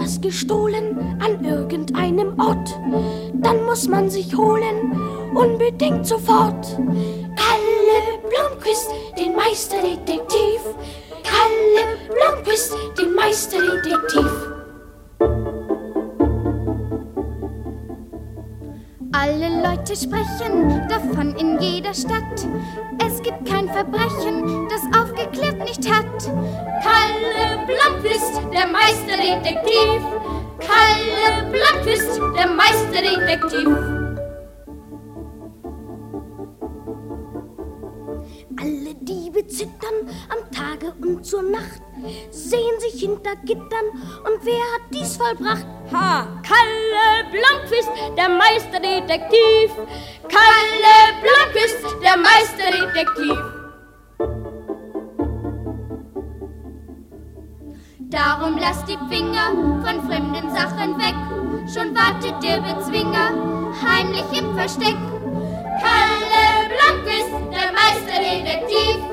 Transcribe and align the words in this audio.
etwas 0.00 0.20
gestohlen 0.20 1.18
an 1.20 1.44
irgendeinem 1.44 2.38
Ort. 2.40 2.74
Dann 3.34 3.64
muss 3.66 3.86
man 3.86 4.08
sich 4.08 4.34
holen, 4.34 4.98
unbedingt 5.34 6.06
sofort. 6.06 6.66
Kalle 7.36 8.18
Blomqvist, 8.28 8.90
den 9.18 9.36
Meisterdetektiv. 9.36 10.60
Kalle 11.22 11.98
Blomqvist, 12.08 12.74
den 12.98 13.14
Meisterdetektiv. 13.14 14.30
Alle 19.12 19.62
Leute 19.62 19.96
sprechen 19.96 20.88
davon 20.88 21.36
in 21.36 21.60
jeder 21.60 21.92
Stadt. 21.92 22.46
Es 23.04 23.09
gibt 23.22 23.44
kein 23.48 23.68
Verbrechen, 23.68 24.68
das 24.68 25.00
aufgeklärt 25.00 25.58
nicht 25.58 25.90
hat. 25.90 26.04
Kalle 26.82 27.66
Blomqvist, 27.66 28.40
der 28.52 28.66
Meisterdetektiv. 28.66 30.02
Kalle 30.58 31.50
Blomqvist, 31.50 32.20
der 32.36 32.46
Meisterdetektiv. 32.48 33.99
Zittern 39.60 40.08
am 40.30 40.50
Tage 40.50 40.94
und 41.02 41.24
zur 41.24 41.42
Nacht, 41.42 41.82
sehen 42.30 42.80
sich 42.80 43.00
hinter 43.00 43.36
Gittern 43.44 43.86
und 44.24 44.38
wer 44.42 44.62
hat 44.74 44.84
dies 44.90 45.18
vollbracht? 45.18 45.66
Ha! 45.92 46.26
Kalle 46.42 47.28
Blomqvist, 47.30 47.90
der 48.16 48.28
Meisterdetektiv! 48.30 49.70
Kalle 50.28 50.96
Blomqvist, 51.20 51.84
der 52.02 52.16
Meisterdetektiv! 52.16 53.38
Darum 58.08 58.56
lasst 58.58 58.88
die 58.88 58.98
Finger 59.14 59.50
von 59.84 60.08
fremden 60.08 60.50
Sachen 60.54 60.98
weg, 60.98 61.14
schon 61.72 61.94
wartet 61.94 62.42
der 62.42 62.62
Bezwinger 62.62 63.30
heimlich 63.82 64.24
im 64.32 64.56
Versteck. 64.56 64.96
Kalle 65.82 66.66
Blomqvist, 66.70 67.30
der 67.52 67.72
Meisterdetektiv. 67.72 69.09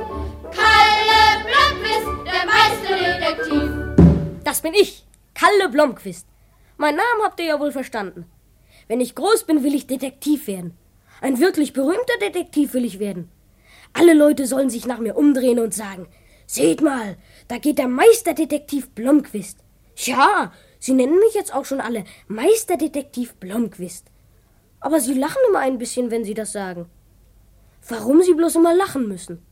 Kalle 0.58 1.44
Blomqvist, 1.46 2.08
der 2.26 2.46
Meisterdetektiv. 2.46 4.44
Das 4.44 4.62
bin 4.62 4.74
ich, 4.74 5.06
Kalle 5.34 5.70
Blomqvist. 5.70 6.28
Mein 6.78 6.96
Namen 6.96 7.24
habt 7.24 7.40
ihr 7.40 7.46
ja 7.46 7.60
wohl 7.60 7.72
verstanden. 7.72 8.26
Wenn 8.88 9.02
ich 9.02 9.16
groß 9.16 9.46
bin, 9.46 9.64
will 9.64 9.76
ich 9.76 9.88
Detektiv 9.88 10.48
werden. 10.48 10.78
Ein 11.22 11.40
wirklich 11.40 11.74
berühmter 11.74 12.18
Detektiv 12.22 12.74
will 12.74 12.86
ich 12.86 13.00
werden. 13.00 13.30
Alle 13.94 14.14
Leute 14.14 14.46
sollen 14.46 14.70
sich 14.70 14.86
nach 14.86 15.00
mir 15.00 15.16
umdrehen 15.16 15.60
und 15.60 15.74
sagen, 15.74 16.08
seht 16.46 16.82
mal, 16.82 17.18
da 17.48 17.58
geht 17.58 17.80
der 17.80 17.88
Meisterdetektiv 17.88 18.90
Blomqvist. 18.92 19.60
Ja, 19.96 20.52
sie 20.80 20.94
nennen 20.94 21.20
mich 21.20 21.34
jetzt 21.34 21.54
auch 21.54 21.66
schon 21.66 21.82
alle 21.82 22.04
Meisterdetektiv 22.28 23.36
Blomqvist. 23.36 24.06
Aber 24.80 25.00
sie 25.00 25.14
lachen 25.16 25.42
immer 25.50 25.60
ein 25.60 25.80
bisschen, 25.80 26.12
wenn 26.12 26.24
sie 26.24 26.36
das 26.36 26.52
sagen. 26.52 26.88
Warum 27.88 28.22
sie 28.22 28.34
bloß 28.34 28.56
immer 28.56 28.76
lachen 28.76 29.08
müssen? 29.08 29.47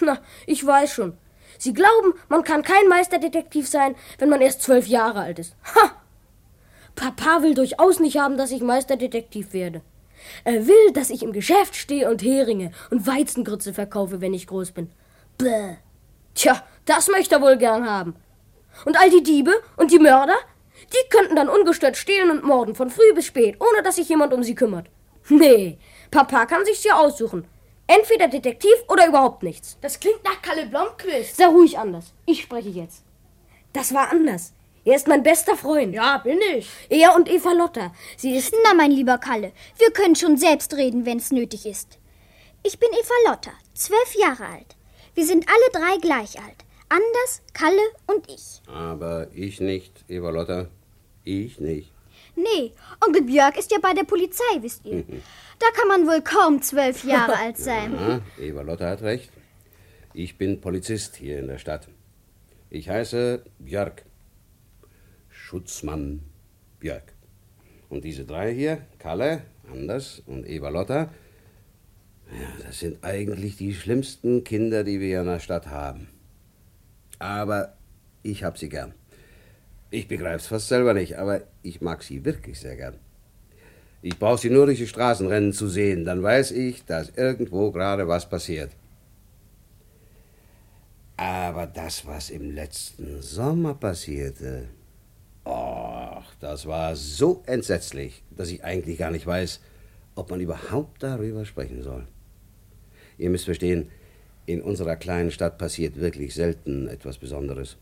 Na, 0.00 0.18
ich 0.46 0.64
weiß 0.64 0.92
schon. 0.92 1.16
Sie 1.58 1.72
glauben, 1.72 2.14
man 2.28 2.42
kann 2.42 2.62
kein 2.62 2.88
Meisterdetektiv 2.88 3.68
sein, 3.68 3.94
wenn 4.18 4.28
man 4.28 4.40
erst 4.40 4.62
zwölf 4.62 4.86
Jahre 4.86 5.20
alt 5.20 5.38
ist. 5.38 5.54
Ha! 5.74 5.92
Papa 6.96 7.42
will 7.42 7.54
durchaus 7.54 8.00
nicht 8.00 8.18
haben, 8.18 8.36
dass 8.36 8.50
ich 8.50 8.60
Meisterdetektiv 8.60 9.52
werde. 9.52 9.82
Er 10.44 10.66
will, 10.66 10.92
dass 10.92 11.10
ich 11.10 11.22
im 11.22 11.32
Geschäft 11.32 11.76
stehe 11.76 12.08
und 12.08 12.22
Heringe 12.22 12.72
und 12.90 13.06
Weizengrütze 13.06 13.74
verkaufe, 13.74 14.20
wenn 14.20 14.34
ich 14.34 14.46
groß 14.46 14.72
bin. 14.72 14.90
Bäh. 15.38 15.76
Tja, 16.34 16.62
das 16.86 17.08
möchte 17.08 17.36
er 17.36 17.42
wohl 17.42 17.56
gern 17.56 17.88
haben. 17.88 18.16
Und 18.84 18.98
all 18.98 19.10
die 19.10 19.22
Diebe 19.22 19.52
und 19.76 19.90
die 19.90 19.98
Mörder, 19.98 20.36
die 20.92 21.08
könnten 21.10 21.36
dann 21.36 21.48
ungestört 21.48 21.96
stehlen 21.96 22.30
und 22.30 22.44
morden, 22.44 22.74
von 22.74 22.90
früh 22.90 23.12
bis 23.14 23.26
spät, 23.26 23.56
ohne 23.60 23.82
dass 23.82 23.96
sich 23.96 24.08
jemand 24.08 24.32
um 24.32 24.42
sie 24.42 24.54
kümmert. 24.54 24.88
Nee, 25.28 25.78
Papa 26.10 26.46
kann 26.46 26.64
sich's 26.64 26.84
ja 26.84 26.96
aussuchen. 26.96 27.46
Entweder 27.86 28.28
Detektiv 28.28 28.74
oder 28.88 29.06
überhaupt 29.06 29.42
nichts. 29.42 29.78
Das 29.80 30.00
klingt 30.00 30.24
nach 30.24 30.40
Kalle 30.40 30.66
Blomqvist. 30.66 31.36
Sei 31.36 31.46
ruhig 31.46 31.78
anders. 31.78 32.14
Ich 32.26 32.42
spreche 32.42 32.70
jetzt. 32.70 33.04
Das 33.72 33.92
war 33.92 34.10
anders. 34.10 34.52
Er 34.86 34.96
ist 34.96 35.08
mein 35.08 35.22
bester 35.22 35.56
Freund. 35.56 35.94
Ja, 35.94 36.18
bin 36.18 36.38
ich. 36.56 36.68
Er 36.90 37.14
und 37.14 37.28
Eva 37.28 37.52
Lotta. 37.52 37.92
Sie 38.16 38.36
ist. 38.36 38.54
Na, 38.64 38.74
mein 38.74 38.90
lieber 38.90 39.18
Kalle, 39.18 39.52
wir 39.78 39.90
können 39.92 40.14
schon 40.14 40.36
selbst 40.36 40.74
reden, 40.74 41.06
wenn's 41.06 41.30
nötig 41.30 41.64
ist. 41.66 41.98
Ich 42.62 42.78
bin 42.78 42.90
Eva 42.92 43.30
Lotta, 43.30 43.52
zwölf 43.74 44.14
Jahre 44.14 44.46
alt. 44.46 44.76
Wir 45.14 45.24
sind 45.24 45.46
alle 45.48 45.70
drei 45.72 45.96
gleich 45.98 46.38
alt. 46.38 46.64
Anders, 46.88 47.42
Kalle 47.54 47.82
und 48.06 48.28
ich. 48.30 48.60
Aber 48.66 49.28
ich 49.32 49.60
nicht, 49.60 50.04
Eva 50.08 50.30
Lotta. 50.30 50.68
Ich 51.24 51.60
nicht. 51.60 51.93
Nee, 52.36 52.72
Onkel 53.04 53.22
Björk 53.22 53.58
ist 53.58 53.70
ja 53.70 53.78
bei 53.80 53.92
der 53.92 54.04
Polizei, 54.04 54.42
wisst 54.60 54.84
ihr. 54.86 55.04
Da 55.58 55.66
kann 55.74 55.88
man 55.88 56.06
wohl 56.06 56.20
kaum 56.22 56.60
zwölf 56.62 57.04
Jahre 57.04 57.36
alt 57.38 57.56
sein. 57.58 57.94
Ja, 57.94 58.20
Eva 58.38 58.62
Lotta 58.62 58.88
hat 58.90 59.02
recht. 59.02 59.30
Ich 60.12 60.36
bin 60.38 60.60
Polizist 60.60 61.16
hier 61.16 61.38
in 61.38 61.46
der 61.48 61.58
Stadt. 61.58 61.88
Ich 62.70 62.88
heiße 62.88 63.44
Björk. 63.58 64.04
Schutzmann 65.28 66.22
Björk. 66.80 67.12
Und 67.88 68.04
diese 68.04 68.24
drei 68.24 68.52
hier, 68.52 68.82
Kalle, 68.98 69.42
Anders 69.70 70.22
und 70.26 70.48
Eva 70.48 70.68
Lotta, 70.68 71.10
ja, 72.32 72.64
das 72.66 72.80
sind 72.80 73.04
eigentlich 73.04 73.56
die 73.56 73.74
schlimmsten 73.74 74.42
Kinder, 74.44 74.82
die 74.82 74.98
wir 74.98 75.20
in 75.20 75.26
der 75.26 75.38
Stadt 75.40 75.68
haben. 75.68 76.08
Aber 77.18 77.76
ich 78.22 78.42
hab 78.42 78.58
sie 78.58 78.68
gern. 78.68 78.94
Ich 79.94 80.08
begreif's 80.08 80.48
fast 80.48 80.66
selber 80.66 80.92
nicht, 80.92 81.18
aber 81.18 81.42
ich 81.62 81.80
mag 81.80 82.02
sie 82.02 82.24
wirklich 82.24 82.58
sehr 82.58 82.74
gern. 82.74 82.96
Ich 84.02 84.18
brauche 84.18 84.40
sie 84.40 84.50
nur 84.50 84.66
durch 84.66 84.78
die 84.78 84.88
Straßen 84.88 85.28
rennen 85.28 85.52
zu 85.52 85.68
sehen, 85.68 86.04
dann 86.04 86.20
weiß 86.20 86.50
ich, 86.50 86.84
dass 86.84 87.10
irgendwo 87.10 87.70
gerade 87.70 88.08
was 88.08 88.28
passiert. 88.28 88.72
Aber 91.16 91.68
das, 91.68 92.04
was 92.06 92.30
im 92.30 92.50
letzten 92.50 93.22
Sommer 93.22 93.74
passierte, 93.74 94.66
och, 95.44 96.26
das 96.40 96.66
war 96.66 96.96
so 96.96 97.44
entsetzlich, 97.46 98.24
dass 98.36 98.50
ich 98.50 98.64
eigentlich 98.64 98.98
gar 98.98 99.12
nicht 99.12 99.28
weiß, 99.28 99.60
ob 100.16 100.28
man 100.28 100.40
überhaupt 100.40 101.04
darüber 101.04 101.44
sprechen 101.44 101.84
soll. 101.84 102.08
Ihr 103.16 103.30
müsst 103.30 103.44
verstehen, 103.44 103.92
in 104.46 104.60
unserer 104.60 104.96
kleinen 104.96 105.30
Stadt 105.30 105.56
passiert 105.56 106.00
wirklich 106.00 106.34
selten 106.34 106.88
etwas 106.88 107.18
Besonderes. 107.18 107.76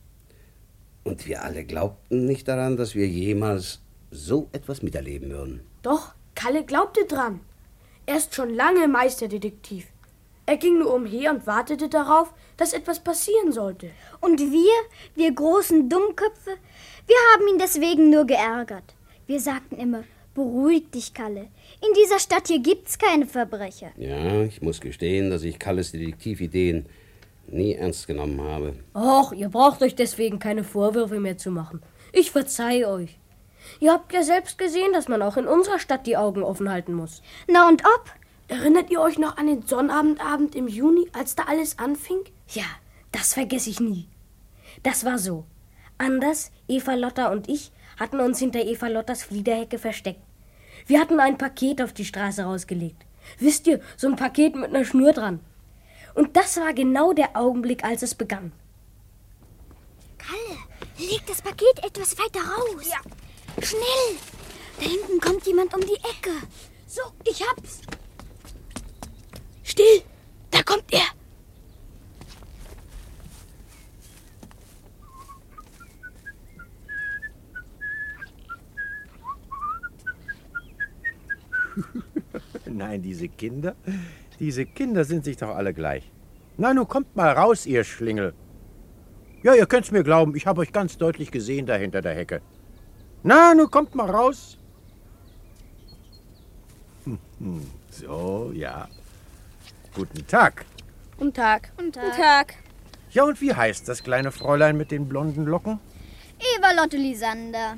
Und 1.05 1.27
wir 1.27 1.43
alle 1.43 1.65
glaubten 1.65 2.27
nicht 2.27 2.49
daran, 2.49 2.77
dass 2.77 2.95
wir 2.95 3.07
jemals 3.07 3.81
so 4.11 4.49
etwas 4.53 4.83
miterleben 4.83 5.31
würden. 5.31 5.61
Doch, 5.83 6.15
Kalle 6.35 6.65
glaubte 6.65 7.05
dran. 7.07 7.41
Er 8.07 8.17
ist 8.17 8.35
schon 8.35 8.55
lange 8.55 8.89
Meisterdetektiv. 8.89 9.87
Er 10.47 10.57
ging 10.57 10.79
nur 10.79 10.93
umher 10.95 11.33
und 11.33 11.47
wartete 11.47 11.89
darauf, 11.89 12.33
dass 12.57 12.73
etwas 12.73 13.01
passieren 13.01 13.53
sollte. 13.53 13.91
Und 14.21 14.41
wir, 14.41 14.73
wir 15.15 15.33
großen 15.33 15.89
Dummköpfe, 15.89 16.57
wir 17.07 17.17
haben 17.33 17.49
ihn 17.49 17.59
deswegen 17.59 18.11
nur 18.11 18.27
geärgert. 18.27 18.95
Wir 19.27 19.41
sagten 19.41 19.77
immer, 19.77 20.05
beruhig 20.35 20.91
dich, 20.91 21.15
Kalle. 21.15 21.49
In 21.81 21.95
dieser 21.97 22.19
Stadt 22.19 22.49
hier 22.49 22.59
gibt's 22.59 22.99
keine 22.99 23.27
Verbrecher. 23.27 23.93
Ja, 23.97 24.43
ich 24.43 24.63
muss 24.63 24.81
gestehen, 24.81 25.31
dass 25.31 25.45
ich 25.45 25.59
Kalles 25.59 25.93
Detektivideen 25.93 26.87
nie 27.47 27.75
ernst 27.75 28.07
genommen 28.07 28.41
habe. 28.41 28.75
Och, 28.95 29.33
ihr 29.33 29.49
braucht 29.49 29.83
euch 29.83 29.95
deswegen 29.95 30.39
keine 30.39 30.65
Vorwürfe 30.65 31.21
mehr 31.21 31.39
zu 31.39 31.51
machen. 31.51 31.83
Ich 32.13 32.31
verzeih 32.31 32.87
euch. 32.87 33.19
Ihr 33.81 33.93
habt 33.93 34.13
ja 34.13 34.23
selbst 34.23 34.59
gesehen, 34.59 34.93
dass 34.93 35.09
man 35.09 35.23
auch 35.23 35.37
in 35.37 35.47
unserer 35.47 35.79
Stadt 35.79 36.07
die 36.07 36.17
Augen 36.17 36.43
offen 36.43 36.71
halten 36.71 36.95
muss. 36.95 37.23
Na 37.49 37.69
und 37.69 37.85
ob? 37.85 38.05
Erinnert 38.49 38.91
ihr 38.91 39.01
euch 39.01 39.19
noch 39.19 39.37
an 39.37 39.47
den 39.47 39.63
Sonnabendabend 39.63 40.55
im 40.55 40.69
Juni, 40.69 41.09
als 41.13 41.35
da 41.37 41.45
alles 41.45 41.79
anfing? 41.79 42.21
Ja, 42.49 42.65
das 43.13 43.35
vergesse 43.35 43.71
ich 43.71 43.81
nie. 43.81 44.09
Das 44.83 45.05
war 45.05 45.19
so. 45.19 45.45
Anders, 45.97 46.51
Eva 46.69 46.95
Lotta 46.95 47.31
und 47.31 47.49
ich 47.49 47.73
hatten 47.99 48.21
uns 48.21 48.39
hinter 48.39 48.65
Eva 48.65 48.89
Lottas 48.89 49.23
Fliederhecke 49.23 49.79
versteckt. 49.79 50.21
Wir 50.87 51.01
hatten 51.01 51.21
ein 51.21 51.39
Paket 51.39 51.81
auf 51.81 51.93
die 51.93 52.05
Straße 52.05 52.43
rausgelegt. 52.43 53.07
Wisst 53.39 53.67
ihr, 53.67 53.81
so 53.97 54.09
ein 54.09 54.17
Paket 54.17 54.57
mit 54.57 54.75
einer 54.75 54.85
Schnur 54.85 55.13
dran. 55.13 55.41
Und 56.15 56.37
das 56.37 56.57
war 56.59 56.73
genau 56.75 57.13
der 57.13 57.37
Augenblick, 57.37 57.85
als 57.85 58.03
es 58.03 58.15
begann. 58.15 58.53
Kalle, 60.19 60.59
leg 60.99 61.23
das 61.27 61.43
Paket 61.43 61.83
etwas 61.83 62.19
weiter 62.19 62.41
raus. 62.41 62.89
Ja. 62.89 62.99
Schnell! 63.63 64.19
Da 64.79 64.87
hinten 64.87 65.21
kommt 65.21 65.47
jemand 65.47 65.75
um 65.75 65.81
die 65.81 65.95
Ecke. 65.95 66.33
So, 66.87 67.03
ich 67.25 67.43
hab's. 67.47 67.81
Still! 69.63 70.03
Da 70.51 70.63
kommt 70.63 70.85
er! 70.93 71.07
Nein, 82.67 83.03
diese 83.03 83.29
Kinder, 83.29 83.75
diese 84.39 84.67
Kinder 84.67 85.05
sind 85.05 85.25
sich 85.25 85.37
doch 85.37 85.51
alle 85.51 85.75
gleich. 85.75 86.11
Na, 86.57 86.75
nun 86.75 86.89
kommt 86.89 87.17
mal 87.17 87.33
raus, 87.33 87.67
ihr 87.67 87.85
Schlingel. 87.85 88.35
Ja, 89.43 89.55
ihr 89.55 89.67
könnt's 89.67 89.91
mir 89.91 90.05
glauben, 90.05 90.37
ich 90.37 90.47
habe 90.47 90.61
euch 90.61 90.73
ganz 90.73 90.99
deutlich 90.99 91.31
gesehen 91.31 91.67
da 91.67 91.75
hinter 91.75 92.01
der 92.03 92.15
Hecke. 92.15 92.41
Na, 93.23 93.55
nun 93.55 93.71
kommt 93.71 93.95
mal 93.95 94.11
raus. 94.11 94.59
Hm, 97.05 97.19
hm, 97.39 97.67
So, 97.91 98.53
ja. 98.55 98.89
Guten 99.95 100.27
Tag. 100.27 100.65
Guten 101.19 101.33
Tag. 101.33 101.73
Guten 101.77 101.93
Tag. 101.93 102.05
Guten 102.07 102.23
Tag. 102.23 102.55
Ja, 103.11 103.25
und 103.25 103.41
wie 103.41 103.53
heißt 103.55 103.89
das 103.89 104.03
kleine 104.03 104.33
Fräulein 104.33 104.77
mit 104.77 104.91
den 104.91 105.09
blonden 105.09 105.45
Locken? 105.45 105.79
Eva 106.39 106.73
Lotte 106.73 106.97
Lisander. 106.97 107.77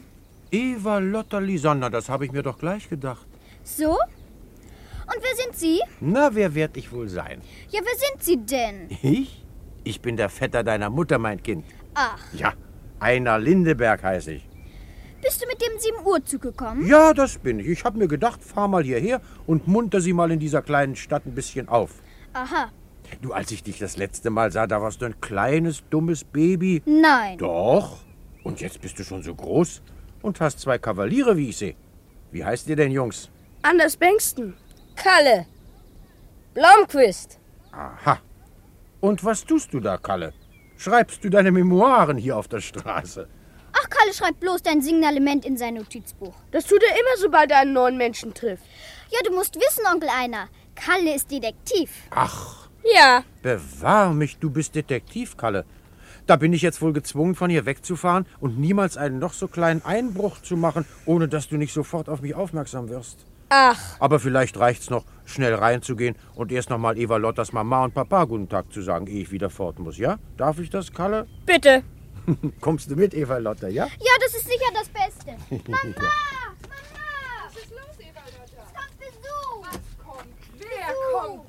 Eva 0.50 0.98
Lotta 0.98 1.38
Lisander, 1.38 1.90
das 1.90 2.08
habe 2.08 2.24
ich 2.24 2.32
mir 2.32 2.42
doch 2.42 2.58
gleich 2.58 2.88
gedacht. 2.88 3.26
So? 3.64 3.98
Und 5.06 5.22
wer 5.22 5.36
sind 5.44 5.56
Sie? 5.56 5.80
Na, 6.00 6.34
wer 6.34 6.54
werd 6.54 6.76
ich 6.76 6.92
wohl 6.92 7.08
sein? 7.08 7.40
Ja, 7.70 7.80
wer 7.82 7.96
sind 7.98 8.22
Sie 8.22 8.36
denn? 8.44 8.88
Ich? 9.02 9.44
Ich 9.84 10.00
bin 10.00 10.16
der 10.16 10.28
Vetter 10.30 10.62
deiner 10.64 10.88
Mutter, 10.90 11.18
mein 11.18 11.42
Kind. 11.42 11.64
Ach, 11.94 12.18
Ja, 12.32 12.54
Einer 13.00 13.38
Lindeberg 13.38 14.02
heiße 14.02 14.32
ich. 14.32 14.48
bist 15.22 15.42
du 15.42 15.46
mit 15.46 15.60
dem 15.60 15.78
7 15.78 16.06
Uhr 16.06 16.24
Zug 16.24 16.42
gekommen? 16.42 16.86
Ja, 16.86 17.12
das 17.12 17.38
bin 17.38 17.58
ich. 17.58 17.66
Ich 17.68 17.84
habe 17.84 17.98
mir 17.98 18.08
gedacht, 18.08 18.42
fahr 18.42 18.66
mal 18.68 18.82
hierher 18.82 19.20
und 19.46 19.68
munter 19.68 20.00
sie 20.00 20.12
mal 20.14 20.30
in 20.30 20.38
dieser 20.38 20.62
kleinen 20.62 20.96
Stadt 20.96 21.26
ein 21.26 21.34
bisschen 21.34 21.68
auf. 21.68 21.90
Aha. 22.32 22.70
Du, 23.20 23.32
als 23.32 23.50
ich 23.50 23.62
dich 23.62 23.78
das 23.78 23.96
letzte 23.98 24.30
Mal 24.30 24.50
sah, 24.52 24.66
da 24.66 24.80
warst 24.80 25.02
du 25.02 25.06
ein 25.06 25.20
kleines, 25.20 25.82
dummes 25.90 26.24
Baby. 26.24 26.82
Nein. 26.86 27.36
Doch. 27.38 27.98
Und 28.42 28.60
jetzt 28.60 28.80
bist 28.80 28.98
du 28.98 29.04
schon 29.04 29.22
so 29.22 29.34
groß 29.34 29.82
und 30.22 30.40
hast 30.40 30.60
zwei 30.60 30.78
Kavaliere, 30.78 31.36
wie 31.36 31.50
ich 31.50 31.56
sehe. 31.58 31.74
Wie 32.32 32.44
heißt 32.44 32.66
ihr 32.68 32.76
denn, 32.76 32.90
Jungs? 32.90 33.30
Anders 33.62 33.96
Bengsten. 33.96 34.54
Kalle. 34.96 35.46
Blomquist. 36.54 37.38
Aha. 37.72 38.18
Und 39.00 39.24
was 39.24 39.44
tust 39.44 39.72
du 39.72 39.80
da, 39.80 39.98
Kalle? 39.98 40.32
Schreibst 40.76 41.22
du 41.24 41.30
deine 41.30 41.50
Memoiren 41.50 42.16
hier 42.16 42.36
auf 42.36 42.48
der 42.48 42.60
Straße? 42.60 43.28
Ach, 43.72 43.90
Kalle 43.90 44.14
schreibt 44.14 44.40
bloß 44.40 44.62
dein 44.62 44.82
Signalement 44.82 45.44
in 45.44 45.56
sein 45.56 45.74
Notizbuch. 45.74 46.34
Das 46.52 46.64
tut 46.66 46.82
er 46.82 46.92
immer, 46.94 47.16
sobald 47.18 47.50
er 47.50 47.58
einen 47.58 47.72
neuen 47.72 47.96
Menschen 47.96 48.32
trifft. 48.32 48.64
Ja, 49.10 49.18
du 49.24 49.32
musst 49.34 49.56
wissen, 49.56 49.84
Onkel 49.92 50.08
Einer. 50.08 50.48
Kalle 50.74 51.14
ist 51.14 51.30
Detektiv. 51.30 51.90
Ach, 52.10 52.68
Ja, 52.94 53.24
bewahr 53.42 54.12
mich, 54.12 54.38
du 54.38 54.50
bist 54.50 54.74
Detektiv, 54.74 55.36
Kalle. 55.36 55.64
Da 56.26 56.36
bin 56.36 56.52
ich 56.52 56.62
jetzt 56.62 56.80
wohl 56.80 56.92
gezwungen, 56.92 57.34
von 57.34 57.50
hier 57.50 57.66
wegzufahren 57.66 58.26
und 58.40 58.58
niemals 58.58 58.96
einen 58.96 59.18
noch 59.18 59.32
so 59.34 59.46
kleinen 59.48 59.84
Einbruch 59.84 60.40
zu 60.40 60.56
machen, 60.56 60.86
ohne 61.04 61.28
dass 61.28 61.48
du 61.48 61.56
nicht 61.56 61.72
sofort 61.74 62.08
auf 62.08 62.22
mich 62.22 62.34
aufmerksam 62.34 62.88
wirst. 62.88 63.26
Ach, 63.54 63.96
Aber 64.00 64.18
vielleicht 64.18 64.56
reicht's 64.58 64.90
noch, 64.90 65.04
schnell 65.24 65.54
reinzugehen 65.54 66.16
und 66.34 66.50
erst 66.52 66.70
noch 66.70 66.78
mal 66.78 66.98
Eva 66.98 67.16
Lottas 67.16 67.52
Mama 67.52 67.84
und 67.84 67.94
Papa 67.94 68.24
guten 68.24 68.48
Tag 68.48 68.72
zu 68.72 68.82
sagen, 68.82 69.06
ehe 69.06 69.22
ich 69.22 69.30
wieder 69.30 69.50
fort 69.50 69.78
muss, 69.78 69.96
ja? 69.98 70.18
Darf 70.36 70.58
ich 70.58 70.70
das, 70.70 70.92
Kalle? 70.92 71.26
bitte. 71.46 71.82
Kommst 72.60 72.90
du 72.90 72.96
mit, 72.96 73.12
Eva 73.14 73.36
Lotta, 73.38 73.68
ja? 73.68 73.84
Ja, 73.86 74.12
das 74.20 74.34
ist 74.34 74.46
sicher 74.46 74.70
das 74.72 74.88
Beste. 74.88 75.36
Mama! 75.70 75.84
Mama! 75.94 76.04
Was 77.46 77.62
ist 77.62 77.70
los, 77.70 77.98
Eva-Lotta? 77.98 78.62
Es 78.64 78.74
kommt 78.74 78.98
Besuch! 78.98 79.62
Was 79.62 80.06
kommt? 80.06 80.28
Wer 80.58 81.20
kommt? 81.20 81.42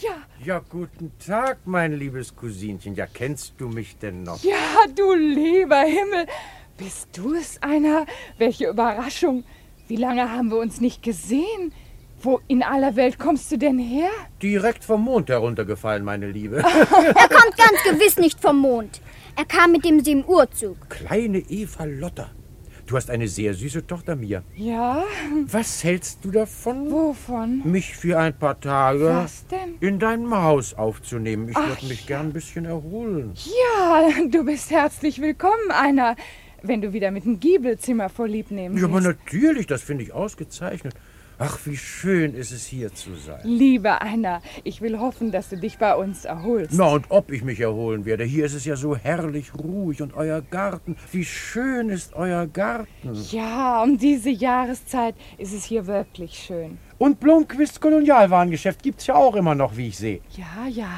Ja, 0.00 0.16
Ja, 0.44 0.58
guten 0.68 1.12
Tag, 1.24 1.58
mein 1.64 1.92
liebes 1.98 2.34
Cousinchen. 2.36 2.94
Ja, 2.96 3.06
kennst 3.06 3.54
du 3.58 3.68
mich 3.68 3.96
denn 3.98 4.24
noch? 4.24 4.42
ja, 4.42 4.56
du 4.94 5.14
lieber 5.14 5.80
Himmel. 5.82 6.26
Bist 6.76 7.08
du 7.16 7.32
es 7.34 7.62
einer? 7.62 8.04
Welche 8.36 8.68
Überraschung. 8.68 9.44
Wie 9.88 9.96
lange 9.96 10.30
haben 10.32 10.50
wir 10.50 10.58
uns 10.58 10.80
nicht 10.80 11.02
gesehen? 11.02 11.72
Wo 12.22 12.40
in 12.48 12.62
aller 12.62 12.96
Welt 12.96 13.18
kommst 13.18 13.52
du 13.52 13.58
denn 13.58 13.78
her? 13.78 14.08
Direkt 14.42 14.82
vom 14.84 15.02
Mond 15.04 15.28
heruntergefallen, 15.28 16.02
meine 16.04 16.28
Liebe. 16.30 16.56
Er 16.64 17.28
kommt 17.28 17.56
ganz 17.56 17.82
gewiss 17.84 18.16
nicht 18.16 18.40
vom 18.40 18.58
Mond. 18.58 19.00
Er 19.36 19.44
kam 19.44 19.72
mit 19.72 19.84
dem 19.84 20.02
7 20.02 20.24
Uhr 20.26 20.50
Zug. 20.50 20.88
Kleine 20.88 21.38
Eva 21.38 21.84
Lotta. 21.84 22.30
Du 22.86 22.96
hast 22.96 23.10
eine 23.10 23.26
sehr 23.28 23.52
süße 23.52 23.86
Tochter, 23.86 24.14
Mia. 24.16 24.42
Ja, 24.54 25.04
Was 25.50 25.82
hältst 25.84 26.24
du 26.24 26.30
davon, 26.30 26.90
wovon? 26.90 27.62
mich 27.64 27.96
für 27.96 28.16
ein 28.18 28.32
paar 28.38 28.58
Tage 28.60 29.06
Was 29.08 29.44
denn? 29.48 29.74
in 29.80 29.98
deinem 29.98 30.32
Haus 30.34 30.72
aufzunehmen? 30.72 31.48
Ich 31.48 31.56
würde 31.56 31.84
mich 31.86 32.06
gern 32.06 32.28
ein 32.28 32.32
bisschen 32.32 32.64
erholen. 32.64 33.34
Ja, 33.44 34.08
du 34.28 34.44
bist 34.44 34.70
herzlich 34.70 35.20
willkommen, 35.20 35.70
einer, 35.70 36.14
wenn 36.68 36.80
du 36.80 36.92
wieder 36.92 37.10
mit 37.10 37.24
dem 37.24 37.40
Giebelzimmer 37.40 38.08
vorlieb 38.08 38.50
nehmen 38.50 38.76
Ja, 38.76 38.84
aber 38.84 39.00
natürlich, 39.00 39.66
das 39.66 39.82
finde 39.82 40.04
ich 40.04 40.12
ausgezeichnet. 40.12 40.94
Ach, 41.38 41.58
wie 41.66 41.76
schön 41.76 42.34
ist 42.34 42.50
es 42.50 42.64
hier 42.64 42.94
zu 42.94 43.14
sein. 43.14 43.40
Lieber 43.44 44.00
einer, 44.00 44.40
ich 44.64 44.80
will 44.80 44.98
hoffen, 44.98 45.32
dass 45.32 45.50
du 45.50 45.58
dich 45.58 45.76
bei 45.76 45.94
uns 45.94 46.24
erholst. 46.24 46.72
Na, 46.72 46.86
und 46.86 47.10
ob 47.10 47.30
ich 47.30 47.44
mich 47.44 47.60
erholen 47.60 48.06
werde. 48.06 48.24
Hier 48.24 48.46
ist 48.46 48.54
es 48.54 48.64
ja 48.64 48.74
so 48.74 48.96
herrlich 48.96 49.52
ruhig 49.54 50.00
und 50.00 50.14
euer 50.14 50.40
Garten. 50.40 50.96
Wie 51.12 51.26
schön 51.26 51.90
ist 51.90 52.14
euer 52.14 52.46
Garten. 52.46 53.12
Ja, 53.30 53.82
um 53.82 53.98
diese 53.98 54.30
Jahreszeit 54.30 55.14
ist 55.36 55.52
es 55.52 55.64
hier 55.64 55.86
wirklich 55.86 56.38
schön. 56.38 56.78
Und 56.96 57.20
Blomquists 57.20 57.80
Kolonialwarengeschäft 57.80 58.82
gibt's 58.82 59.06
ja 59.06 59.16
auch 59.16 59.36
immer 59.36 59.54
noch, 59.54 59.76
wie 59.76 59.88
ich 59.88 59.98
sehe. 59.98 60.20
Ja, 60.30 60.66
ja. 60.70 60.88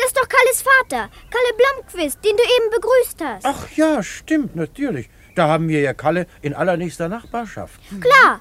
Das 0.00 0.06
ist 0.06 0.16
doch 0.16 0.28
Kalles 0.28 0.62
Vater, 0.62 1.10
Kalle 1.30 1.52
Blomqvist, 1.58 2.24
den 2.24 2.36
du 2.36 2.42
eben 2.42 2.70
begrüßt 2.70 3.22
hast. 3.22 3.44
Ach 3.44 3.68
ja, 3.76 4.02
stimmt, 4.02 4.56
natürlich. 4.56 5.10
Da 5.34 5.48
haben 5.48 5.68
wir 5.68 5.80
ja 5.80 5.92
Kalle 5.92 6.26
in 6.40 6.54
allernächster 6.54 7.08
Nachbarschaft. 7.08 7.78
Klar. 8.00 8.40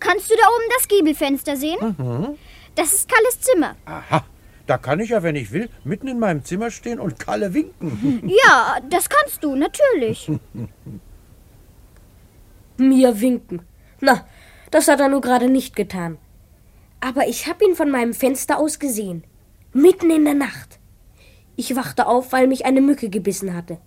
Kannst 0.00 0.30
du 0.30 0.34
da 0.34 0.48
oben 0.48 0.64
das 0.76 0.88
Giebelfenster 0.88 1.56
sehen? 1.56 1.78
Das 2.74 2.92
ist 2.92 3.08
Kalles 3.08 3.40
Zimmer. 3.40 3.76
Aha, 3.86 4.24
da 4.66 4.78
kann 4.78 5.00
ich 5.00 5.10
ja, 5.10 5.22
wenn 5.22 5.36
ich 5.36 5.52
will, 5.52 5.70
mitten 5.84 6.08
in 6.08 6.18
meinem 6.18 6.44
Zimmer 6.44 6.70
stehen 6.70 6.98
und 6.98 7.18
Kalle 7.18 7.54
winken. 7.54 8.28
Ja, 8.44 8.78
das 8.90 9.08
kannst 9.08 9.44
du, 9.44 9.54
natürlich. 9.54 10.30
Mir 12.76 13.20
winken. 13.20 13.62
Na, 14.00 14.26
das 14.70 14.88
hat 14.88 15.00
er 15.00 15.08
nur 15.08 15.20
gerade 15.20 15.48
nicht 15.48 15.76
getan. 15.76 16.18
Aber 17.00 17.28
ich 17.28 17.46
hab 17.46 17.62
ihn 17.62 17.76
von 17.76 17.90
meinem 17.90 18.12
Fenster 18.12 18.58
aus 18.58 18.78
gesehen. 18.78 19.24
Mitten 19.72 20.10
in 20.10 20.24
der 20.24 20.34
Nacht. 20.34 20.75
Ich 21.56 21.74
wachte 21.74 22.06
auf, 22.06 22.32
weil 22.32 22.46
mich 22.46 22.66
eine 22.66 22.80
Mücke 22.80 23.08
gebissen 23.08 23.54
hatte. 23.54 23.78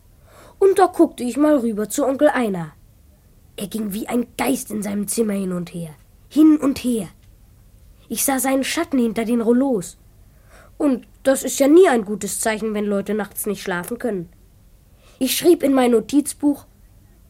Und 0.57 0.80
da 0.80 0.88
guckte 0.88 1.24
ich 1.24 1.38
mal 1.38 1.57
rüber 1.57 1.88
zu 1.88 2.06
Onkel 2.06 2.30
Einar. 2.30 2.74
Er 3.56 3.68
ging 3.68 3.94
wie 3.94 4.07
ein 4.07 4.27
Geist 4.38 4.71
in 4.71 4.81
seinem 4.81 5.07
Zimmer 5.07 5.33
hin 5.33 5.54
und 5.54 5.74
her. 5.74 5.92
Hin 6.30 6.57
und 6.57 6.80
her. 6.80 7.07
Ich 8.07 8.25
sah 8.25 8.39
seinen 8.39 8.63
Schatten 8.63 9.00
hinter 9.00 9.24
den 9.24 9.42
Rollos. 9.42 9.98
Und 10.77 11.07
das 11.24 11.44
ist 11.44 11.60
ja 11.60 11.68
nie 11.68 11.88
ein 11.88 12.06
gutes 12.06 12.39
Zeichen, 12.39 12.74
wenn 12.74 12.86
Leute 12.86 13.13
nachts 13.13 13.45
nicht 13.45 13.62
schlafen 13.62 14.00
können. 14.00 14.30
Ich 15.19 15.38
schrieb 15.38 15.64
in 15.64 15.73
mein 15.73 15.92
Notizbuch, 15.92 16.66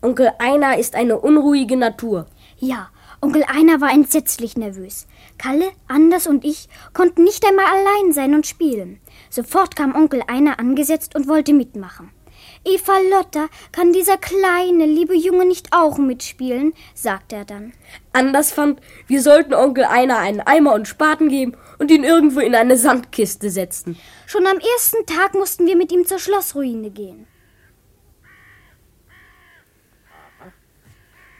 Onkel 0.01 0.31
Einar 0.39 0.77
ist 0.77 0.95
eine 0.95 1.19
unruhige 1.19 1.75
Natur. 1.75 2.27
Ja, 2.57 2.89
Onkel 3.21 3.43
Einer 3.43 3.81
war 3.81 3.91
entsetzlich 3.91 4.55
nervös. 4.55 5.07
Kalle, 5.37 5.71
Anders 5.87 6.25
und 6.27 6.45
ich 6.45 6.69
konnten 6.93 7.23
nicht 7.23 7.45
einmal 7.45 7.65
allein 7.65 8.13
sein 8.13 8.33
und 8.33 8.47
spielen. 8.47 8.99
Sofort 9.29 9.75
kam 9.75 9.95
Onkel 9.95 10.23
Einer 10.27 10.59
angesetzt 10.59 11.15
und 11.15 11.27
wollte 11.27 11.53
mitmachen. 11.53 12.11
Eva 12.65 12.97
Lotta, 13.11 13.47
kann 13.71 13.93
dieser 13.93 14.17
kleine, 14.17 14.85
liebe 14.85 15.15
Junge 15.15 15.45
nicht 15.45 15.69
auch 15.71 15.97
mitspielen? 15.97 16.73
sagte 16.93 17.37
er 17.37 17.45
dann. 17.45 17.73
Anders 18.11 18.51
fand, 18.51 18.81
wir 19.07 19.21
sollten 19.21 19.53
Onkel 19.53 19.85
Einar 19.85 20.19
einen 20.19 20.41
Eimer 20.41 20.73
und 20.73 20.87
Spaten 20.87 21.29
geben 21.29 21.55
und 21.77 21.91
ihn 21.91 22.03
irgendwo 22.03 22.39
in 22.39 22.55
eine 22.55 22.77
Sandkiste 22.77 23.49
setzen. 23.49 23.97
Schon 24.25 24.45
am 24.45 24.57
ersten 24.57 25.05
Tag 25.05 25.33
mussten 25.33 25.67
wir 25.67 25.77
mit 25.77 25.91
ihm 25.91 26.05
zur 26.05 26.19
Schlossruine 26.19 26.91
gehen. 26.91 27.27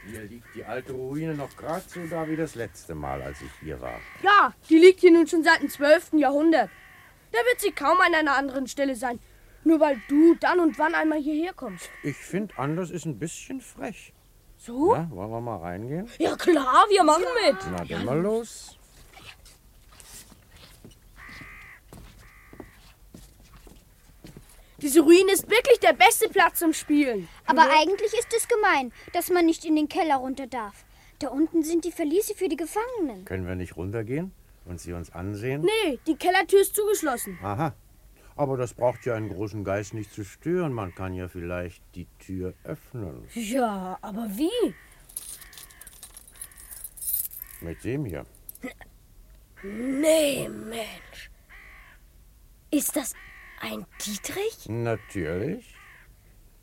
Hier 0.10 0.24
liegt 0.24 0.56
die 0.56 0.64
alte 0.64 0.94
Ruine 0.94 1.36
noch 1.36 1.56
gerade 1.56 1.84
so 1.88 2.00
da 2.10 2.28
wie 2.28 2.36
das 2.36 2.56
letzte 2.56 2.96
Mal, 2.96 3.22
als 3.22 3.42
ich 3.42 3.52
hier 3.62 3.80
war. 3.80 4.00
Ja, 4.24 4.54
die 4.68 4.80
liegt 4.80 5.02
hier 5.02 5.12
nun 5.12 5.28
schon 5.28 5.44
seit 5.44 5.62
dem 5.62 5.70
12. 5.70 6.14
Jahrhundert. 6.14 6.70
Da 7.32 7.38
wird 7.40 7.60
sie 7.60 7.72
kaum 7.72 8.00
an 8.02 8.14
einer 8.14 8.36
anderen 8.36 8.68
Stelle 8.68 8.96
sein. 8.96 9.20
Nur 9.64 9.80
weil 9.80 10.02
du 10.08 10.36
dann 10.36 10.60
und 10.60 10.80
wann 10.80 10.96
einmal 10.96 11.20
hierher 11.20 11.54
kommst. 11.54 11.90
Ich 12.04 12.18
finde, 12.18 12.58
Anders 12.58 12.90
ist 12.90 13.06
ein 13.06 13.20
bisschen 13.20 13.62
frech. 13.62 14.14
So? 14.58 14.94
Na, 14.94 15.10
wollen 15.12 15.30
wir 15.30 15.42
mal 15.42 15.58
reingehen? 15.58 16.10
Ja 16.18 16.36
klar, 16.36 16.86
wir 16.90 17.04
machen 17.04 17.26
mit. 17.46 17.58
Na, 17.72 17.86
dann 17.86 18.06
mal 18.06 18.20
los. 18.20 18.78
Diese 24.82 25.02
Ruine 25.02 25.34
ist 25.34 25.50
wirklich 25.50 25.80
der 25.80 25.92
beste 25.92 26.30
Platz 26.30 26.60
zum 26.60 26.74
Spielen. 26.74 27.28
Aber 27.46 27.64
eigentlich 27.64 28.14
ist 28.14 28.34
es 28.36 28.48
gemein, 28.48 28.94
dass 29.12 29.30
man 29.30 29.46
nicht 29.46 29.66
in 29.66 29.76
den 29.76 29.90
Keller 29.90 30.16
runter 30.16 30.48
darf. 30.48 30.86
Da 31.20 31.28
unten 31.28 31.64
sind 31.64 31.84
die 31.84 31.92
Verliese 31.92 32.34
für 32.34 32.48
die 32.48 32.56
Gefangenen. 32.56 33.26
Können 33.26 33.46
wir 33.46 33.56
nicht 33.56 33.76
runtergehen 33.76 34.32
und 34.66 34.80
sie 34.80 34.94
uns 34.94 35.12
ansehen? 35.12 35.62
Nee, 35.62 36.00
die 36.08 36.16
Kellertür 36.16 36.62
ist 36.62 36.76
zugeschlossen. 36.76 37.38
Aha. 37.42 37.74
Aber 38.36 38.56
das 38.56 38.74
braucht 38.74 39.06
ja 39.06 39.16
einen 39.16 39.30
großen 39.30 39.64
Geist 39.64 39.94
nicht 39.94 40.14
zu 40.14 40.24
stören. 40.24 40.72
Man 40.72 40.96
kann 40.96 41.14
ja 41.14 41.28
vielleicht 41.28 41.84
die 41.96 42.08
Tür 42.20 42.54
öffnen. 42.64 43.28
Ja, 43.34 43.98
aber 44.02 44.28
wie? 44.30 44.74
Mit 47.60 47.84
dem 47.84 48.06
hier. 48.06 48.26
Nee, 49.62 50.48
Mensch. 50.48 51.30
Ist 52.72 52.96
das 52.96 53.14
ein 53.60 53.86
Dietrich? 54.06 54.70
Natürlich. 54.70 55.76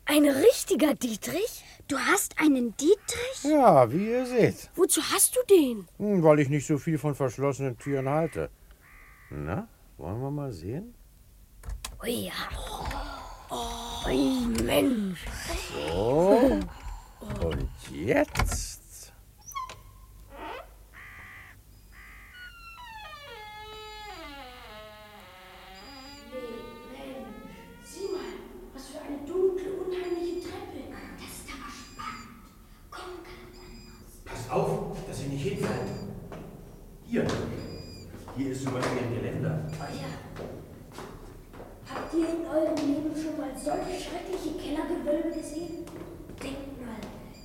Ein 0.09 0.25
richtiger 0.25 0.93
Dietrich? 0.93 1.63
Du 1.87 1.97
hast 1.97 2.39
einen 2.39 2.75
Dietrich? 2.77 3.43
Ja, 3.43 3.91
wie 3.91 4.09
ihr 4.09 4.25
seht. 4.25 4.69
Wozu 4.75 5.01
hast 5.01 5.35
du 5.35 5.39
den? 5.49 5.87
Hm, 5.97 6.23
weil 6.23 6.39
ich 6.39 6.49
nicht 6.49 6.65
so 6.65 6.77
viel 6.77 6.97
von 6.97 7.13
verschlossenen 7.13 7.77
Türen 7.77 8.07
halte. 8.09 8.49
Na, 9.29 9.67
wollen 9.97 10.21
wir 10.21 10.31
mal 10.31 10.51
sehen? 10.53 10.95
Ui, 12.01 12.29
ja. 12.29 12.33
Ui, 14.07 14.47
Mensch. 14.63 15.25
So. 15.85 16.59
Und 17.45 17.69
jetzt? 17.91 19.13
Sieh 27.83 28.07
mal, 28.11 28.19
was 28.73 28.87
für 28.89 28.99
eine 28.99 29.17
dunkle, 29.25 29.71
unheimliche 29.71 30.41
Treppe. 30.41 30.91
Das 31.17 31.31
ist 31.31 31.49
aber 31.49 31.71
spannend. 31.71 32.29
Komm, 32.91 33.23
Kalle. 33.23 33.57
Passt 34.25 34.51
auf, 34.51 34.97
dass 35.07 35.21
ihr 35.23 35.29
nicht 35.29 35.43
hinfällt. 35.43 35.89
Hier. 37.05 37.25
Hier 38.35 38.51
ist 38.51 38.63
sogar 38.63 38.83
ein 38.83 39.15
Geländer. 39.15 39.65
Habt 41.89 42.13
ihr 42.13 42.29
in 42.29 42.45
eurem 42.45 42.75
Leben 42.75 43.15
schon 43.15 43.37
mal 43.37 43.51
solche 43.57 43.99
schreckliche 43.99 44.51
Kellergewölbe 44.59 45.29
gesehen? 45.29 45.85
Denkt 46.43 46.85
mal, 46.85 46.99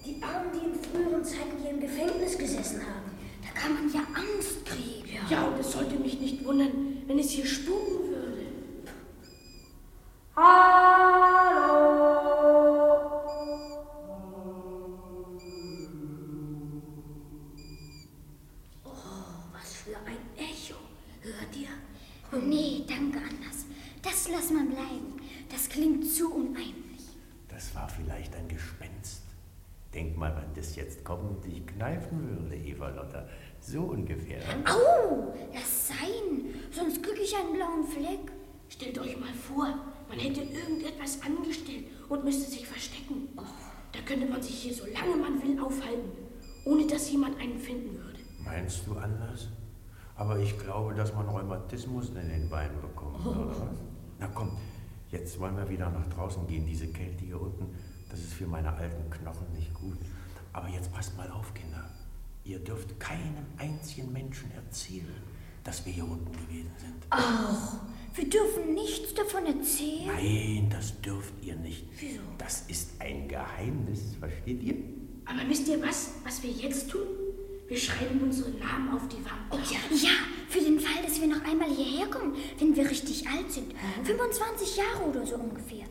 die 0.05 0.23
Armen, 0.23 0.51
die 0.53 0.67
in 0.67 0.75
früheren 0.75 1.12
Zeiten 1.25 1.59
hier 1.61 1.71
im 1.71 1.81
Gefängnis 1.81 2.39
gesessen 2.39 2.81
haben. 2.83 3.11
Da 3.43 3.61
kann 3.61 3.75
man 3.75 3.93
ja 3.93 4.01
Angst 4.15 4.65
kriegen. 4.65 5.19
Ja, 5.29 5.45
und 5.45 5.59
es 5.59 5.73
sollte 5.73 5.97
mich 5.97 6.21
nicht 6.21 6.45
wundern, 6.45 7.03
wenn 7.07 7.19
es 7.19 7.31
hier 7.31 7.47
spuken 7.47 8.09
würde. 8.09 8.47
Oh, 10.37 10.82
man 40.13 40.21
hätte 40.21 40.43
irgendetwas 40.43 41.21
angestellt 41.23 41.87
und 42.11 42.23
müsste 42.23 42.51
sich 42.51 42.67
verstecken. 42.67 43.29
Da 43.93 44.01
könnte 44.05 44.27
man 44.27 44.43
sich 44.43 44.55
hier 44.63 44.75
so 44.75 44.85
lange 44.85 45.17
man 45.17 45.43
will 45.43 45.59
aufhalten, 45.59 46.11
ohne 46.67 46.87
dass 46.87 47.11
jemand 47.11 47.41
einen 47.41 47.59
finden 47.59 47.97
würde. 47.97 48.19
Meinst 48.45 48.87
du 48.87 48.95
anders? 48.95 49.49
Aber 50.15 50.39
ich 50.39 50.59
glaube, 50.59 50.95
dass 50.95 51.15
man 51.15 51.27
Rheumatismus 51.29 52.11
in 52.11 52.29
den 52.29 52.51
Beinen 52.51 52.79
bekommt, 52.83 53.25
oder 53.25 53.49
was? 53.49 53.57
Na 54.19 54.29
komm, 54.35 54.59
jetzt 55.11 55.41
wollen 55.41 55.57
wir 55.57 55.69
wieder 55.71 55.89
nach 55.91 56.07
draußen 56.09 56.47
gehen. 56.47 56.67
Diese 56.67 56.89
Kälte 56.89 57.25
hier 57.25 57.41
unten, 57.41 57.75
das 58.11 58.21
ist 58.21 58.35
für 58.35 58.47
meine 58.47 58.71
alten 58.71 59.09
Knochen 59.09 59.51
nicht 59.55 59.73
gut. 59.73 59.97
Aber 60.53 60.69
jetzt 60.69 60.93
passt 60.93 61.17
mal 61.17 61.31
auf, 61.31 61.55
Kinder. 61.55 61.89
Ihr 62.45 62.59
dürft 62.59 63.01
keinem 63.01 63.47
einzigen 63.57 64.13
Menschen 64.13 64.53
erzählen, 64.53 65.23
dass 65.65 65.87
wir 65.87 65.93
hier 65.93 66.05
unten 66.05 66.33
gewesen 66.33 66.73
sind. 66.77 67.07
Wir 68.15 68.29
dürfen 68.29 68.75
nichts 68.75 69.15
davon 69.15 69.47
erzählen. 69.47 70.07
Nein, 70.07 70.69
das 70.71 71.01
dürft 71.01 71.33
ihr 71.43 71.57
nicht. 71.57 71.87
Wieso? 71.99 72.21
Das 72.37 72.65
ist 72.69 72.91
ein 73.01 73.27
Geheimnis, 73.29 74.17
versteht 74.21 74.63
ihr? 74.63 74.75
Aber 75.25 75.49
wisst 75.49 75.69
ihr 75.69 75.81
was, 75.81 76.15
was 76.25 76.43
wir 76.43 76.51
jetzt 76.51 76.91
tun? 76.91 77.07
Wir 77.69 77.79
schreiben 77.79 78.21
unsere 78.23 78.51
Namen 78.51 78.91
auf 78.95 79.09
die 79.09 79.25
Wand. 79.25 79.71
Ja, 79.71 79.79
ja, 79.97 80.11
für 80.49 80.61
den 80.61 80.79
Fall, 80.79 81.03
dass 81.03 81.19
wir 81.21 81.29
noch 81.29 81.43
einmal 81.45 81.71
hierher 81.71 82.07
kommen, 82.09 82.35
wenn 82.59 82.77
wir 82.77 82.91
richtig 82.91 83.27
alt 83.27 83.51
sind. 83.51 83.73
25 84.05 84.77
Jahre 84.77 85.09
oder 85.09 85.25
so 85.27 85.37
ungefähr. 85.37 85.87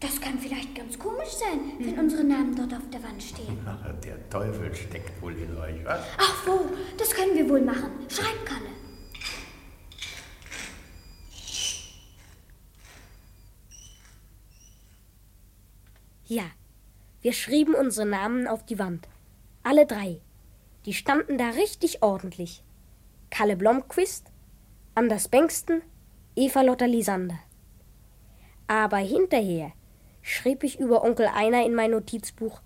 Das 0.00 0.20
kann 0.20 0.38
vielleicht 0.40 0.74
ganz 0.74 0.98
komisch 0.98 1.28
sein, 1.38 1.60
wenn 1.78 1.98
unsere 1.98 2.24
Namen 2.24 2.56
dort 2.56 2.74
auf 2.74 2.90
der 2.90 3.02
Wand 3.04 3.22
stehen. 3.22 3.56
Ach, 3.64 3.78
Der 4.04 4.28
Teufel 4.28 4.74
steckt 4.74 5.22
wohl 5.22 5.34
in 5.34 5.56
euch, 5.56 5.84
was? 5.84 6.00
Ach 6.18 6.46
wo, 6.46 6.66
das 6.98 7.10
können 7.10 7.34
wir 7.36 7.48
wohl 7.48 7.62
machen. 7.62 7.90
Schreib, 8.08 8.44
Kalle. 8.44 8.70
Ja, 16.26 16.44
wir 17.20 17.34
schrieben 17.34 17.74
unsere 17.74 18.06
Namen 18.06 18.46
auf 18.46 18.64
die 18.64 18.78
Wand. 18.78 19.08
Alle 19.62 19.84
drei. 19.84 20.20
Die 20.86 20.94
standen 20.94 21.36
da 21.36 21.50
richtig 21.50 22.02
ordentlich. 22.02 22.64
Kalle 23.28 23.56
Blomqvist, 23.56 24.26
Anders 24.94 25.28
Bengsten, 25.28 25.82
Eva 26.34 26.62
Lotta 26.62 26.86
Lisander. 26.86 27.38
Aber 28.68 28.96
hinterher 28.98 29.72
schrieb 30.22 30.64
ich 30.64 30.80
über 30.80 31.04
Onkel 31.04 31.26
Einer 31.26 31.66
in 31.66 31.74
mein 31.74 31.90
Notizbuch. 31.90 32.62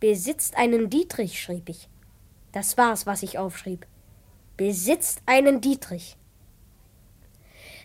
Besitzt 0.00 0.56
einen 0.56 0.88
Dietrich, 0.88 1.42
schrieb 1.42 1.68
ich. 1.68 1.90
Das 2.52 2.78
war's, 2.78 3.04
was 3.04 3.22
ich 3.22 3.38
aufschrieb. 3.38 3.86
Besitzt 4.56 5.20
einen 5.26 5.60
Dietrich. 5.60 6.16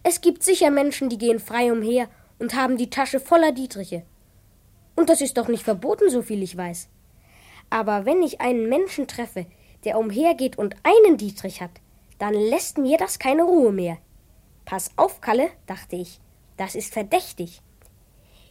Es 0.03 0.21
gibt 0.21 0.43
sicher 0.43 0.71
Menschen, 0.71 1.09
die 1.09 1.17
gehen 1.17 1.39
frei 1.39 1.73
umher 1.73 2.07
und 2.39 2.55
haben 2.55 2.77
die 2.77 2.89
Tasche 2.89 3.19
voller 3.19 3.51
Dietriche. 3.51 4.03
Und 4.97 5.09
das 5.09 5.21
ist 5.21 5.37
doch 5.37 5.47
nicht 5.47 5.63
verboten, 5.63 6.09
so 6.09 6.23
viel 6.23 6.41
ich 6.41 6.57
weiß. 6.57 6.89
Aber 7.69 8.05
wenn 8.05 8.23
ich 8.23 8.41
einen 8.41 8.67
Menschen 8.67 9.07
treffe, 9.07 9.45
der 9.85 9.99
umhergeht 9.99 10.57
und 10.57 10.75
einen 10.81 11.17
Dietrich 11.17 11.61
hat, 11.61 11.69
dann 12.17 12.33
lässt 12.33 12.79
mir 12.79 12.97
das 12.97 13.19
keine 13.19 13.43
Ruhe 13.43 13.71
mehr. 13.71 13.99
Pass 14.65 14.89
auf, 14.97 15.21
Kalle, 15.21 15.51
dachte 15.67 15.97
ich, 15.97 16.19
das 16.57 16.73
ist 16.73 16.91
verdächtig. 16.91 17.61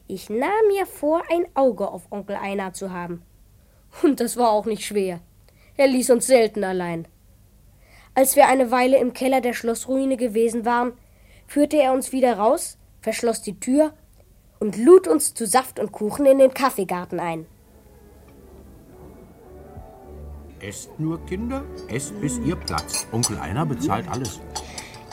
Ich 0.06 0.30
nahm 0.30 0.68
mir 0.68 0.86
vor, 0.86 1.24
ein 1.32 1.46
Auge 1.54 1.88
auf 1.88 2.12
Onkel 2.12 2.36
Einar 2.36 2.72
zu 2.72 2.92
haben. 2.92 3.22
Und 4.04 4.20
das 4.20 4.36
war 4.36 4.50
auch 4.50 4.66
nicht 4.66 4.84
schwer. 4.84 5.20
Er 5.76 5.88
ließ 5.88 6.10
uns 6.10 6.28
selten 6.28 6.62
allein. 6.62 7.08
Als 8.14 8.36
wir 8.36 8.46
eine 8.46 8.70
Weile 8.70 8.98
im 8.98 9.14
Keller 9.14 9.40
der 9.40 9.52
Schlossruine 9.52 10.16
gewesen 10.16 10.64
waren, 10.64 10.92
führte 11.48 11.76
er 11.76 11.92
uns 11.92 12.12
wieder 12.12 12.38
raus, 12.38 12.78
verschloss 13.00 13.42
die 13.42 13.58
Tür 13.58 13.94
und 14.58 14.76
lud 14.76 15.08
uns 15.08 15.34
zu 15.34 15.46
Saft 15.46 15.78
und 15.78 15.92
Kuchen 15.92 16.26
in 16.26 16.38
den 16.38 16.54
Kaffeegarten 16.54 17.20
ein. 17.20 17.46
Esst 20.60 20.98
nur, 20.98 21.24
Kinder, 21.26 21.64
esst 21.88 22.18
bis 22.20 22.38
ihr 22.38 22.56
platzt. 22.56 23.06
Onkel 23.12 23.38
Einer 23.38 23.66
bezahlt 23.66 24.08
alles. 24.08 24.40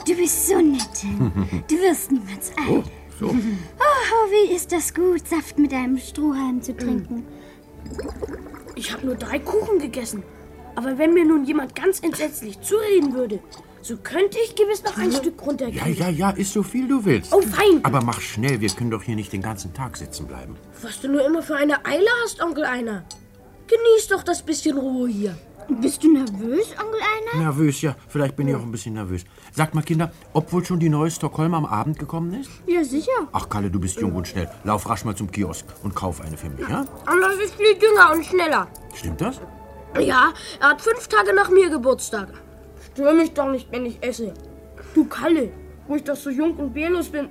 Du 0.08 0.16
bist 0.16 0.48
so 0.48 0.58
nett. 0.58 0.90
Du 1.68 1.76
wirst 1.76 2.12
niemals 2.12 2.52
alt. 2.58 2.86
So. 3.20 3.28
Oh, 4.16 4.32
wie 4.32 4.54
ist 4.54 4.72
das 4.72 4.94
gut, 4.94 5.28
Saft 5.28 5.58
mit 5.58 5.74
einem 5.74 5.98
Strohhalm 5.98 6.62
zu 6.62 6.76
trinken. 6.76 7.26
Ich 8.76 8.94
habe 8.94 9.06
nur 9.06 9.16
drei 9.16 9.40
Kuchen 9.40 9.80
gegessen. 9.80 10.24
Aber 10.76 10.98
wenn 10.98 11.14
mir 11.14 11.26
nun 11.26 11.46
jemand 11.46 11.76
ganz 11.76 12.00
entsetzlich 12.00 12.60
zureden 12.62 13.14
würde, 13.14 13.40
so 13.84 13.98
könnte 13.98 14.38
ich 14.44 14.56
gewiss 14.56 14.84
noch 14.84 14.98
ein 14.98 15.12
Stück 15.12 15.36
Ja, 15.40 15.46
runterkriegen. 15.46 15.96
ja, 15.98 16.10
ja, 16.10 16.30
isst 16.32 16.54
so 16.54 16.64
viel 16.64 16.88
du 16.88 17.04
willst. 17.06 17.34
Oh, 17.34 17.42
fein. 17.42 17.80
Aber 17.84 18.02
mach 18.02 18.20
schnell, 18.22 18.60
wir 18.62 18.70
können 18.70 18.92
doch 18.92 19.04
hier 19.04 19.16
nicht 19.16 19.32
den 19.34 19.42
ganzen 19.42 19.74
Tag 19.74 19.98
sitzen 19.98 20.26
bleiben. 20.26 20.56
Was 20.82 21.02
du 21.02 21.10
nur 21.10 21.26
immer 21.26 21.42
für 21.44 21.56
eine 21.56 21.86
Eile 21.86 22.08
hast, 22.24 22.42
Onkel 22.42 22.64
Einer. 22.66 23.04
Genieß 23.68 24.08
doch 24.10 24.24
das 24.24 24.42
bisschen 24.42 24.78
Ruhe 24.78 25.08
hier. 25.10 25.38
Bist 25.82 26.04
du 26.04 26.12
nervös, 26.12 26.68
Onkel 26.82 27.00
Einer? 27.34 27.44
Nervös, 27.46 27.82
ja. 27.82 27.96
Vielleicht 28.10 28.36
bin 28.36 28.48
ich 28.50 28.56
auch 28.56 28.62
ein 28.62 28.72
bisschen 28.72 28.94
nervös. 28.96 29.24
Sagt 29.54 29.74
mal, 29.76 29.82
Kinder, 29.82 30.12
ob 30.34 30.52
wohl 30.52 30.64
schon 30.66 30.80
die 30.80 30.90
neue 30.90 31.10
Stockholm 31.12 31.54
am 31.54 31.66
Abend 31.66 31.98
gekommen 32.00 32.34
ist? 32.40 32.50
Ja, 32.68 32.84
sicher. 32.84 33.12
Ach, 33.32 33.48
Kalle, 33.48 33.70
du 33.72 33.80
bist 33.80 34.00
jung 34.00 34.14
und 34.16 34.28
schnell. 34.28 34.50
Lauf 34.66 34.90
rasch 34.90 35.06
mal 35.06 35.16
zum 35.16 35.32
Kiosk 35.32 35.66
und 35.84 35.96
kauf 35.96 36.20
eine 36.22 36.36
für 36.38 36.50
mich, 36.50 36.68
ja? 36.68 36.86
Anders 37.06 37.36
ist 37.44 37.56
viel 37.56 37.76
jünger 37.82 38.12
und 38.14 38.26
schneller. 38.26 38.68
Stimmt 38.94 39.22
das? 39.22 39.40
Ja, 40.00 40.34
er 40.60 40.70
hat 40.72 40.82
fünf 40.82 41.08
Tage 41.08 41.34
nach 41.34 41.50
mir 41.50 41.70
Geburtstag. 41.70 42.28
Stör 42.94 43.14
mich 43.14 43.34
doch 43.34 43.50
nicht, 43.50 43.72
wenn 43.72 43.86
ich 43.86 43.98
esse. 44.02 44.34
Du 44.94 45.06
Kalle, 45.06 45.52
wo 45.88 45.96
ich 45.96 46.04
doch 46.04 46.16
so 46.16 46.30
jung 46.30 46.56
und 46.58 46.76
wehrlos 46.76 47.10
bin, 47.10 47.30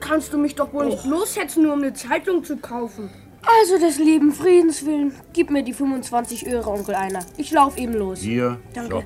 kannst 0.00 0.32
du 0.32 0.38
mich 0.38 0.54
doch 0.54 0.72
wohl 0.72 0.86
nicht 0.86 1.04
loshetzen, 1.04 1.62
nur 1.62 1.72
um 1.72 1.80
eine 1.80 1.94
Zeitung 1.94 2.44
zu 2.44 2.58
kaufen. 2.58 3.10
Also 3.42 3.78
des 3.78 3.98
lieben 3.98 4.32
Friedens 4.32 4.84
willen, 4.84 5.14
gib 5.32 5.50
mir 5.50 5.62
die 5.62 5.72
25 5.72 6.46
Euro, 6.52 6.74
Onkel 6.74 6.94
Einer. 6.94 7.24
Ich 7.38 7.50
lauf 7.52 7.78
eben 7.78 7.94
los. 7.94 8.20
Hier. 8.20 8.60
Danke. 8.74 8.96
So. 8.96 9.04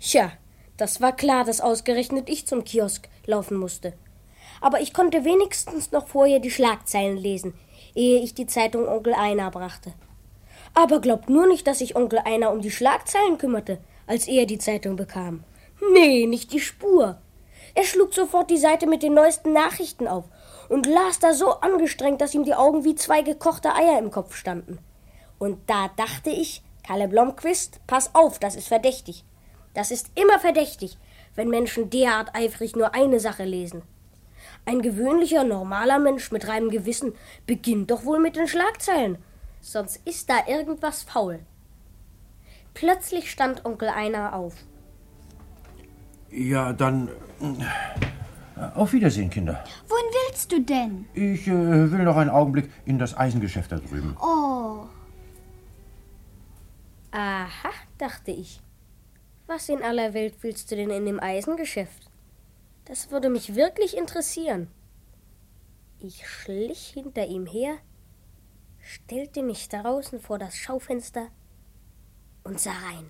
Tja, 0.00 0.32
das 0.78 1.00
war 1.02 1.14
klar, 1.14 1.44
dass 1.44 1.60
ausgerechnet 1.60 2.30
ich 2.30 2.46
zum 2.46 2.64
Kiosk 2.64 3.08
laufen 3.26 3.58
musste. 3.58 3.92
Aber 4.60 4.80
ich 4.80 4.94
konnte 4.94 5.24
wenigstens 5.24 5.92
noch 5.92 6.08
vorher 6.08 6.40
die 6.40 6.50
Schlagzeilen 6.50 7.18
lesen, 7.18 7.52
ehe 7.94 8.22
ich 8.22 8.34
die 8.34 8.46
Zeitung 8.46 8.88
Onkel 8.88 9.12
Einar 9.12 9.50
brachte. 9.50 9.92
Aber 10.74 11.00
glaubt 11.00 11.28
nur 11.28 11.46
nicht, 11.46 11.66
dass 11.66 11.78
sich 11.78 11.96
Onkel 11.96 12.20
Einar 12.24 12.52
um 12.52 12.60
die 12.60 12.70
Schlagzeilen 12.70 13.38
kümmerte, 13.38 13.78
als 14.06 14.26
er 14.26 14.46
die 14.46 14.58
Zeitung 14.58 14.96
bekam. 14.96 15.44
Nee, 15.92 16.26
nicht 16.26 16.52
die 16.52 16.60
Spur. 16.60 17.18
Er 17.74 17.84
schlug 17.84 18.14
sofort 18.14 18.50
die 18.50 18.58
Seite 18.58 18.86
mit 18.86 19.02
den 19.02 19.14
neuesten 19.14 19.52
Nachrichten 19.52 20.06
auf 20.06 20.24
und 20.68 20.86
las 20.86 21.18
da 21.18 21.34
so 21.34 21.50
angestrengt, 21.60 22.20
dass 22.20 22.34
ihm 22.34 22.44
die 22.44 22.54
Augen 22.54 22.84
wie 22.84 22.94
zwei 22.94 23.22
gekochte 23.22 23.74
Eier 23.74 23.98
im 23.98 24.10
Kopf 24.10 24.36
standen. 24.36 24.78
Und 25.38 25.58
da 25.66 25.88
dachte 25.96 26.30
ich, 26.30 26.62
Kalle 26.86 27.08
Blomqvist, 27.08 27.80
pass 27.86 28.14
auf, 28.14 28.38
das 28.38 28.56
ist 28.56 28.68
verdächtig. 28.68 29.24
Das 29.74 29.90
ist 29.90 30.10
immer 30.14 30.38
verdächtig, 30.38 30.98
wenn 31.34 31.48
Menschen 31.48 31.90
derart 31.90 32.34
eifrig 32.34 32.76
nur 32.76 32.94
eine 32.94 33.20
Sache 33.20 33.44
lesen. 33.44 33.82
Ein 34.66 34.82
gewöhnlicher, 34.82 35.44
normaler 35.44 35.98
Mensch 35.98 36.30
mit 36.32 36.48
reinem 36.48 36.70
Gewissen 36.70 37.14
beginnt 37.46 37.90
doch 37.90 38.04
wohl 38.04 38.18
mit 38.18 38.36
den 38.36 38.48
Schlagzeilen. 38.48 39.18
Sonst 39.62 39.96
ist 40.06 40.28
da 40.28 40.46
irgendwas 40.46 41.02
faul. 41.04 41.38
Plötzlich 42.74 43.30
stand 43.30 43.64
Onkel 43.64 43.88
Einer 43.88 44.34
auf. 44.34 44.54
Ja, 46.30 46.72
dann. 46.72 47.08
äh, 47.40 48.60
Auf 48.74 48.92
Wiedersehen, 48.92 49.30
Kinder. 49.30 49.64
Wohin 49.88 50.04
willst 50.28 50.52
du 50.52 50.60
denn? 50.60 51.06
Ich 51.14 51.46
äh, 51.46 51.90
will 51.90 52.02
noch 52.04 52.16
einen 52.16 52.30
Augenblick 52.30 52.70
in 52.84 52.98
das 52.98 53.16
Eisengeschäft 53.16 53.72
da 53.72 53.76
drüben. 53.78 54.16
Oh, 54.20 54.84
Aha, 57.12 57.70
dachte 57.98 58.30
ich. 58.30 58.60
Was 59.46 59.68
in 59.68 59.82
aller 59.82 60.14
Welt 60.14 60.34
willst 60.40 60.70
du 60.70 60.76
denn 60.76 60.90
in 60.90 61.04
dem 61.04 61.20
Eisengeschäft? 61.20 62.10
Das 62.86 63.10
würde 63.10 63.28
mich 63.28 63.54
wirklich 63.54 63.96
interessieren. 63.96 64.68
Ich 66.00 66.26
schlich 66.26 66.88
hinter 66.94 67.26
ihm 67.26 67.44
her, 67.46 67.74
stellte 68.82 69.42
mich 69.42 69.68
draußen 69.68 70.20
vor 70.20 70.38
das 70.38 70.56
Schaufenster 70.56 71.28
und 72.44 72.60
sah 72.60 72.72
rein. 72.72 73.08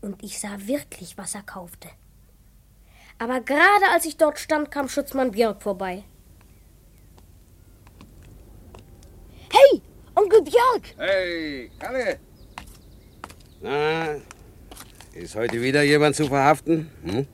Und 0.00 0.22
ich 0.22 0.38
sah 0.38 0.56
wirklich, 0.66 1.18
was 1.18 1.34
er 1.34 1.42
kaufte. 1.42 1.88
Aber 3.18 3.40
gerade 3.40 3.88
als 3.92 4.06
ich 4.06 4.16
dort 4.16 4.38
stand, 4.38 4.70
kam 4.70 4.88
Schutzmann 4.88 5.32
Björk 5.32 5.62
vorbei. 5.62 6.04
Hey, 9.50 9.82
Onkel 10.14 10.42
Björk! 10.42 10.82
Hey, 10.96 11.70
Kalle! 11.78 12.18
Na, 13.60 14.16
ist 15.14 15.36
heute 15.36 15.60
wieder 15.60 15.82
jemand 15.82 16.16
zu 16.16 16.26
verhaften? 16.26 16.90
Hm? 17.04 17.26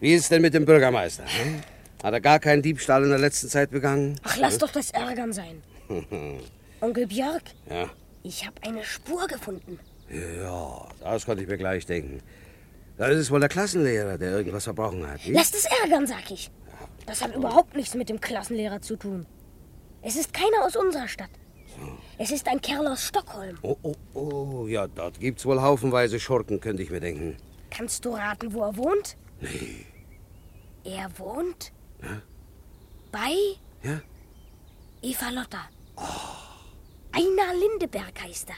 Wie 0.00 0.12
ist 0.12 0.24
es 0.24 0.28
denn 0.28 0.42
mit 0.42 0.54
dem 0.54 0.66
Bürgermeister? 0.66 1.24
Hm? 1.24 1.62
Hat 2.02 2.12
er 2.12 2.20
gar 2.20 2.38
keinen 2.38 2.60
Diebstahl 2.60 3.02
in 3.02 3.08
der 3.08 3.18
letzten 3.18 3.48
Zeit 3.48 3.70
begangen? 3.70 4.20
Ach, 4.22 4.36
lass 4.36 4.58
doch 4.58 4.70
das 4.70 4.90
Ärgern 4.90 5.32
sein. 5.32 5.62
Onkel 6.80 7.06
Björk, 7.06 7.42
Ja. 7.68 7.88
ich 8.22 8.46
habe 8.46 8.56
eine 8.62 8.84
Spur 8.84 9.26
gefunden. 9.26 9.78
Ja, 10.10 10.88
das 11.00 11.24
konnte 11.26 11.42
ich 11.42 11.48
mir 11.48 11.56
gleich 11.56 11.86
denken. 11.86 12.20
Das 12.96 13.10
ist 13.10 13.30
wohl 13.30 13.40
der 13.40 13.48
Klassenlehrer, 13.48 14.18
der 14.18 14.30
irgendwas 14.32 14.64
verbrochen 14.64 15.06
hat. 15.10 15.24
Wie? 15.26 15.32
Lass 15.32 15.50
das 15.50 15.64
ärgern, 15.82 16.06
sag 16.06 16.30
ich. 16.30 16.50
Das 17.06 17.22
hat 17.22 17.34
überhaupt 17.34 17.74
nichts 17.74 17.94
mit 17.94 18.08
dem 18.08 18.20
Klassenlehrer 18.20 18.80
zu 18.80 18.96
tun. 18.96 19.26
Es 20.02 20.16
ist 20.16 20.32
keiner 20.32 20.64
aus 20.64 20.76
unserer 20.76 21.08
Stadt. 21.08 21.30
Es 22.18 22.30
ist 22.30 22.46
ein 22.46 22.60
Kerl 22.60 22.86
aus 22.86 23.04
Stockholm. 23.04 23.58
Oh, 23.62 23.76
oh, 23.82 23.94
oh, 24.14 24.66
ja, 24.68 24.86
dort 24.86 25.18
gibt's 25.18 25.44
wohl 25.44 25.60
haufenweise 25.60 26.20
Schurken, 26.20 26.60
könnte 26.60 26.82
ich 26.84 26.90
mir 26.90 27.00
denken. 27.00 27.36
Kannst 27.70 28.04
du 28.04 28.10
raten, 28.10 28.52
wo 28.54 28.62
er 28.62 28.76
wohnt? 28.76 29.16
Nee. 29.40 29.84
Er 30.84 31.10
wohnt 31.18 31.72
bei 33.10 33.34
Ja? 33.82 34.00
Eva 35.04 35.28
Lotta. 35.28 35.68
Einar 37.12 37.54
Lindeberg 37.54 38.22
heißt 38.22 38.48
er. 38.48 38.56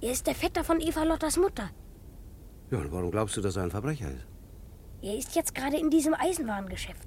Er 0.00 0.12
ist 0.12 0.26
der 0.26 0.34
Vetter 0.34 0.64
von 0.64 0.80
Eva 0.80 1.02
Lottas 1.02 1.36
Mutter. 1.36 1.68
Ja, 2.70 2.78
und 2.78 2.90
warum 2.90 3.10
glaubst 3.10 3.36
du, 3.36 3.42
dass 3.42 3.56
er 3.56 3.64
ein 3.64 3.70
Verbrecher 3.70 4.10
ist? 4.10 4.26
Er 5.02 5.14
ist 5.14 5.34
jetzt 5.36 5.54
gerade 5.54 5.76
in 5.76 5.90
diesem 5.90 6.14
Eisenwarengeschäft. 6.14 7.06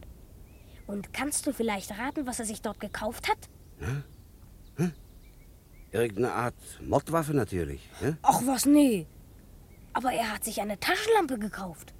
Und 0.85 1.11
kannst 1.11 1.47
du 1.47 1.53
vielleicht 1.53 1.97
raten, 1.97 2.27
was 2.27 2.39
er 2.39 2.45
sich 2.45 2.61
dort 2.61 2.79
gekauft 2.79 3.27
hat? 3.27 3.49
Irgendeine 5.91 6.31
Art 6.33 6.53
Mordwaffe 6.81 7.33
natürlich. 7.33 7.89
Ja? 7.99 8.15
Ach 8.21 8.41
was, 8.45 8.67
nee. 8.67 9.07
Aber 9.93 10.13
er 10.13 10.31
hat 10.31 10.43
sich 10.43 10.61
eine 10.61 10.79
Taschenlampe 10.79 11.39
gekauft. 11.39 11.95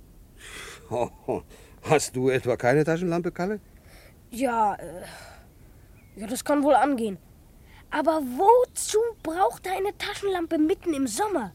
Oh, 0.92 1.10
oh. 1.26 1.42
Hast 1.82 2.16
du 2.16 2.30
etwa 2.30 2.56
keine 2.56 2.84
Taschenlampe, 2.84 3.32
Kalle? 3.32 3.60
Ja, 4.30 4.76
äh, 4.76 5.06
ja, 6.16 6.28
das 6.28 6.44
kann 6.44 6.64
wohl 6.64 6.76
angehen. 6.76 7.18
Aber 7.92 8.22
wozu 8.22 9.00
braucht 9.24 9.66
er 9.68 9.74
eine 9.78 9.98
Taschenlampe 9.98 10.58
mitten 10.58 10.94
im 10.94 11.08
Sommer? 11.08 11.54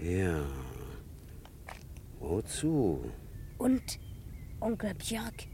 Ja. 0.00 0.44
Wozu? 2.18 3.10
Und 3.58 3.98
Onkel 4.60 4.94
Björk, 4.94 5.44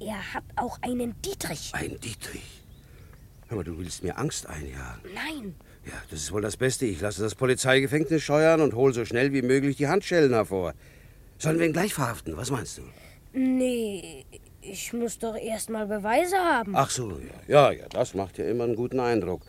er 0.00 0.34
hat 0.34 0.44
auch 0.56 0.78
einen 0.82 1.20
Dietrich. 1.22 1.70
Ein 1.74 1.98
Dietrich. 2.00 2.62
Mal, 3.50 3.64
du 3.64 3.78
willst 3.78 4.02
mir 4.04 4.18
Angst 4.18 4.46
einjagen. 4.46 5.10
Nein, 5.14 5.54
Ja, 5.86 5.94
das 6.10 6.20
ist 6.20 6.32
wohl 6.32 6.42
das 6.42 6.56
Beste. 6.58 6.84
Ich 6.84 7.00
lasse 7.00 7.22
das 7.22 7.34
Polizeigefängnis 7.34 8.22
scheuern 8.22 8.60
und 8.60 8.74
hol 8.74 8.92
so 8.92 9.04
schnell 9.06 9.32
wie 9.32 9.40
möglich 9.42 9.76
die 9.78 9.88
Handschellen 9.88 10.32
hervor. 10.32 10.74
Sollen 11.38 11.58
wir 11.58 11.66
ihn 11.66 11.72
gleich 11.72 11.94
verhaften? 11.94 12.36
Was 12.36 12.50
meinst 12.50 12.78
du? 12.78 12.82
nee, 13.32 14.24
ich 14.70 14.92
muss 14.92 15.18
doch 15.18 15.36
erst 15.36 15.70
mal 15.70 15.86
Beweise 15.86 16.36
haben. 16.36 16.74
Ach 16.76 16.90
so, 16.90 17.10
ja. 17.10 17.70
Ja, 17.70 17.72
ja, 17.72 17.88
das 17.88 18.14
macht 18.14 18.38
ja 18.38 18.44
immer 18.44 18.64
einen 18.64 18.76
guten 18.76 19.00
Eindruck. 19.00 19.42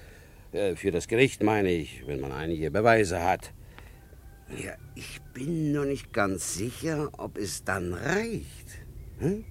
Äh, 0.52 0.76
Für 0.76 0.92
das 0.92 1.08
Gericht 1.08 1.44
meine 1.44 1.70
ich, 1.70 2.06
wenn 2.08 2.20
man 2.20 2.32
einige 2.32 2.72
Beweise 2.72 3.24
hat. 3.24 3.52
Ja, 4.58 4.74
ich 4.96 5.22
bin 5.34 5.72
nur 5.72 5.86
nicht 5.86 6.12
ganz 6.12 6.56
sicher, 6.56 7.10
ob 7.18 7.38
es 7.38 7.64
dann 7.64 7.94
reicht. 7.94 8.80
Hm? 9.20 9.46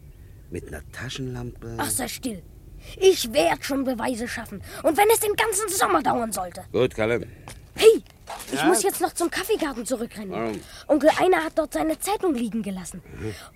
Mit 0.51 0.69
einer 0.69 0.83
Taschenlampe. 0.93 1.75
Ach, 1.79 1.91
sei 1.91 2.09
still. 2.09 2.43
Ich 2.97 3.33
werde 3.33 3.63
schon 3.63 3.85
Beweise 3.85 4.27
schaffen. 4.27 4.63
Und 4.83 4.97
wenn 4.97 5.09
es 5.13 5.21
den 5.21 5.35
ganzen 5.35 5.69
Sommer 5.69 6.03
dauern 6.03 6.33
sollte. 6.33 6.65
Gut, 6.73 6.95
Kalle. 6.95 7.27
Hey, 7.75 8.03
ich 8.53 8.65
muss 8.65 8.83
jetzt 8.83 9.01
noch 9.01 9.13
zum 9.13 9.31
Kaffeegarten 9.31 9.85
zurückrennen. 9.87 10.31
Warum? 10.33 10.61
Onkel 10.87 11.11
Einer 11.19 11.45
hat 11.45 11.53
dort 11.57 11.73
seine 11.73 11.99
Zeitung 11.99 12.35
liegen 12.35 12.63
gelassen. 12.63 13.03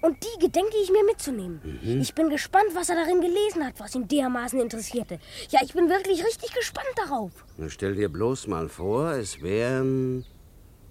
Und 0.00 0.16
die 0.22 0.40
gedenke 0.40 0.76
ich 0.82 0.90
mir 0.90 1.04
mitzunehmen. 1.04 1.60
Ich 1.82 2.14
bin 2.14 2.28
gespannt, 2.28 2.70
was 2.74 2.88
er 2.88 2.96
darin 2.96 3.20
gelesen 3.20 3.64
hat, 3.64 3.78
was 3.78 3.94
ihn 3.94 4.08
dermaßen 4.08 4.60
interessierte. 4.60 5.18
Ja, 5.50 5.60
ich 5.62 5.72
bin 5.72 5.88
wirklich 5.88 6.24
richtig 6.24 6.52
gespannt 6.54 6.86
darauf. 6.96 7.32
Nun 7.56 7.70
stell 7.70 7.94
dir 7.94 8.08
bloß 8.08 8.46
mal 8.46 8.68
vor, 8.68 9.12
es 9.12 9.42
wären 9.42 10.24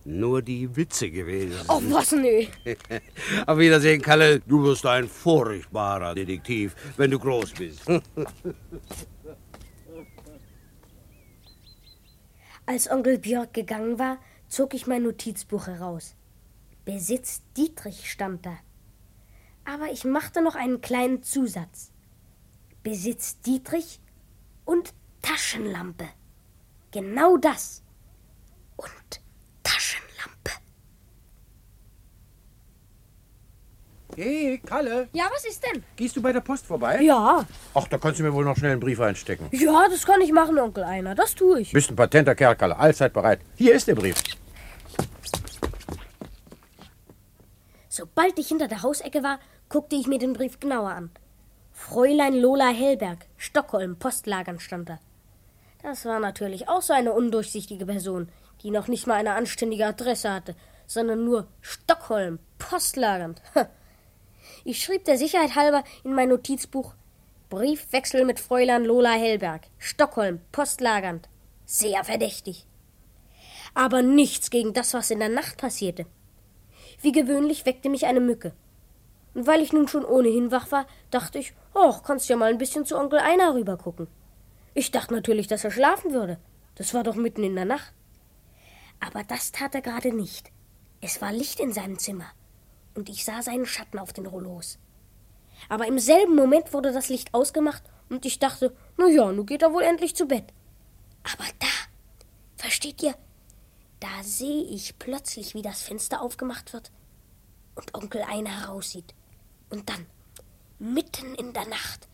nur 0.03 0.41
die 0.41 0.75
Witze 0.75 1.09
gewesen. 1.09 1.59
Oh, 1.67 1.81
was 1.89 2.11
nö. 2.11 2.45
Auf 3.45 3.57
Wiedersehen, 3.57 4.01
Kalle. 4.01 4.39
Du 4.39 4.63
wirst 4.63 4.85
ein 4.85 5.07
furchtbarer 5.07 6.15
Detektiv, 6.15 6.75
wenn 6.97 7.11
du 7.11 7.19
groß 7.19 7.51
bist. 7.51 7.81
Als 12.71 12.89
Onkel 12.89 13.17
Björk 13.17 13.53
gegangen 13.53 13.99
war, 13.99 14.17
zog 14.47 14.73
ich 14.73 14.87
mein 14.87 15.03
Notizbuch 15.03 15.67
heraus. 15.67 16.15
Besitz 16.85 17.41
Dietrich 17.57 18.09
stand 18.09 18.45
da. 18.45 18.57
Aber 19.65 19.91
ich 19.91 20.05
machte 20.05 20.41
noch 20.41 20.55
einen 20.55 20.79
kleinen 20.79 21.21
Zusatz. 21.21 21.91
Besitz 22.81 23.41
Dietrich 23.41 23.99
und 24.63 24.93
Taschenlampe. 25.21 26.07
Genau 26.91 27.35
das. 27.35 27.83
Und 28.77 29.21
Taschenlampe. 29.63 30.10
Hey, 34.15 34.61
Kalle, 34.65 35.07
Ja, 35.13 35.25
was 35.33 35.45
ist 35.45 35.63
denn? 35.65 35.83
gehst 35.95 36.15
du 36.15 36.21
bei 36.21 36.33
der 36.33 36.41
Post 36.41 36.65
vorbei? 36.65 37.01
Ja, 37.01 37.45
Ach, 37.73 37.87
da 37.87 37.97
kannst 37.97 38.19
du 38.19 38.23
mir 38.23 38.33
wohl 38.33 38.43
noch 38.43 38.57
schnell 38.57 38.71
einen 38.71 38.79
Brief 38.81 38.99
einstecken. 38.99 39.47
ja, 39.51 39.87
das 39.89 40.05
kann 40.05 40.19
ich 40.21 40.31
machen, 40.33 40.59
Onkel 40.59 40.83
Einer. 40.83 41.15
Das 41.15 41.33
tue 41.33 41.61
ich. 41.61 41.71
Bist 41.71 41.89
ein 41.89 41.95
patenter 41.95 42.35
Kerl, 42.35 42.55
Kalle. 42.55 42.77
Allzeit 42.77 43.13
bereit. 43.13 43.39
Hier 43.55 43.73
ist 43.73 43.87
der 43.87 43.95
Brief. 43.95 44.15
Sobald 47.89 48.37
ich 48.39 48.47
hinter 48.47 48.67
der 48.67 48.83
Hausecke 48.83 49.23
war, 49.23 49.39
guckte 49.69 49.95
ich 49.95 50.07
mir 50.07 50.19
den 50.19 50.33
Brief 50.33 50.59
genauer 50.59 50.91
an. 50.91 51.09
Fräulein 51.71 52.35
Lola 52.35 52.67
Hellberg, 52.69 53.25
Stockholm, 53.37 53.97
Postlagern 53.97 54.59
stand 54.59 54.89
da. 54.89 54.99
Das 55.83 56.05
war 56.05 56.19
natürlich 56.19 56.69
auch 56.69 56.81
so 56.81 56.93
eine 56.93 57.11
undurchsichtige 57.13 57.85
Person, 57.85 58.29
die 58.61 58.71
noch 58.71 58.87
nicht 58.87 59.07
mal 59.07 59.15
eine 59.15 59.33
anständige 59.33 59.87
Adresse 59.87 60.31
hatte, 60.31 60.55
sondern 60.85 61.25
nur 61.25 61.47
Stockholm, 61.61 62.39
Postlagernd. 62.59 63.41
Ich 64.63 64.83
schrieb 64.83 65.05
der 65.05 65.17
Sicherheit 65.17 65.55
halber 65.55 65.83
in 66.03 66.13
mein 66.13 66.29
Notizbuch 66.29 66.93
Briefwechsel 67.49 68.25
mit 68.25 68.39
Fräulein 68.39 68.85
Lola 68.85 69.11
Hellberg, 69.11 69.63
Stockholm, 69.77 70.39
Postlagernd. 70.51 71.27
Sehr 71.65 72.03
verdächtig. 72.03 72.65
Aber 73.73 74.01
nichts 74.01 74.49
gegen 74.49 74.73
das, 74.73 74.93
was 74.93 75.11
in 75.11 75.19
der 75.19 75.29
Nacht 75.29 75.57
passierte. 75.57 76.05
Wie 77.01 77.11
gewöhnlich 77.11 77.65
weckte 77.65 77.89
mich 77.89 78.05
eine 78.05 78.21
Mücke. 78.21 78.53
Und 79.33 79.47
weil 79.47 79.61
ich 79.61 79.73
nun 79.73 79.87
schon 79.87 80.05
ohnehin 80.05 80.51
wach 80.51 80.71
war, 80.71 80.85
dachte 81.09 81.39
ich, 81.39 81.53
och, 81.73 82.03
kannst 82.03 82.29
ja 82.29 82.35
mal 82.35 82.51
ein 82.51 82.57
bisschen 82.57 82.85
zu 82.85 82.97
Onkel 82.97 83.19
Einer 83.19 83.53
rüber 83.53 83.77
gucken. 83.77 84.07
Ich 84.73 84.91
dachte 84.91 85.13
natürlich, 85.13 85.47
dass 85.47 85.63
er 85.63 85.71
schlafen 85.71 86.13
würde. 86.13 86.37
Das 86.75 86.93
war 86.93 87.03
doch 87.03 87.15
mitten 87.15 87.43
in 87.43 87.55
der 87.55 87.65
Nacht. 87.65 87.93
Aber 88.99 89.23
das 89.23 89.51
tat 89.51 89.75
er 89.75 89.81
gerade 89.81 90.13
nicht. 90.13 90.51
Es 91.01 91.21
war 91.21 91.33
Licht 91.33 91.59
in 91.59 91.73
seinem 91.73 91.97
Zimmer. 91.97 92.31
Und 92.95 93.09
ich 93.09 93.25
sah 93.25 93.41
seinen 93.41 93.65
Schatten 93.65 93.99
auf 93.99 94.13
den 94.13 94.25
Rollos. 94.25 94.77
Aber 95.69 95.87
im 95.87 95.99
selben 95.99 96.35
Moment 96.35 96.73
wurde 96.73 96.91
das 96.91 97.09
Licht 97.09 97.33
ausgemacht 97.33 97.83
und 98.09 98.25
ich 98.25 98.39
dachte, 98.39 98.75
na 98.97 99.07
ja, 99.07 99.31
nun 99.31 99.45
geht 99.45 99.61
er 99.61 99.73
wohl 99.73 99.83
endlich 99.83 100.15
zu 100.15 100.25
Bett. 100.25 100.45
Aber 101.23 101.45
da, 101.59 101.67
versteht 102.57 103.01
ihr, 103.03 103.15
da 103.99 104.23
sehe 104.23 104.63
ich 104.63 104.97
plötzlich, 104.97 105.53
wie 105.53 105.61
das 105.61 105.83
Fenster 105.83 106.21
aufgemacht 106.21 106.73
wird 106.73 106.91
und 107.75 107.93
Onkel 107.93 108.23
Einer 108.23 108.61
heraussieht. 108.61 109.13
Und 109.69 109.89
dann, 109.89 110.05
mitten 110.79 111.35
in 111.35 111.53
der 111.53 111.67
Nacht, 111.67 112.07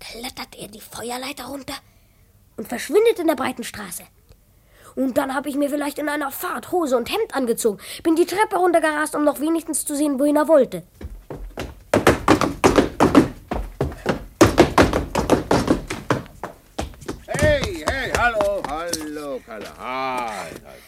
klettert 0.00 0.56
er 0.56 0.68
die 0.68 0.80
Feuerleiter 0.80 1.46
runter 1.46 1.74
und 2.56 2.68
verschwindet 2.68 3.18
in 3.18 3.28
der 3.28 3.36
breiten 3.36 3.64
Straße. 3.64 4.04
Und 4.98 5.16
dann 5.16 5.32
habe 5.32 5.48
ich 5.48 5.54
mir 5.54 5.70
vielleicht 5.70 6.00
in 6.00 6.08
einer 6.08 6.32
Fahrt 6.32 6.72
Hose 6.72 6.96
und 6.96 7.08
Hemd 7.08 7.32
angezogen, 7.32 7.78
bin 8.02 8.16
die 8.16 8.26
Treppe 8.26 8.56
runtergerast, 8.56 9.14
um 9.14 9.22
noch 9.22 9.38
wenigstens 9.38 9.84
zu 9.84 9.94
sehen, 9.94 10.18
wohin 10.18 10.34
er 10.34 10.48
wollte. 10.48 10.82
Hey, 17.26 17.84
hey, 17.86 18.10
hallo, 18.16 18.62
hallo, 18.68 19.40
Kalle. 19.46 19.66
Halt, 19.78 20.62
halt. 20.64 20.82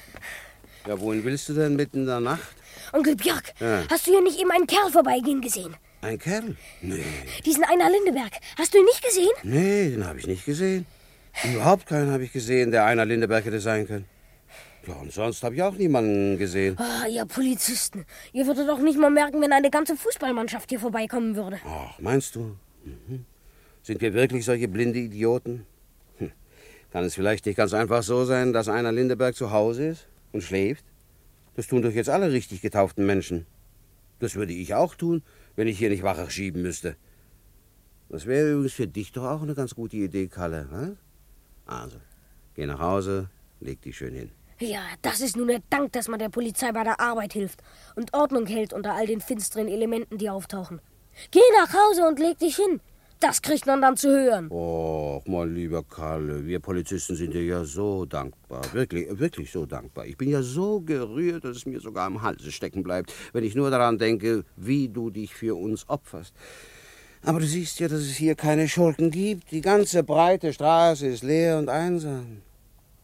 Ja, 0.86 0.98
wohin 1.00 1.24
willst 1.24 1.48
du 1.48 1.54
denn 1.54 1.76
mitten 1.76 2.00
in 2.00 2.06
der 2.06 2.20
Nacht? 2.20 2.54
Onkel 2.92 3.14
Björk, 3.16 3.52
Ja. 3.60 3.82
hast 3.90 4.06
du 4.06 4.10
hier 4.12 4.22
nicht 4.22 4.40
eben 4.40 4.50
einen 4.50 4.66
Kerl 4.66 4.90
vorbeigehen 4.90 5.40
gesehen? 5.40 5.76
Ein 6.02 6.18
Kerl? 6.18 6.56
Nee, 6.80 7.04
Diesen 7.44 7.62
Einer 7.64 7.90
Lindeberg. 7.90 8.32
Hast 8.58 8.72
du 8.74 8.78
ihn 8.78 8.84
nicht 8.84 9.02
gesehen? 9.04 9.30
nee, 9.42 9.90
den 9.90 10.06
habe 10.06 10.18
ich 10.18 10.26
nicht 10.26 10.44
gesehen. 10.44 10.86
Überhaupt 11.44 11.86
keinen 11.86 12.10
habe 12.10 12.24
ich 12.24 12.32
gesehen, 12.32 12.70
der 12.70 12.84
einer 12.84 13.04
Lindeberg 13.04 13.44
hätte 13.44 13.60
sein 13.60 13.86
können. 13.86 14.04
Ja, 14.86 14.94
und 14.94 15.12
sonst 15.12 15.42
habe 15.42 15.54
ich 15.54 15.62
auch 15.62 15.74
niemanden 15.74 16.38
gesehen. 16.38 16.76
Ah, 16.78 17.06
ihr 17.06 17.26
Polizisten. 17.26 18.06
Ihr 18.32 18.46
würdet 18.46 18.68
doch 18.68 18.78
nicht 18.78 18.98
mal 18.98 19.10
merken, 19.10 19.40
wenn 19.40 19.52
eine 19.52 19.70
ganze 19.70 19.96
Fußballmannschaft 19.96 20.70
hier 20.70 20.80
vorbeikommen 20.80 21.36
würde. 21.36 21.58
Ach, 21.66 21.98
meinst 21.98 22.34
du? 22.34 22.56
Mhm. 22.84 23.26
Sind 23.82 24.00
wir 24.00 24.14
wirklich 24.14 24.44
solche 24.44 24.68
blinde 24.68 24.98
Idioten? 24.98 25.66
Hm. 26.18 26.32
Kann 26.90 27.04
es 27.04 27.14
vielleicht 27.14 27.46
nicht 27.46 27.56
ganz 27.56 27.74
einfach 27.74 28.02
so 28.02 28.24
sein, 28.24 28.52
dass 28.52 28.68
einer 28.68 28.92
Lindeberg 28.92 29.34
zu 29.34 29.50
Hause 29.50 29.88
ist 29.88 30.08
und 30.32 30.42
schläft? 30.42 30.84
Das 31.56 31.66
tun 31.66 31.82
doch 31.82 31.92
jetzt 31.92 32.08
alle 32.08 32.32
richtig 32.32 32.62
getauften 32.62 33.04
Menschen. 33.04 33.46
Das 34.18 34.34
würde 34.34 34.52
ich 34.52 34.74
auch 34.74 34.94
tun, 34.94 35.22
wenn 35.56 35.68
ich 35.68 35.78
hier 35.78 35.90
nicht 35.90 36.02
Wache 36.02 36.30
schieben 36.30 36.62
müsste. 36.62 36.96
Das 38.08 38.26
wäre 38.26 38.52
übrigens 38.52 38.72
für 38.72 38.86
dich 38.86 39.12
doch 39.12 39.24
auch 39.24 39.42
eine 39.42 39.54
ganz 39.54 39.74
gute 39.74 39.96
Idee, 39.96 40.28
Kalle. 40.28 40.68
Was? 40.70 40.90
Also, 41.70 41.98
geh 42.56 42.66
nach 42.66 42.80
Hause, 42.80 43.30
leg 43.60 43.80
dich 43.80 43.96
schön 43.96 44.12
hin. 44.12 44.30
Ja, 44.58 44.82
das 45.02 45.20
ist 45.20 45.36
nun 45.36 45.46
der 45.46 45.62
Dank, 45.70 45.92
dass 45.92 46.08
man 46.08 46.18
der 46.18 46.28
Polizei 46.28 46.72
bei 46.72 46.82
der 46.82 47.00
Arbeit 47.00 47.32
hilft 47.32 47.60
und 47.94 48.12
Ordnung 48.12 48.46
hält 48.46 48.72
unter 48.72 48.92
all 48.94 49.06
den 49.06 49.20
finsteren 49.20 49.68
Elementen, 49.68 50.18
die 50.18 50.28
auftauchen. 50.28 50.80
Geh 51.30 51.40
nach 51.56 51.72
Hause 51.72 52.08
und 52.08 52.18
leg 52.18 52.38
dich 52.38 52.56
hin. 52.56 52.80
Das 53.20 53.40
kriegt 53.40 53.66
man 53.66 53.82
dann 53.82 53.96
zu 53.96 54.08
hören. 54.08 54.50
Och, 54.50 55.22
mein 55.26 55.54
lieber 55.54 55.84
Kalle, 55.84 56.44
wir 56.44 56.58
Polizisten 56.58 57.14
sind 57.14 57.34
dir 57.34 57.44
ja 57.44 57.64
so 57.64 58.04
dankbar. 58.04 58.62
Wirklich, 58.72 59.06
wirklich 59.18 59.52
so 59.52 59.64
dankbar. 59.64 60.06
Ich 60.06 60.16
bin 60.16 60.30
ja 60.30 60.42
so 60.42 60.80
gerührt, 60.80 61.44
dass 61.44 61.58
es 61.58 61.66
mir 61.66 61.80
sogar 61.80 62.08
im 62.08 62.20
Halse 62.20 62.50
stecken 62.50 62.82
bleibt, 62.82 63.14
wenn 63.32 63.44
ich 63.44 63.54
nur 63.54 63.70
daran 63.70 63.98
denke, 63.98 64.44
wie 64.56 64.88
du 64.88 65.10
dich 65.10 65.34
für 65.34 65.54
uns 65.54 65.88
opferst. 65.88 66.34
Aber 67.22 67.40
du 67.40 67.46
siehst 67.46 67.80
ja, 67.80 67.88
dass 67.88 68.00
es 68.00 68.16
hier 68.16 68.34
keine 68.34 68.68
Schurken 68.68 69.10
gibt. 69.10 69.50
Die 69.50 69.60
ganze 69.60 70.02
breite 70.02 70.52
Straße 70.52 71.06
ist 71.06 71.22
leer 71.22 71.58
und 71.58 71.68
einsam. 71.68 72.42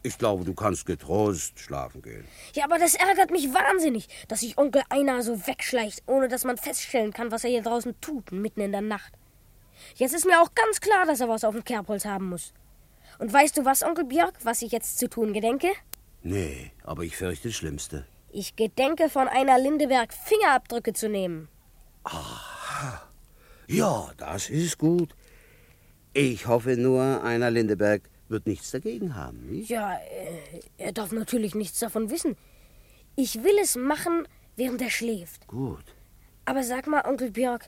Ich 0.03 0.17
glaube, 0.17 0.45
du 0.45 0.53
kannst 0.53 0.85
getrost 0.85 1.59
schlafen 1.59 2.01
gehen. 2.01 2.25
Ja, 2.53 2.65
aber 2.65 2.79
das 2.79 2.95
ärgert 2.95 3.29
mich 3.29 3.53
wahnsinnig, 3.53 4.07
dass 4.27 4.39
sich 4.39 4.57
Onkel 4.57 4.83
Einar 4.89 5.21
so 5.21 5.47
wegschleicht, 5.47 6.03
ohne 6.07 6.29
dass 6.29 6.45
man 6.45 6.57
feststellen 6.57 7.13
kann, 7.13 7.31
was 7.31 7.43
er 7.43 7.49
hier 7.49 7.61
draußen 7.61 7.99
tut, 7.99 8.31
mitten 8.31 8.61
in 8.61 8.71
der 8.71 8.81
Nacht. 8.81 9.13
Jetzt 9.95 10.15
ist 10.15 10.25
mir 10.25 10.41
auch 10.41 10.55
ganz 10.55 10.79
klar, 10.79 11.05
dass 11.05 11.19
er 11.19 11.29
was 11.29 11.43
auf 11.43 11.53
dem 11.53 11.63
Kerbholz 11.63 12.05
haben 12.05 12.29
muss. 12.29 12.53
Und 13.19 13.33
weißt 13.33 13.57
du 13.57 13.65
was, 13.65 13.83
Onkel 13.83 14.05
Björk, 14.05 14.35
was 14.43 14.61
ich 14.61 14.71
jetzt 14.71 14.97
zu 14.97 15.09
tun 15.09 15.33
gedenke? 15.33 15.67
Nee, 16.23 16.71
aber 16.83 17.03
ich 17.03 17.17
fürchte 17.17 17.49
das 17.49 17.57
Schlimmste. 17.57 18.05
Ich 18.31 18.55
gedenke, 18.55 19.09
von 19.09 19.27
einer 19.27 19.59
Lindeberg 19.59 20.13
Fingerabdrücke 20.13 20.93
zu 20.93 21.09
nehmen. 21.09 21.47
Ja, 23.67 24.11
das 24.17 24.49
ist 24.49 24.77
gut. 24.77 25.13
Ich 26.13 26.47
hoffe 26.47 26.77
nur, 26.77 27.23
einer 27.23 27.51
Lindeberg 27.51 28.09
wird 28.29 28.47
nichts 28.47 28.71
dagegen 28.71 29.15
haben, 29.15 29.45
nicht? 29.51 29.69
Ja, 29.69 29.93
äh, 29.93 30.61
er 30.77 30.93
darf 30.93 31.11
natürlich 31.11 31.53
nichts 31.53 31.79
davon 31.79 32.09
wissen. 32.09 32.35
Ich 33.15 33.43
will 33.43 33.57
es 33.61 33.75
machen, 33.75 34.27
während 34.55 34.81
er 34.81 34.89
schläft. 34.89 35.47
Gut. 35.47 35.83
Aber 36.45 36.63
sag 36.63 36.87
mal, 36.87 37.05
Onkel 37.05 37.31
Björk, 37.31 37.67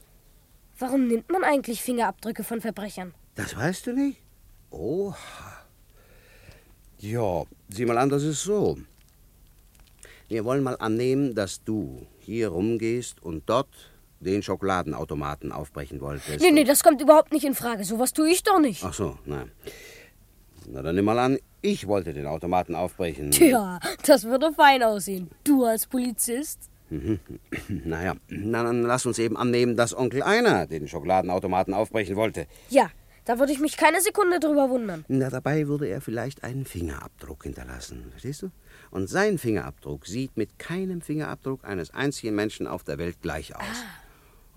warum 0.78 1.08
nimmt 1.08 1.30
man 1.30 1.44
eigentlich 1.44 1.82
Fingerabdrücke 1.82 2.44
von 2.44 2.62
Verbrechern? 2.62 3.14
Das 3.36 3.56
weißt 3.56 3.88
du 3.88 3.94
nicht? 3.94 4.22
Oha. 4.72 5.16
Ja, 7.00 7.44
sieh 7.70 7.86
mal 7.86 7.98
an, 7.98 8.10
das 8.10 8.24
ist 8.24 8.44
so. 8.44 8.78
Wir 10.28 10.46
wollen 10.46 10.64
mal 10.64 10.78
annehmen, 10.80 11.36
dass 11.36 11.64
du 11.64 12.06
hier 12.20 12.50
rumgehst 12.50 13.22
und 13.22 13.50
dort 13.50 13.92
den 14.20 14.44
Schokoladenautomaten 14.44 15.52
aufbrechen 15.52 16.02
wolltest. 16.02 16.42
Nee, 16.42 16.52
nee, 16.52 16.64
das 16.64 16.84
kommt 16.84 17.02
überhaupt 17.02 17.32
nicht 17.32 17.46
in 17.46 17.56
Frage. 17.56 17.84
Sowas 17.84 18.14
tue 18.14 18.30
ich 18.30 18.44
doch 18.44 18.60
nicht. 18.60 18.84
Ach 18.84 18.94
so, 18.94 19.18
nein. 19.26 19.52
Na, 20.68 20.82
dann 20.82 20.96
nimm 20.96 21.06
mal 21.06 21.18
an, 21.20 21.40
ich 21.62 21.88
wollte 21.88 22.14
den 22.14 22.28
Automaten 22.28 22.76
aufbrechen. 22.76 23.32
Tja, 23.32 23.80
das 24.06 24.26
würde 24.26 24.54
fein 24.54 24.84
aussehen. 24.84 25.30
Du 25.44 25.66
als 25.66 25.88
Polizist? 25.88 26.70
Naja, 27.68 28.16
na, 28.30 28.64
dann 28.64 28.82
lass 28.82 29.06
uns 29.06 29.20
eben 29.20 29.38
annehmen, 29.38 29.76
dass 29.76 29.96
Onkel 29.96 30.24
Einer 30.24 30.66
den 30.66 30.88
Schokoladenautomaten 30.88 31.74
aufbrechen 31.74 32.16
wollte. 32.16 32.48
Ja, 32.70 32.90
da 33.26 33.38
würde 33.38 33.52
ich 33.54 33.60
mich 33.60 33.78
keine 33.78 34.02
Sekunde 34.02 34.40
drüber 34.40 34.72
wundern. 34.72 35.06
Na, 35.08 35.30
dabei 35.30 35.68
würde 35.68 35.88
er 35.88 36.02
vielleicht 36.02 36.44
einen 36.44 36.66
Fingerabdruck 36.66 37.44
hinterlassen, 37.44 38.08
verstehst 38.10 38.42
du? 38.42 38.50
Und 38.90 39.08
sein 39.08 39.38
Fingerabdruck 39.38 40.08
sieht 40.08 40.36
mit 40.36 40.58
keinem 40.58 41.02
Fingerabdruck 41.02 41.64
eines 41.64 41.94
einzigen 41.94 42.34
Menschen 42.34 42.66
auf 42.66 42.84
der 42.84 42.98
Welt 42.98 43.22
gleich 43.22 43.56
aus. 43.56 43.62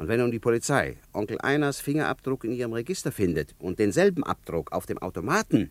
Und 0.02 0.08
wenn 0.08 0.18
nun 0.18 0.32
die 0.32 0.40
Polizei 0.40 0.96
Onkel 1.12 1.38
Einers 1.42 1.78
Fingerabdruck 1.78 2.42
in 2.42 2.50
ihrem 2.50 2.72
Register 2.72 3.12
findet 3.12 3.54
und 3.60 3.78
denselben 3.78 4.24
Abdruck 4.24 4.72
auf 4.72 4.84
dem 4.84 4.98
Automaten, 4.98 5.70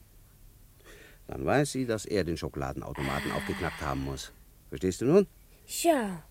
dann 1.28 1.46
weiß 1.46 1.74
sie, 1.74 1.86
dass 1.86 2.06
er 2.06 2.24
den 2.24 2.38
Schokoladenautomaten 2.38 3.30
aufgeknappt 3.34 3.82
haben 3.82 4.06
muss. 4.06 4.32
Verstehst 4.70 5.02
du 5.02 5.06
nun? 5.08 5.28
Ja. 5.84 6.24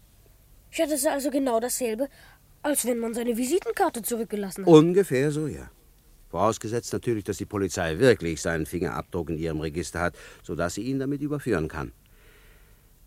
Ja, 0.72 0.86
das 0.86 1.00
ist 1.00 1.08
also 1.08 1.28
genau 1.28 1.60
dasselbe, 1.60 2.08
als 2.62 2.86
wenn 2.86 3.00
man 3.00 3.12
seine 3.12 3.36
Visitenkarte 3.36 4.00
zurückgelassen 4.00 4.64
hat. 4.64 4.72
Ungefähr 4.72 5.30
so, 5.30 5.46
ja. 5.46 5.70
Vorausgesetzt 6.30 6.94
natürlich, 6.94 7.24
dass 7.24 7.36
die 7.36 7.44
Polizei 7.44 7.98
wirklich 7.98 8.40
seinen 8.40 8.64
Fingerabdruck 8.64 9.28
in 9.28 9.36
ihrem 9.36 9.60
Register 9.60 10.00
hat, 10.00 10.16
sodass 10.42 10.72
sie 10.72 10.84
ihn 10.84 11.00
damit 11.00 11.20
überführen 11.20 11.68
kann. 11.68 11.92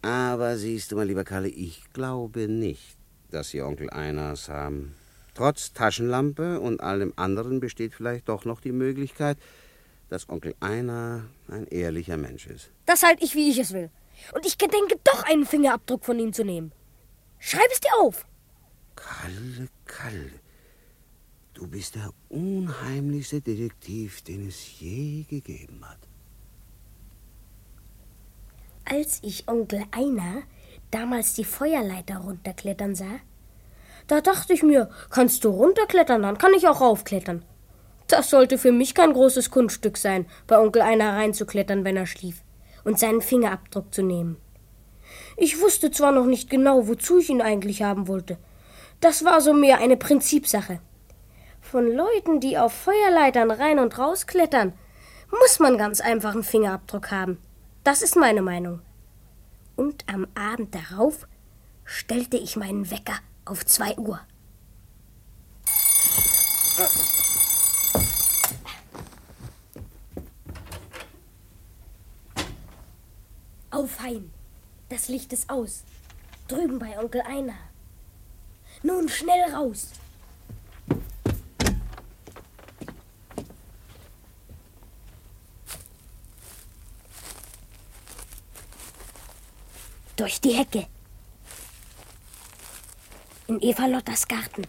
Aber 0.03 0.55
siehst 0.55 0.91
du, 0.91 0.97
mein 0.97 1.07
lieber 1.07 1.23
Kalle, 1.23 1.47
ich 1.47 1.81
glaube 1.93 2.47
nicht, 2.47 2.95
dass 3.33 3.49
Sie 3.49 3.61
Onkel 3.61 3.89
Einers 3.89 4.49
haben. 4.49 4.95
Trotz 5.33 5.73
Taschenlampe 5.73 6.59
und 6.59 6.81
allem 6.81 7.13
anderen 7.15 7.59
besteht 7.59 7.93
vielleicht 7.93 8.29
doch 8.29 8.45
noch 8.45 8.61
die 8.61 8.71
Möglichkeit, 8.71 9.37
dass 10.09 10.29
Onkel 10.29 10.53
Einer 10.59 11.23
ein 11.47 11.65
ehrlicher 11.67 12.17
Mensch 12.17 12.45
ist. 12.45 12.69
Das 12.85 13.01
halte 13.01 13.23
ich, 13.23 13.33
wie 13.33 13.49
ich 13.49 13.57
es 13.57 13.73
will. 13.73 13.89
Und 14.35 14.45
ich 14.45 14.57
gedenke 14.57 14.99
doch, 15.03 15.23
einen 15.23 15.45
Fingerabdruck 15.45 16.05
von 16.05 16.19
ihm 16.19 16.33
zu 16.33 16.43
nehmen. 16.43 16.71
Schreib 17.39 17.67
es 17.71 17.79
dir 17.79 17.89
auf. 17.99 18.25
Kalle, 18.95 19.67
Kalle, 19.85 20.31
du 21.55 21.67
bist 21.67 21.95
der 21.95 22.11
unheimlichste 22.29 23.41
Detektiv, 23.41 24.21
den 24.21 24.47
es 24.47 24.79
je 24.79 25.23
gegeben 25.23 25.83
hat. 25.83 25.97
Als 28.85 29.19
ich 29.23 29.47
Onkel 29.47 29.83
Einer 29.91 30.43
damals 30.93 31.33
die 31.33 31.43
Feuerleiter 31.43 32.17
runterklettern 32.17 32.95
sah, 32.95 33.19
da 34.07 34.21
dachte 34.21 34.53
ich 34.53 34.63
mir, 34.63 34.89
kannst 35.09 35.43
du 35.43 35.49
runterklettern, 35.49 36.21
dann 36.21 36.37
kann 36.37 36.53
ich 36.53 36.67
auch 36.67 36.81
raufklettern. 36.81 37.43
Das 38.07 38.29
sollte 38.29 38.57
für 38.57 38.71
mich 38.71 38.93
kein 38.93 39.13
großes 39.13 39.49
Kunststück 39.49 39.97
sein, 39.97 40.25
bei 40.45 40.59
Onkel 40.59 40.81
Einer 40.81 41.13
reinzuklettern, 41.13 41.85
wenn 41.85 41.97
er 41.97 42.05
schlief, 42.05 42.43
und 42.83 42.99
seinen 42.99 43.21
Fingerabdruck 43.21 43.93
zu 43.93 44.03
nehmen. 44.03 44.37
Ich 45.37 45.61
wusste 45.61 45.89
zwar 45.89 46.11
noch 46.11 46.25
nicht 46.25 46.49
genau, 46.49 46.87
wozu 46.87 47.19
ich 47.19 47.29
ihn 47.29 47.41
eigentlich 47.41 47.81
haben 47.81 48.07
wollte. 48.07 48.37
Das 48.99 49.25
war 49.25 49.41
so 49.41 49.53
mehr 49.53 49.79
eine 49.79 49.97
Prinzipsache. 49.97 50.79
Von 51.61 51.87
Leuten, 51.87 52.39
die 52.39 52.57
auf 52.57 52.73
Feuerleitern 52.73 53.51
rein 53.51 53.79
und 53.79 53.97
rausklettern, 53.97 54.73
muss 55.31 55.59
man 55.59 55.77
ganz 55.77 56.01
einfach 56.01 56.33
einen 56.33 56.43
Fingerabdruck 56.43 57.09
haben. 57.09 57.39
Das 57.83 58.01
ist 58.01 58.15
meine 58.15 58.41
Meinung. 58.41 58.81
Und 59.83 60.05
am 60.07 60.25
Abend 60.33 60.73
darauf 60.73 61.27
stellte 61.83 62.37
ich 62.37 62.55
meinen 62.55 62.89
Wecker 62.89 63.19
auf 63.43 63.65
zwei 63.65 63.97
Uhr. 63.97 64.17
Auf 73.71 73.99
heim. 73.99 74.31
Das 74.87 75.09
Licht 75.09 75.33
ist 75.33 75.49
aus. 75.49 75.83
Drüben 76.47 76.79
bei 76.79 76.97
Onkel 76.97 77.19
Einer. 77.19 77.57
Nun 78.83 79.09
schnell 79.09 79.53
raus. 79.53 79.89
Durch 90.15 90.39
die 90.39 90.53
Hecke. 90.53 90.85
In 93.47 93.59
Eva 93.61 93.87
Lottas 93.87 94.27
Garten. 94.27 94.67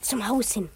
Zum 0.00 0.26
Haus 0.26 0.52
hin. 0.52 0.68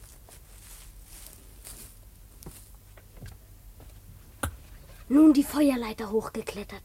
Nun 5.08 5.32
die 5.32 5.42
Feuerleiter 5.42 6.10
hochgeklettert. 6.10 6.82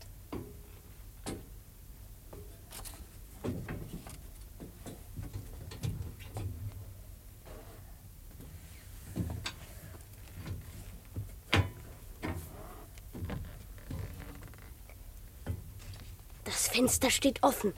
Das 16.45 16.72
Fenster 16.83 17.09
steht 17.09 17.41
offen. 17.43 17.73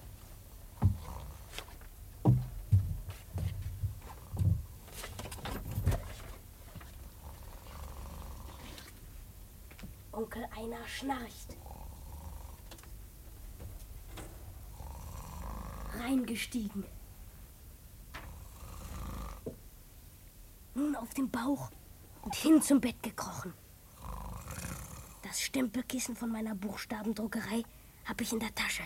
Onkel 10.11 10.43
Einer 10.57 10.87
schnarcht. 10.87 11.55
Reingestiegen. 15.99 16.83
Nun 20.73 20.95
auf 20.95 21.13
den 21.13 21.29
Bauch 21.29 21.69
und 22.23 22.33
hin 22.33 22.59
zum 22.59 22.81
Bett 22.81 23.03
gekrochen. 23.03 23.53
Das 25.21 25.41
Stempelkissen 25.41 26.15
von 26.15 26.31
meiner 26.31 26.55
Buchstabendruckerei 26.55 27.63
habe 28.05 28.23
ich 28.23 28.31
in 28.31 28.39
der 28.39 28.53
Tasche. 28.53 28.83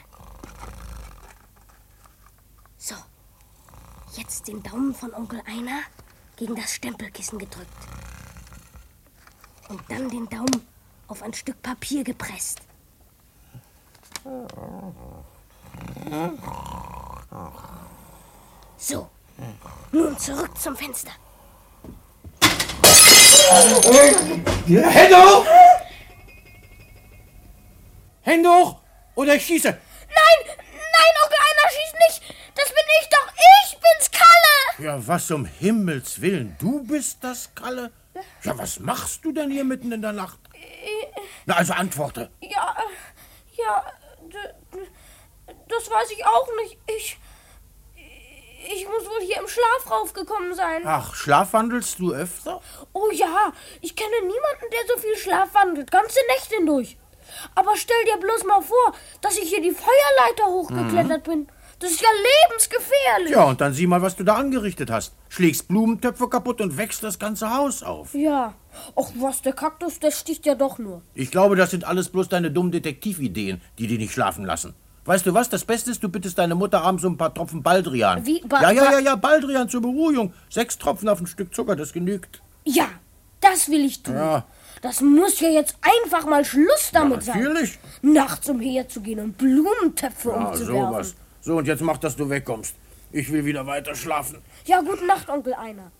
So, 2.77 2.95
jetzt 4.15 4.47
den 4.47 4.63
Daumen 4.63 4.95
von 4.95 5.13
Onkel 5.13 5.41
Einer 5.45 5.81
gegen 6.35 6.55
das 6.55 6.73
Stempelkissen 6.73 7.37
gedrückt. 7.37 7.67
Und 9.67 9.81
dann 9.89 10.09
den 10.09 10.27
Daumen 10.29 10.67
auf 11.07 11.21
ein 11.21 11.33
Stück 11.33 11.61
Papier 11.61 12.03
gepresst. 12.03 12.61
So, 18.77 19.09
nun 19.91 20.17
zurück 20.17 20.57
zum 20.57 20.75
Fenster. 20.75 21.11
Hände 24.69 25.17
hoch! 25.17 25.45
Hände 28.21 28.49
hoch! 28.49 28.79
Oder 29.19 29.35
ich 29.35 29.45
schieße! 29.45 29.67
Nein, 29.67 30.39
nein, 30.47 31.13
Onkel 31.23 31.39
Einer 31.49 31.69
schießt 31.69 31.95
nicht. 32.07 32.35
Das 32.55 32.69
bin 32.69 32.85
ich 33.01 33.09
doch. 33.09 33.27
Ich 33.65 33.77
bin's, 33.77 34.11
Kalle. 34.11 34.85
Ja, 34.87 35.07
was 35.07 35.29
um 35.31 35.43
Himmels 35.43 36.21
Willen, 36.21 36.55
du 36.57 36.85
bist 36.85 37.17
das, 37.21 37.53
Kalle? 37.53 37.91
Ja, 38.43 38.57
was 38.57 38.79
machst 38.79 39.25
du 39.25 39.33
denn 39.33 39.51
hier 39.51 39.65
mitten 39.65 39.91
in 39.91 40.01
der 40.01 40.13
Nacht? 40.13 40.39
Na, 41.45 41.57
also 41.57 41.73
antworte. 41.73 42.31
Ja, 42.39 42.77
ja, 43.57 43.91
das 45.67 45.91
weiß 45.91 46.11
ich 46.11 46.25
auch 46.25 46.47
nicht. 46.61 46.77
Ich. 46.87 47.19
Ich 48.71 48.87
muss 48.87 49.05
wohl 49.05 49.25
hier 49.25 49.41
im 49.41 49.49
Schlaf 49.49 49.91
raufgekommen 49.91 50.55
sein. 50.55 50.83
Ach, 50.85 51.13
schlafwandelst 51.13 51.99
du 51.99 52.13
öfter? 52.13 52.61
Oh 52.93 53.09
ja, 53.11 53.51
ich 53.81 53.97
kenne 53.97 54.21
niemanden, 54.21 54.71
der 54.71 54.95
so 54.95 55.01
viel 55.01 55.17
Schlaf 55.17 55.53
wandelt, 55.53 55.91
ganze 55.91 56.19
Nächte 56.29 56.55
hindurch. 56.55 56.97
Aber 57.55 57.71
stell 57.75 58.03
dir 58.05 58.19
bloß 58.19 58.43
mal 58.45 58.61
vor, 58.61 58.93
dass 59.21 59.37
ich 59.37 59.49
hier 59.49 59.61
die 59.61 59.71
Feuerleiter 59.71 60.45
hochgeklettert 60.47 61.23
bin. 61.23 61.47
Das 61.79 61.91
ist 61.91 62.01
ja 62.01 62.09
lebensgefährlich. 62.49 63.31
Ja, 63.31 63.43
und 63.45 63.61
dann 63.61 63.73
sieh 63.73 63.87
mal, 63.87 64.01
was 64.01 64.15
du 64.17 64.23
da 64.25 64.35
angerichtet 64.35 64.91
hast. 64.91 65.13
Schlägst 65.29 65.69
Blumentöpfe 65.69 66.27
kaputt 66.27 66.59
und 66.59 66.77
wächst 66.77 67.03
das 67.03 67.19
ganze 67.19 67.55
Haus 67.55 67.83
auf. 67.83 68.13
Ja. 68.13 68.53
Och 68.95 69.11
was, 69.17 69.41
der 69.41 69.53
Kaktus, 69.53 69.99
der 69.99 70.11
sticht 70.11 70.45
ja 70.45 70.55
doch 70.55 70.77
nur. 70.77 71.01
Ich 71.13 71.31
glaube, 71.31 71.55
das 71.55 71.71
sind 71.71 71.85
alles 71.85 72.09
bloß 72.09 72.27
deine 72.27 72.51
dummen 72.51 72.73
Detektivideen, 72.73 73.61
die 73.77 73.87
dich 73.87 73.97
nicht 73.97 74.11
schlafen 74.13 74.43
lassen. 74.45 74.75
Weißt 75.05 75.25
du 75.25 75.33
was? 75.33 75.47
Das 75.49 75.63
Beste 75.63 75.89
ist, 75.91 76.03
du 76.03 76.09
bittest 76.09 76.37
deine 76.37 76.53
Mutter 76.53 76.81
abends 76.83 77.05
um 77.05 77.13
ein 77.13 77.17
paar 77.17 77.33
Tropfen 77.33 77.63
Baldrian. 77.63 78.25
Wie? 78.25 78.41
Ba- 78.41 78.61
ja, 78.61 78.71
ja, 78.71 78.91
ja, 78.91 78.99
ja, 78.99 79.15
Baldrian 79.15 79.69
zur 79.69 79.81
Beruhigung. 79.81 80.33
Sechs 80.49 80.77
Tropfen 80.77 81.07
auf 81.07 81.21
ein 81.21 81.27
Stück 81.27 81.55
Zucker, 81.55 81.77
das 81.77 81.93
genügt. 81.93 82.41
Ja, 82.65 82.87
das 83.39 83.69
will 83.69 83.85
ich 83.85 84.03
tun. 84.03 84.15
Ja. 84.15 84.43
Das 84.81 85.01
muss 85.01 85.39
ja 85.39 85.49
jetzt 85.49 85.75
einfach 85.81 86.25
mal 86.25 86.45
Schluss 86.45 86.89
damit 86.93 87.23
sein. 87.23 87.41
Natürlich. 87.43 87.77
Nachts 88.01 88.49
umherzugehen 88.49 89.19
und 89.19 89.37
Blumentöpfe 89.37 90.29
Ja, 90.29 90.47
umzuwerfen. 90.47 90.75
sowas. 90.75 91.15
So, 91.41 91.57
und 91.57 91.67
jetzt 91.67 91.81
mach, 91.81 91.97
dass 91.97 92.15
du 92.15 92.29
wegkommst. 92.29 92.75
Ich 93.11 93.31
will 93.31 93.43
wieder 93.43 93.65
weiter 93.65 93.95
schlafen. 93.95 94.37
Ja, 94.65 94.81
gute 94.81 95.05
Nacht, 95.05 95.29
Onkel 95.29 95.53
Einer. 95.53 95.91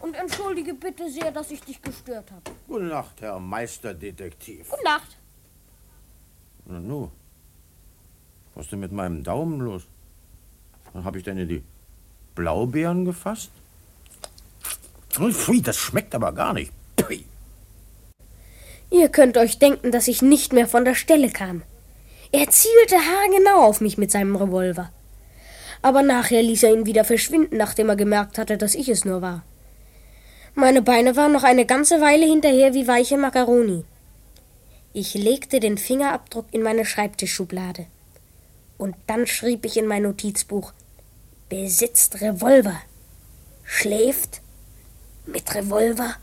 Und 0.00 0.14
entschuldige 0.14 0.74
bitte 0.74 1.10
sehr, 1.10 1.30
dass 1.30 1.50
ich 1.50 1.60
dich 1.62 1.80
gestört 1.82 2.30
habe. 2.30 2.42
Gute 2.66 2.84
Nacht, 2.84 3.20
Herr 3.20 3.38
Meisterdetektiv. 3.38 4.68
Gute 4.68 4.84
Nacht. 4.84 5.16
Na 6.66 6.80
nu, 6.80 7.10
was 8.54 8.66
ist 8.66 8.72
denn 8.72 8.80
mit 8.80 8.92
meinem 8.92 9.22
Daumen 9.24 9.60
los? 9.60 9.82
Dann 10.92 11.04
habe 11.04 11.18
ich 11.18 11.24
denn 11.24 11.38
in 11.38 11.48
die 11.48 11.62
Blaubeeren 12.34 13.04
gefasst? 13.04 13.50
Ui, 15.18 15.32
Pfui, 15.32 15.60
das 15.60 15.76
schmeckt 15.76 16.14
aber 16.14 16.32
gar 16.32 16.52
nicht. 16.54 16.72
Ihr 18.92 19.08
könnt 19.08 19.38
euch 19.38 19.58
denken, 19.58 19.90
dass 19.90 20.06
ich 20.06 20.20
nicht 20.20 20.52
mehr 20.52 20.68
von 20.68 20.84
der 20.84 20.94
Stelle 20.94 21.30
kam. 21.30 21.62
Er 22.30 22.50
zielte 22.50 22.96
haargenau 22.96 23.66
auf 23.66 23.80
mich 23.80 23.96
mit 23.96 24.10
seinem 24.10 24.36
Revolver. 24.36 24.92
Aber 25.80 26.02
nachher 26.02 26.42
ließ 26.42 26.62
er 26.64 26.74
ihn 26.74 26.84
wieder 26.84 27.04
verschwinden, 27.04 27.56
nachdem 27.56 27.88
er 27.88 27.96
gemerkt 27.96 28.36
hatte, 28.36 28.58
dass 28.58 28.74
ich 28.74 28.90
es 28.90 29.06
nur 29.06 29.22
war. 29.22 29.44
Meine 30.54 30.82
Beine 30.82 31.16
waren 31.16 31.32
noch 31.32 31.42
eine 31.42 31.64
ganze 31.64 32.02
Weile 32.02 32.26
hinterher 32.26 32.74
wie 32.74 32.86
weiche 32.86 33.16
Makaroni. 33.16 33.84
Ich 34.92 35.14
legte 35.14 35.58
den 35.58 35.78
Fingerabdruck 35.78 36.44
in 36.50 36.62
meine 36.62 36.84
Schreibtischschublade. 36.84 37.86
Und 38.76 38.94
dann 39.06 39.26
schrieb 39.26 39.64
ich 39.64 39.78
in 39.78 39.86
mein 39.86 40.02
Notizbuch: 40.02 40.74
Besitzt 41.48 42.20
Revolver. 42.20 42.78
Schläft 43.64 44.42
mit 45.24 45.54
Revolver 45.54 46.16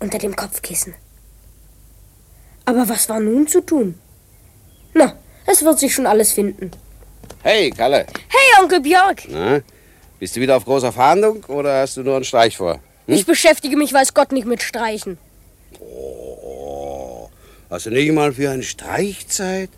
unter 0.00 0.18
dem 0.18 0.36
Kopfkissen. 0.36 0.94
Aber 2.64 2.88
was 2.88 3.08
war 3.08 3.20
nun 3.20 3.46
zu 3.46 3.60
tun? 3.60 3.98
Na, 4.94 5.16
es 5.46 5.64
wird 5.64 5.78
sich 5.78 5.94
schon 5.94 6.06
alles 6.06 6.32
finden. 6.32 6.70
Hey, 7.42 7.70
Kalle. 7.70 8.06
Hey, 8.28 8.62
Onkel 8.62 8.80
Björk! 8.80 9.22
Na, 9.28 9.60
bist 10.20 10.36
du 10.36 10.40
wieder 10.40 10.56
auf 10.56 10.64
großer 10.64 10.92
Fahndung 10.92 11.42
oder 11.44 11.80
hast 11.80 11.96
du 11.96 12.02
nur 12.02 12.14
einen 12.16 12.24
Streich 12.24 12.56
vor? 12.56 12.78
Ich 13.06 13.26
beschäftige 13.26 13.76
mich, 13.76 13.92
weiß 13.92 14.14
Gott, 14.14 14.30
nicht 14.30 14.46
mit 14.46 14.62
Streichen. 14.62 15.18
Oh, 15.80 17.28
hast 17.68 17.86
du 17.86 17.90
nicht 17.90 18.12
mal 18.12 18.32
für 18.32 18.50
einen 18.50 18.62
Streich 18.62 19.26
Zeit? 19.28 19.70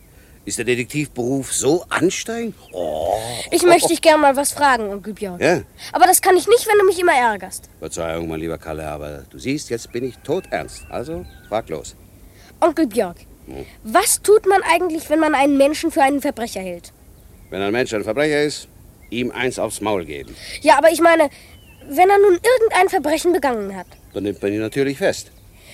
Ist 0.45 0.59
der 0.59 0.67
Detektivberuf 0.67 1.55
so 1.55 1.87
anstrengend? 1.89 2.55
Oh, 2.73 3.17
Ich 3.51 3.63
möchte 3.63 3.89
dich 3.89 4.03
gern 4.03 4.21
mal 4.21 4.37
was 4.37 4.53
fragen, 4.53 4.91
Onkel 4.91 5.15
Björk. 5.15 5.41
ja. 5.41 5.63
Aber 5.93 6.05
das 6.05 6.21
kann 6.21 6.37
ich 6.37 6.47
nicht, 6.47 6.67
wenn 6.69 6.79
du 6.79 6.85
mich 6.85 6.99
immer 7.01 7.15
ärgerst. 7.15 7.71
Verzeihung, 7.79 8.29
mein 8.29 8.41
lieber 8.41 8.59
Kalle, 8.59 8.87
aber 8.87 9.25
du 9.31 9.39
siehst, 9.39 9.71
jetzt 9.71 9.91
bin 9.91 10.05
ich 10.05 10.19
todernst. 10.19 10.85
Also, 10.91 11.25
frag 11.49 11.71
los. 11.71 11.97
Onkel 12.61 12.87
Björk, 12.87 13.17
was 13.83 14.23
tut 14.23 14.47
man 14.47 14.63
eigentlich, 14.63 15.09
wenn 15.11 15.21
man 15.21 15.35
einen 15.35 15.57
Menschen 15.57 15.91
für 15.91 16.03
einen 16.03 16.21
Verbrecher 16.21 16.61
hält? 16.61 16.93
Wenn 17.51 17.61
ein 17.63 17.73
Mensch 17.73 17.93
ein 17.93 18.05
Verbrecher 18.05 18.43
ist, 18.43 18.69
ihm 19.11 19.31
eins 19.31 19.59
aufs 19.59 19.81
Maul 19.81 20.05
geben. 20.05 20.35
Ja, 20.63 20.79
aber 20.79 20.91
ich 20.91 21.01
meine, 21.01 21.29
wenn 21.89 22.11
er 22.11 22.19
nun 22.19 22.39
irgendein 22.43 22.89
Verbrechen 22.89 23.33
begangen 23.33 23.77
hat. 23.77 23.87
Dann 24.13 24.23
nimmt 24.23 24.43
man 24.43 24.53
ihn 24.53 24.61
natürlich 24.61 24.99
fest. 24.99 25.31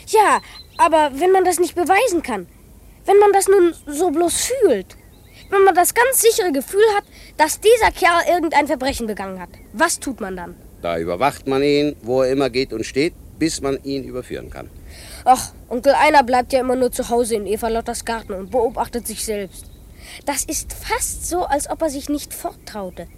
Ja, 0.09 0.41
aber 0.79 1.13
wenn 1.15 1.31
man 1.31 1.45
das 1.45 1.61
nicht 1.61 1.75
beweisen 1.75 2.23
kann, 2.23 2.47
wenn 3.07 3.19
man 3.19 3.33
das 3.33 3.49
nun 3.49 3.75
so 3.87 4.11
bloß 4.11 4.51
fühlt, 4.63 4.97
wenn 5.51 5.63
man 5.65 5.75
das 5.75 5.95
ganz 5.95 6.23
sichere 6.23 6.53
Gefühl 6.53 6.85
hat, 6.97 7.05
dass 7.37 7.61
dieser 7.61 7.91
Kerl 7.93 8.23
irgendein 8.29 8.67
Verbrechen 8.67 9.07
begangen 9.07 9.41
hat, 9.41 9.51
was 9.73 9.99
tut 9.99 10.21
man 10.21 10.37
dann? 10.37 10.57
Da 10.83 10.99
überwacht 10.99 11.47
man 11.47 11.63
ihn, 11.63 11.97
wo 12.03 12.23
er 12.23 12.31
immer 12.31 12.51
geht 12.51 12.73
und 12.73 12.85
steht, 12.85 13.15
bis 13.41 13.61
man 13.61 13.83
ihn 13.83 14.05
überführen 14.05 14.51
kann. 14.51 14.71
Ach, 15.25 15.53
Onkel 15.69 15.95
Einer 15.95 16.23
bleibt 16.23 16.53
ja 16.53 16.61
immer 16.61 16.77
nur 16.77 16.93
zu 16.93 17.09
Hause 17.09 17.35
in 17.35 17.47
Eva 17.47 17.69
Lotters 17.69 18.05
Garten 18.05 18.35
und 18.35 18.53
beobachtet 18.53 19.09
sich 19.09 19.25
selbst. 19.25 19.65
Das 20.27 20.45
ist 20.45 20.73
fast 20.73 21.29
so, 21.29 21.45
als 21.45 21.69
ob 21.69 21.83
er 21.83 21.91
sich 21.91 22.09
nicht 22.09 22.33
forttraute. 22.33 23.09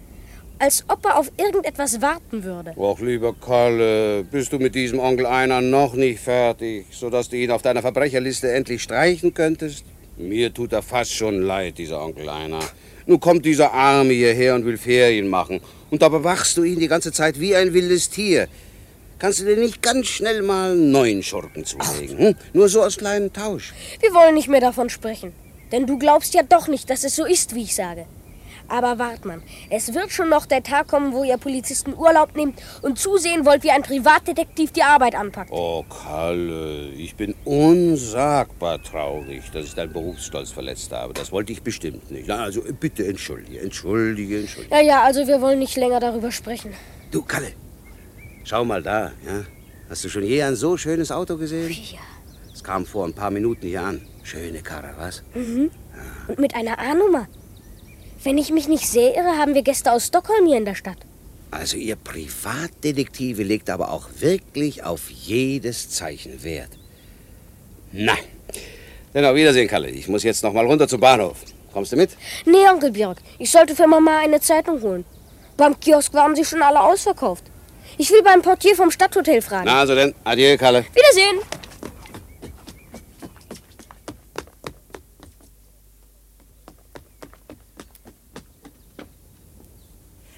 Als 0.59 0.85
ob 0.87 1.05
er 1.05 1.17
auf 1.19 1.31
irgendetwas 1.37 2.01
warten 2.01 2.43
würde. 2.43 2.73
Och, 2.77 2.99
lieber 3.01 3.33
Kalle, 3.33 4.23
bist 4.23 4.53
du 4.53 4.59
mit 4.59 4.75
diesem 4.75 4.99
Onkel 4.99 5.25
Einer 5.25 5.61
noch 5.61 5.93
nicht 5.93 6.19
fertig, 6.19 6.85
sodass 6.91 7.29
du 7.29 7.37
ihn 7.37 7.51
auf 7.51 7.61
deiner 7.61 7.81
Verbrecherliste 7.81 8.51
endlich 8.51 8.81
streichen 8.81 9.33
könntest? 9.33 9.83
Mir 10.15 10.53
tut 10.53 10.71
er 10.71 10.83
fast 10.83 11.11
schon 11.11 11.41
leid, 11.41 11.77
dieser 11.77 12.01
Onkel 12.01 12.29
Einer. 12.29 12.59
Nun 13.05 13.19
kommt 13.19 13.45
dieser 13.45 13.73
Arme 13.73 14.13
hierher 14.13 14.55
und 14.55 14.65
will 14.65 14.77
Ferien 14.77 15.27
machen. 15.27 15.59
Und 15.89 16.01
da 16.01 16.07
bewachst 16.07 16.55
du 16.55 16.63
ihn 16.63 16.79
die 16.79 16.87
ganze 16.87 17.11
Zeit 17.11 17.39
wie 17.39 17.55
ein 17.55 17.73
wildes 17.73 18.09
Tier. 18.09 18.47
Kannst 19.23 19.39
du 19.39 19.45
dir 19.45 19.55
nicht 19.55 19.81
ganz 19.81 20.07
schnell 20.07 20.41
mal 20.41 20.71
einen 20.71 20.91
neuen 20.91 21.23
Schurken 21.23 21.63
zulegen? 21.63 22.17
Hm? 22.17 22.35
Nur 22.51 22.67
so 22.67 22.81
als 22.81 22.97
kleinen 22.97 23.31
Tausch. 23.31 23.73
Wir 24.01 24.13
wollen 24.13 24.35
nicht 24.35 24.49
mehr 24.49 24.59
davon 24.59 24.89
sprechen. 24.89 25.31
Denn 25.71 25.87
du 25.87 25.97
glaubst 25.97 26.33
ja 26.33 26.43
doch 26.43 26.67
nicht, 26.67 26.89
dass 26.89 27.05
es 27.05 27.15
so 27.15 27.23
ist, 27.23 27.55
wie 27.55 27.63
ich 27.63 27.73
sage. 27.73 28.05
Aber 28.67 28.99
wart 28.99 29.23
man, 29.23 29.41
es 29.69 29.93
wird 29.93 30.11
schon 30.11 30.27
noch 30.27 30.45
der 30.45 30.61
Tag 30.61 30.89
kommen, 30.89 31.13
wo 31.13 31.23
ihr 31.23 31.37
Polizisten 31.37 31.93
Urlaub 31.93 32.35
nehmt 32.35 32.61
und 32.81 32.99
zusehen 32.99 33.45
wollt, 33.45 33.63
wie 33.63 33.71
ein 33.71 33.83
Privatdetektiv 33.83 34.73
die 34.73 34.83
Arbeit 34.83 35.15
anpackt. 35.15 35.51
Oh, 35.53 35.83
Kalle, 35.83 36.89
ich 36.89 37.15
bin 37.15 37.33
unsagbar 37.45 38.83
traurig, 38.83 39.49
dass 39.53 39.67
ich 39.67 39.73
deinen 39.73 39.93
Berufsstolz 39.93 40.51
verletzt 40.51 40.91
habe. 40.91 41.13
Das 41.13 41.31
wollte 41.31 41.53
ich 41.53 41.61
bestimmt 41.61 42.11
nicht. 42.11 42.27
Na, 42.27 42.43
also 42.43 42.61
bitte 42.77 43.07
entschuldige, 43.07 43.61
entschuldige, 43.61 44.39
entschuldige. 44.39 44.75
Ja, 44.75 44.81
ja, 44.81 45.03
also 45.03 45.25
wir 45.25 45.39
wollen 45.39 45.59
nicht 45.59 45.77
länger 45.77 46.01
darüber 46.01 46.29
sprechen. 46.29 46.73
Du, 47.09 47.21
Kalle, 47.21 47.53
schau 48.43 48.65
mal 48.65 48.81
da, 48.81 49.11
ja? 49.25 49.45
Hast 49.89 50.03
du 50.03 50.09
schon 50.09 50.23
je 50.23 50.41
ein 50.41 50.55
so 50.55 50.77
schönes 50.77 51.11
Auto 51.11 51.37
gesehen? 51.37 51.69
Ja. 51.69 51.99
Es 52.53 52.63
kam 52.63 52.85
vor 52.85 53.05
ein 53.05 53.13
paar 53.13 53.31
Minuten 53.31 53.67
hier 53.67 53.81
an. 53.83 54.01
Schöne 54.23 54.61
Karre, 54.61 54.93
was? 54.97 55.21
Und 55.35 56.39
mit 56.39 56.55
einer 56.55 56.79
A-Nummer. 56.79 57.27
Wenn 58.23 58.37
ich 58.37 58.51
mich 58.51 58.67
nicht 58.67 58.87
sehr 58.87 59.15
irre, 59.15 59.37
haben 59.37 59.53
wir 59.53 59.63
Gäste 59.63 59.91
aus 59.91 60.07
Stockholm 60.07 60.47
hier 60.47 60.57
in 60.57 60.65
der 60.65 60.75
Stadt. 60.75 60.97
Also 61.51 61.77
ihr 61.77 61.97
Privatdetektive 61.97 63.43
legt 63.43 63.69
aber 63.69 63.91
auch 63.91 64.09
wirklich 64.19 64.83
auf 64.83 65.09
jedes 65.09 65.89
Zeichen 65.89 66.43
Wert. 66.43 66.71
Na, 67.91 68.15
dann 69.13 69.25
auf 69.25 69.35
Wiedersehen, 69.35 69.67
Kalle. 69.67 69.89
Ich 69.89 70.07
muss 70.07 70.23
jetzt 70.23 70.41
noch 70.41 70.53
mal 70.53 70.65
runter 70.65 70.87
zum 70.87 70.99
Bahnhof. 70.99 71.37
Kommst 71.71 71.91
du 71.91 71.97
mit? 71.97 72.11
Nee, 72.45 72.67
Onkel 72.71 72.91
Björk, 72.91 73.17
ich 73.37 73.51
sollte 73.51 73.75
für 73.75 73.87
Mama 73.87 74.19
eine 74.19 74.39
Zeitung 74.39 74.81
holen. 74.81 75.05
Beim 75.57 75.79
Kiosk 75.79 76.13
waren 76.13 76.35
sie 76.35 76.45
schon 76.45 76.61
alle 76.61 76.81
ausverkauft. 76.81 77.43
Ich 77.97 78.09
will 78.11 78.23
beim 78.23 78.41
Portier 78.41 78.75
vom 78.75 78.91
Stadthotel 78.91 79.41
fragen. 79.41 79.65
Na, 79.65 79.79
also 79.79 79.95
denn, 79.95 80.13
adieu, 80.23 80.57
Kalle. 80.57 80.85
Wiedersehen. 80.93 81.39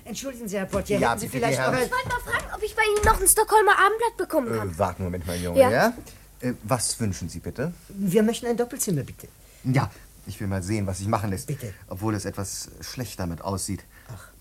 Entschuldigen 0.03 0.47
Sie, 0.47 0.57
Herr 0.57 0.65
Portier, 0.65 0.99
Ja, 0.99 1.09
hätten 1.11 1.21
Sie 1.21 1.27
vielleicht 1.29 1.59
noch 1.59 1.67
ein... 1.69 1.83
Ich 1.83 1.91
wollte 1.91 2.07
mal 2.09 2.19
fragen, 2.19 2.45
ob 2.55 2.61
ich 2.63 2.75
bei 2.75 2.83
Ihnen 2.83 3.05
noch 3.05 3.19
ein 3.19 3.27
Stockholmer 3.27 3.71
Abendblatt 3.71 4.17
bekommen 4.17 4.55
kann. 4.55 4.69
Äh, 4.69 4.77
warten 4.77 5.01
einen 5.01 5.05
Moment 5.05 5.25
mal, 5.27 5.35
Junge, 5.37 5.59
Ja. 5.59 5.69
ja? 5.71 5.93
Äh, 6.41 6.53
was 6.63 6.99
wünschen 6.99 7.27
Sie 7.27 7.39
bitte? 7.39 7.73
Wir 7.89 8.21
möchten 8.21 8.45
ein 8.45 8.55
Doppelzimmer, 8.55 9.01
bitte. 9.01 9.27
Ja, 9.63 9.89
ich 10.27 10.39
will 10.39 10.47
mal 10.47 10.61
sehen, 10.61 10.85
was 10.85 10.99
sich 10.99 11.07
machen 11.07 11.31
lässt. 11.31 11.47
Bitte. 11.47 11.73
Obwohl 11.87 12.13
es 12.13 12.25
etwas 12.25 12.69
schlecht 12.81 13.19
damit 13.19 13.41
aussieht. 13.41 13.83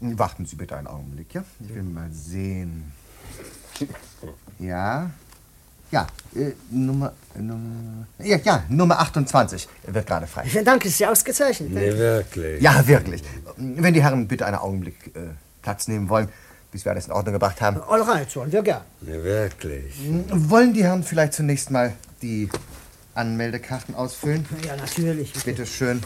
Warten 0.01 0.45
Sie 0.45 0.57
bitte 0.57 0.77
einen 0.77 0.87
Augenblick, 0.87 1.33
ja? 1.33 1.45
Ich 1.61 1.75
will 1.75 1.83
mal 1.83 2.11
sehen. 2.13 2.93
Ja. 4.59 5.11
Ja, 5.91 6.07
äh, 6.35 6.53
Nummer, 6.71 7.13
äh, 7.37 7.39
Nummer. 7.39 8.07
Ja, 8.19 8.37
ja, 8.39 8.65
Nummer 8.69 8.99
28 8.99 9.69
wird 9.87 10.07
gerade 10.07 10.27
frei. 10.27 10.45
Ja, 10.53 10.63
danke, 10.63 10.89
ist 10.89 10.99
ja 10.99 11.11
ausgezeichnet. 11.11 11.73
wirklich. 11.73 12.61
Ja, 12.61 12.85
wirklich. 12.87 13.23
Wenn 13.57 13.95
die 13.95 14.03
Herren 14.03 14.27
bitte 14.27 14.45
einen 14.47 14.57
Augenblick 14.57 15.15
äh, 15.15 15.21
Platz 15.63 15.87
nehmen 15.87 16.09
wollen, 16.09 16.29
bis 16.73 16.85
wir 16.85 16.91
alles 16.91 17.07
in 17.07 17.13
Ordnung 17.13 17.35
gebracht 17.35 17.61
haben. 17.61 17.81
All 17.83 18.03
right, 18.03 18.35
wollen 18.35 18.51
wir 18.51 18.63
gern. 18.63 18.83
wirklich. 19.03 19.95
Wollen 20.33 20.75
die 20.75 20.83
Herren 20.83 21.05
vielleicht 21.05 21.35
zunächst 21.35 21.71
mal 21.71 21.93
die 22.23 22.49
Anmeldekarten 23.15 23.95
ausfüllen? 23.95 24.45
Ja, 24.67 24.75
natürlich. 24.75 25.33
Bitte 25.45 25.65
schön. 25.67 26.03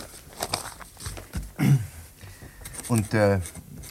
Und 2.88 3.14
äh, 3.14 3.36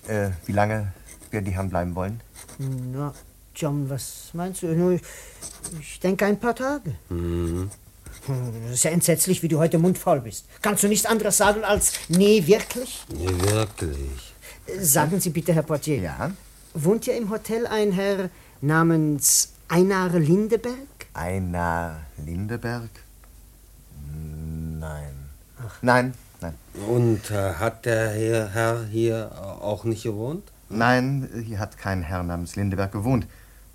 äh, 0.08 0.30
wie 0.46 0.52
lange 0.52 0.92
werden 1.32 1.46
die 1.46 1.52
Herren 1.52 1.70
bleiben 1.70 1.96
wollen? 1.96 2.22
Na, 2.60 3.14
John, 3.56 3.90
was 3.90 4.30
meinst 4.34 4.64
du? 4.64 4.68
Nur, 4.68 4.94
Ich, 4.94 5.02
ich 5.80 6.00
denke 6.00 6.26
ein 6.26 6.40
paar 6.40 6.56
Tage. 6.56 6.96
Hm, 7.10 7.70
Das 8.66 8.74
ist 8.74 8.84
ja 8.84 8.92
entsetzlich, 8.92 9.42
wie 9.44 9.48
du 9.48 9.58
heute 9.60 9.78
mundfaul 9.78 10.22
bist. 10.22 10.46
Kannst 10.62 10.84
du 10.84 10.88
nichts 10.88 11.06
anderes 11.06 11.38
sagen 11.38 11.64
als 11.64 11.94
nee, 12.10 12.46
wirklich? 12.46 13.04
Nee, 13.10 13.28
wirklich. 13.52 14.34
Sagen 14.80 15.20
Sie 15.20 15.30
bitte, 15.30 15.54
Herr 15.54 15.64
Portier. 15.64 15.98
Ja. 16.00 16.32
Wohnt 16.74 17.06
hier 17.06 17.16
im 17.18 17.30
Hotel 17.30 17.66
ein 17.68 17.92
Herr 17.92 18.30
namens 18.62 19.54
Einar 19.68 20.10
Lindeberg? 20.20 20.76
Einar 21.14 22.02
Lindeberg? 22.26 22.90
Nein. 24.80 25.14
Nein, 25.82 26.14
nein. 26.42 26.54
Und 26.88 27.32
äh, 27.32 27.54
hat 27.56 27.86
der 27.86 28.10
Herr, 28.12 28.50
Herr 28.50 28.86
hier 28.86 29.32
auch 29.62 29.84
nicht 29.86 30.04
gewohnt? 30.04 30.44
Nein, 30.70 31.30
hier 31.46 31.60
hat 31.60 31.78
kein 31.78 32.02
Herr 32.02 32.24
namens 32.24 32.56
Lindeberg 32.56 32.92
gewohnt. 32.92 33.28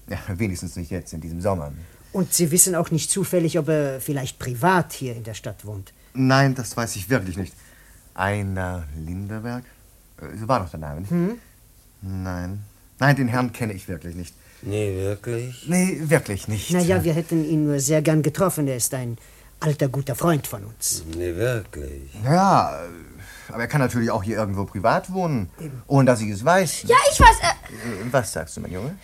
Ja, 0.08 0.18
wenigstens 0.36 0.76
nicht 0.76 0.90
jetzt 0.90 1.12
in 1.12 1.20
diesem 1.20 1.40
Sommer. 1.40 1.72
Und 2.12 2.32
Sie 2.34 2.50
wissen 2.50 2.74
auch 2.74 2.90
nicht 2.90 3.10
zufällig, 3.10 3.58
ob 3.58 3.68
er 3.68 4.00
vielleicht 4.00 4.38
privat 4.38 4.92
hier 4.92 5.16
in 5.16 5.24
der 5.24 5.34
Stadt 5.34 5.64
wohnt. 5.64 5.92
Nein, 6.12 6.54
das 6.54 6.76
weiß 6.76 6.96
ich 6.96 7.08
wirklich 7.08 7.36
nicht. 7.38 7.54
Einar 8.14 8.84
Lindeberg? 8.96 9.64
Äh, 10.20 10.36
So 10.36 10.46
war 10.48 10.60
doch 10.60 10.68
der 10.70 10.80
Name, 10.80 11.00
nicht? 11.00 11.12
Nein. 12.02 12.60
Nein, 12.98 13.16
den 13.16 13.28
Herrn 13.28 13.52
kenne 13.52 13.72
ich 13.72 13.88
wirklich 13.88 14.14
nicht. 14.14 14.34
Nee, 14.60 14.94
wirklich? 14.96 15.66
Nee, 15.68 15.98
wirklich 16.04 16.46
nicht. 16.48 16.70
Naja, 16.70 17.02
wir 17.02 17.14
hätten 17.14 17.44
ihn 17.44 17.64
nur 17.66 17.80
sehr 17.80 18.02
gern 18.02 18.22
getroffen. 18.22 18.68
Er 18.68 18.76
ist 18.76 18.92
ein 18.94 19.16
alter, 19.62 19.88
guter 19.88 20.14
Freund 20.14 20.46
von 20.46 20.64
uns. 20.64 21.02
Nee, 21.16 21.34
wirklich. 21.36 22.10
Ja, 22.24 22.82
äh, 22.84 22.88
aber 23.52 23.62
er 23.62 23.68
kann 23.68 23.80
natürlich 23.80 24.10
auch 24.10 24.22
hier 24.22 24.36
irgendwo 24.36 24.64
privat 24.64 25.12
wohnen, 25.12 25.50
ohne 25.86 26.06
dass 26.06 26.20
ich 26.20 26.30
es 26.30 26.44
weiß. 26.44 26.82
Ja, 26.84 26.96
ich 27.10 27.20
weiß. 27.20 27.36
Äh, 27.40 27.46
Äh, 27.74 28.12
Was 28.12 28.32
sagst 28.32 28.56
du, 28.56 28.60
mein 28.60 28.72
Junge? 28.72 28.96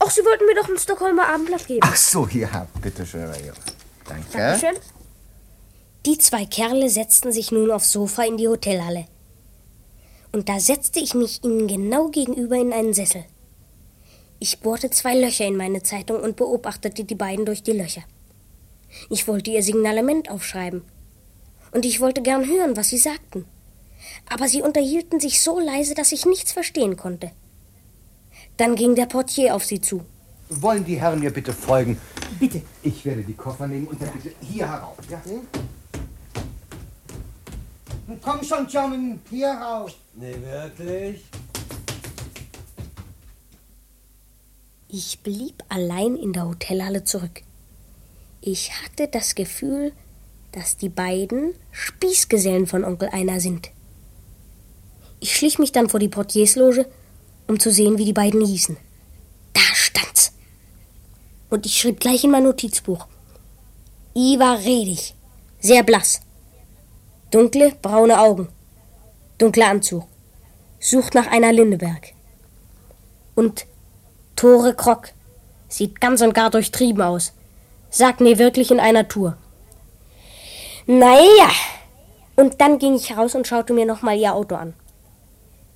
ach, 0.00 0.10
Sie 0.10 0.22
wollten 0.24 0.46
mir 0.46 0.54
doch 0.56 0.68
ein 0.68 0.78
Stockholmer 0.78 1.28
Abendblatt 1.28 1.66
geben. 1.66 1.80
Ach 1.82 1.94
so, 1.96 2.26
ja, 2.28 2.66
bitteschön, 2.82 3.28
mein 3.28 3.40
Junge. 3.40 3.52
Danke. 4.06 4.26
Dankeschön. 4.32 4.76
Die 6.06 6.18
zwei 6.18 6.44
Kerle 6.46 6.88
setzten 6.90 7.32
sich 7.32 7.52
nun 7.52 7.70
aufs 7.70 7.92
Sofa 7.92 8.22
in 8.24 8.36
die 8.36 8.48
Hotelhalle. 8.48 9.06
Und 10.32 10.48
da 10.48 10.58
setzte 10.60 11.00
ich 11.00 11.14
mich 11.14 11.42
ihnen 11.44 11.68
genau 11.68 12.08
gegenüber 12.08 12.56
in 12.56 12.72
einen 12.72 12.94
Sessel. 12.94 13.24
Ich 14.40 14.60
bohrte 14.60 14.90
zwei 14.90 15.14
Löcher 15.18 15.46
in 15.46 15.56
meine 15.56 15.82
Zeitung 15.82 16.20
und 16.20 16.36
beobachtete 16.36 17.04
die 17.04 17.14
beiden 17.14 17.44
durch 17.44 17.62
die 17.62 17.72
Löcher. 17.72 18.02
Ich 19.10 19.28
wollte 19.28 19.50
ihr 19.50 19.62
Signalement 19.62 20.30
aufschreiben. 20.30 20.82
Und 21.72 21.84
ich 21.84 22.00
wollte 22.00 22.22
gern 22.22 22.46
hören, 22.46 22.76
was 22.76 22.88
sie 22.88 22.98
sagten. 22.98 23.44
Aber 24.28 24.48
sie 24.48 24.62
unterhielten 24.62 25.20
sich 25.20 25.40
so 25.40 25.58
leise, 25.60 25.94
dass 25.94 26.12
ich 26.12 26.24
nichts 26.24 26.52
verstehen 26.52 26.96
konnte. 26.96 27.30
Dann 28.56 28.74
ging 28.74 28.94
der 28.94 29.06
Portier 29.06 29.54
auf 29.54 29.64
sie 29.64 29.80
zu. 29.80 30.04
Wollen 30.48 30.84
die 30.84 30.98
Herren 30.98 31.20
mir 31.20 31.30
bitte 31.30 31.52
folgen? 31.52 31.98
Bitte. 32.38 32.62
Ich 32.82 33.04
werde 33.04 33.22
die 33.22 33.34
Koffer 33.34 33.66
nehmen 33.66 33.86
und 33.86 34.00
dann 34.00 34.10
bitte 34.12 34.34
hier 34.40 34.68
herauf. 34.68 34.96
Ja? 35.10 35.20
Komm 38.22 38.42
schon, 38.42 38.66
John, 38.68 39.20
hier 39.28 39.50
raus. 39.50 39.96
Nee, 40.14 40.34
wirklich? 40.42 41.24
Ich 44.88 45.20
blieb 45.20 45.62
allein 45.68 46.16
in 46.16 46.32
der 46.32 46.46
Hotelhalle 46.46 47.04
zurück. 47.04 47.42
Ich 48.40 48.70
hatte 48.82 49.08
das 49.08 49.34
Gefühl, 49.34 49.92
dass 50.52 50.76
die 50.76 50.88
beiden 50.88 51.54
Spießgesellen 51.72 52.66
von 52.66 52.84
Onkel 52.84 53.08
Einer 53.08 53.40
sind. 53.40 53.70
Ich 55.20 55.36
schlich 55.36 55.58
mich 55.58 55.72
dann 55.72 55.88
vor 55.88 55.98
die 55.98 56.08
Portiersloge, 56.08 56.86
um 57.48 57.58
zu 57.58 57.72
sehen, 57.72 57.98
wie 57.98 58.04
die 58.04 58.12
beiden 58.12 58.44
hießen. 58.44 58.76
Da 59.52 59.60
stand's. 59.74 60.32
Und 61.50 61.66
ich 61.66 61.78
schrieb 61.80 61.98
gleich 61.98 62.22
in 62.22 62.30
mein 62.30 62.44
Notizbuch. 62.44 63.06
Ivar 64.14 64.58
Redig. 64.58 65.14
Sehr 65.60 65.82
blass. 65.82 66.20
Dunkle, 67.30 67.72
braune 67.82 68.20
Augen. 68.20 68.48
Dunkler 69.38 69.68
Anzug. 69.68 70.06
Sucht 70.78 71.14
nach 71.14 71.26
einer 71.26 71.52
Lindeberg. 71.52 72.12
Und 73.34 73.66
Tore 74.36 74.74
Krock. 74.74 75.08
Sieht 75.68 76.00
ganz 76.00 76.22
und 76.22 76.34
gar 76.34 76.50
durchtrieben 76.50 77.02
aus. 77.02 77.32
Sagt 77.90 78.20
mir 78.20 78.38
wirklich 78.38 78.70
in 78.70 78.80
einer 78.80 79.08
Tour. 79.08 79.36
Naja. 80.86 81.50
Und 82.36 82.60
dann 82.60 82.78
ging 82.78 82.94
ich 82.94 83.16
raus 83.16 83.34
und 83.34 83.46
schaute 83.46 83.72
mir 83.72 83.86
nochmal 83.86 84.18
ihr 84.18 84.34
Auto 84.34 84.54
an. 84.54 84.74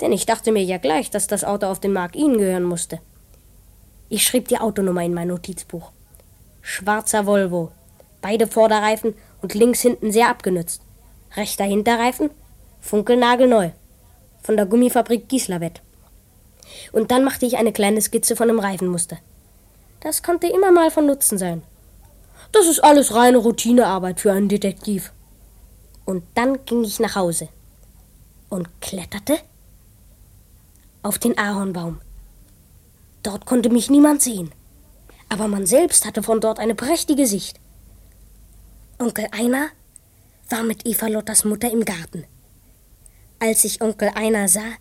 Denn 0.00 0.12
ich 0.12 0.26
dachte 0.26 0.52
mir 0.52 0.62
ja 0.62 0.78
gleich, 0.78 1.10
dass 1.10 1.26
das 1.26 1.44
Auto 1.44 1.66
auf 1.66 1.80
den 1.80 1.92
Mark 1.92 2.16
ihnen 2.16 2.38
gehören 2.38 2.64
musste. 2.64 3.00
Ich 4.08 4.26
schrieb 4.26 4.48
die 4.48 4.58
Autonummer 4.58 5.02
in 5.02 5.14
mein 5.14 5.28
Notizbuch. 5.28 5.90
Schwarzer 6.60 7.26
Volvo. 7.26 7.72
Beide 8.20 8.46
Vorderreifen 8.46 9.14
und 9.40 9.54
links 9.54 9.80
hinten 9.80 10.12
sehr 10.12 10.28
abgenützt. 10.28 10.82
Rechter 11.34 11.64
Hinterreifen, 11.64 12.30
funkelnagelneu. 12.80 13.70
Von 14.42 14.56
der 14.56 14.66
Gummifabrik 14.66 15.28
Gislavet. 15.28 15.80
Und 16.92 17.10
dann 17.10 17.24
machte 17.24 17.46
ich 17.46 17.56
eine 17.56 17.72
kleine 17.72 18.00
Skizze 18.00 18.36
von 18.36 18.48
dem 18.48 18.58
Reifenmuster. 18.58 19.18
Das 20.00 20.22
konnte 20.22 20.46
immer 20.46 20.72
mal 20.72 20.90
von 20.90 21.06
Nutzen 21.06 21.38
sein. 21.38 21.62
Das 22.52 22.66
ist 22.66 22.84
alles 22.84 23.14
reine 23.14 23.38
Routinearbeit 23.38 24.20
für 24.20 24.32
einen 24.32 24.48
Detektiv. 24.48 25.12
Und 26.04 26.22
dann 26.34 26.64
ging 26.66 26.84
ich 26.84 27.00
nach 27.00 27.16
Hause 27.16 27.48
und 28.50 28.68
kletterte 28.80 29.38
auf 31.02 31.18
den 31.18 31.38
Ahornbaum. 31.38 32.00
Dort 33.22 33.46
konnte 33.46 33.70
mich 33.70 33.88
niemand 33.88 34.20
sehen, 34.20 34.52
aber 35.28 35.48
man 35.48 35.64
selbst 35.64 36.04
hatte 36.04 36.22
von 36.22 36.40
dort 36.40 36.58
eine 36.58 36.74
prächtige 36.74 37.26
Sicht. 37.26 37.58
Onkel 38.98 39.28
Einer 39.32 39.68
war 40.50 40.62
mit 40.62 40.86
Eva 40.86 41.06
Lottas 41.06 41.44
Mutter 41.44 41.70
im 41.70 41.84
Garten. 41.84 42.24
Als 43.38 43.64
ich 43.64 43.80
Onkel 43.80 44.10
Einer 44.14 44.48
sah, 44.48 44.72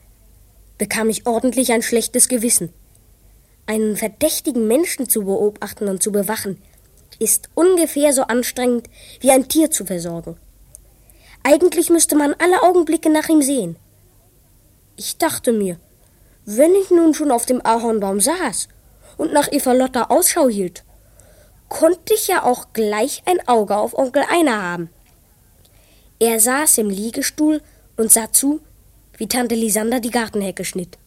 bekam 0.77 1.09
ich 1.09 1.25
ordentlich 1.25 1.71
ein 1.71 1.81
schlechtes 1.81 2.27
Gewissen. 2.27 2.73
Einen 3.67 3.95
verdächtigen 3.95 4.67
Menschen 4.67 5.07
zu 5.07 5.23
beobachten 5.23 5.87
und 5.87 6.03
zu 6.03 6.11
bewachen, 6.11 6.61
ist 7.21 7.49
ungefähr 7.53 8.13
so 8.13 8.23
anstrengend 8.23 8.89
wie 9.19 9.29
ein 9.29 9.47
Tier 9.47 9.69
zu 9.69 9.85
versorgen. 9.85 10.37
Eigentlich 11.43 11.91
müsste 11.91 12.15
man 12.15 12.33
alle 12.39 12.63
Augenblicke 12.63 13.11
nach 13.11 13.29
ihm 13.29 13.43
sehen. 13.43 13.75
Ich 14.97 15.17
dachte 15.17 15.51
mir, 15.53 15.79
wenn 16.45 16.73
ich 16.73 16.89
nun 16.89 17.13
schon 17.13 17.31
auf 17.31 17.45
dem 17.45 17.63
Ahornbaum 17.63 18.19
saß 18.19 18.69
und 19.17 19.33
nach 19.33 19.51
Eva 19.51 19.73
Lotta 19.73 20.05
Ausschau 20.05 20.49
hielt, 20.49 20.83
konnte 21.69 22.15
ich 22.15 22.27
ja 22.27 22.43
auch 22.43 22.73
gleich 22.73 23.21
ein 23.25 23.47
Auge 23.47 23.77
auf 23.77 23.93
Onkel 23.93 24.23
Einer 24.27 24.59
haben. 24.59 24.89
Er 26.19 26.39
saß 26.39 26.79
im 26.79 26.89
Liegestuhl 26.89 27.61
und 27.97 28.11
sah 28.11 28.31
zu, 28.31 28.61
wie 29.17 29.27
Tante 29.27 29.53
Lisander 29.53 29.99
die 29.99 30.09
Gartenhecke 30.09 30.65
schnitt. 30.65 30.97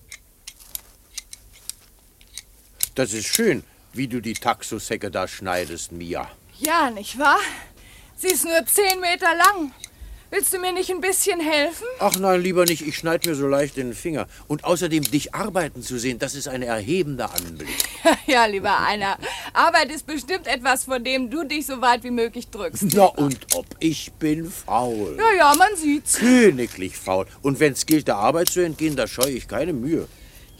Das 2.94 3.12
ist 3.12 3.26
schön, 3.26 3.64
wie 3.96 4.08
du 4.08 4.20
die 4.20 4.34
Taxushecke 4.34 5.10
da 5.10 5.28
schneidest, 5.28 5.92
Mia. 5.92 6.28
Ja, 6.58 6.90
nicht 6.90 7.18
wahr? 7.18 7.40
Sie 8.16 8.28
ist 8.28 8.44
nur 8.44 8.64
zehn 8.66 9.00
Meter 9.00 9.34
lang. 9.34 9.72
Willst 10.30 10.52
du 10.52 10.58
mir 10.58 10.72
nicht 10.72 10.90
ein 10.90 11.00
bisschen 11.00 11.38
helfen? 11.38 11.86
Ach 12.00 12.16
nein, 12.18 12.40
lieber 12.40 12.64
nicht. 12.64 12.84
Ich 12.84 12.96
schneid 12.96 13.24
mir 13.24 13.36
so 13.36 13.46
leicht 13.46 13.76
den 13.76 13.94
Finger. 13.94 14.26
Und 14.48 14.64
außerdem, 14.64 15.04
dich 15.04 15.32
arbeiten 15.32 15.80
zu 15.80 15.96
sehen, 15.96 16.18
das 16.18 16.34
ist 16.34 16.48
ein 16.48 16.62
erhebender 16.62 17.32
Anblick. 17.32 17.68
ja, 18.26 18.44
lieber 18.46 18.80
Einer. 18.80 19.16
Arbeit 19.52 19.92
ist 19.92 20.06
bestimmt 20.06 20.48
etwas, 20.48 20.84
von 20.84 21.04
dem 21.04 21.30
du 21.30 21.44
dich 21.44 21.66
so 21.66 21.80
weit 21.80 22.02
wie 22.02 22.10
möglich 22.10 22.48
drückst. 22.48 22.86
Na 22.94 23.04
und 23.04 23.46
ob, 23.54 23.66
ich 23.78 24.12
bin 24.14 24.50
faul. 24.50 25.16
Ja, 25.16 25.32
ja, 25.38 25.54
man 25.54 25.76
sieht's. 25.76 26.14
Königlich 26.18 26.96
faul. 26.96 27.26
Und 27.42 27.60
wenn's 27.60 27.86
gilt, 27.86 28.08
der 28.08 28.16
Arbeit 28.16 28.48
zu 28.48 28.58
entgehen, 28.58 28.96
da 28.96 29.06
scheue 29.06 29.30
ich 29.30 29.46
keine 29.46 29.72
Mühe. 29.72 30.08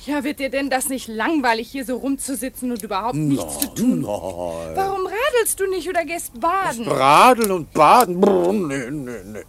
Ja, 0.07 0.23
wird 0.23 0.39
dir 0.39 0.51
denn 0.51 0.69
das 0.69 0.89
nicht 0.89 1.09
langweilig, 1.09 1.71
hier 1.71 1.85
so 1.85 1.97
rumzusitzen 1.97 2.71
und 2.71 2.83
überhaupt 2.83 3.15
nichts 3.15 3.61
zu 3.61 3.69
tun? 3.69 4.01
Nein. 4.03 4.77
Warum 4.77 5.07
radelst 5.07 5.59
du 5.59 5.67
nicht 5.67 5.89
oder 5.89 6.05
gehst 6.05 6.39
baden? 6.39 6.87
Radeln 6.87 7.51
und 7.51 7.73
baden? 7.73 8.21
Brr, 8.21 8.53
nee, 8.53 8.91
nee, 8.91 9.13
nee. 9.25 9.43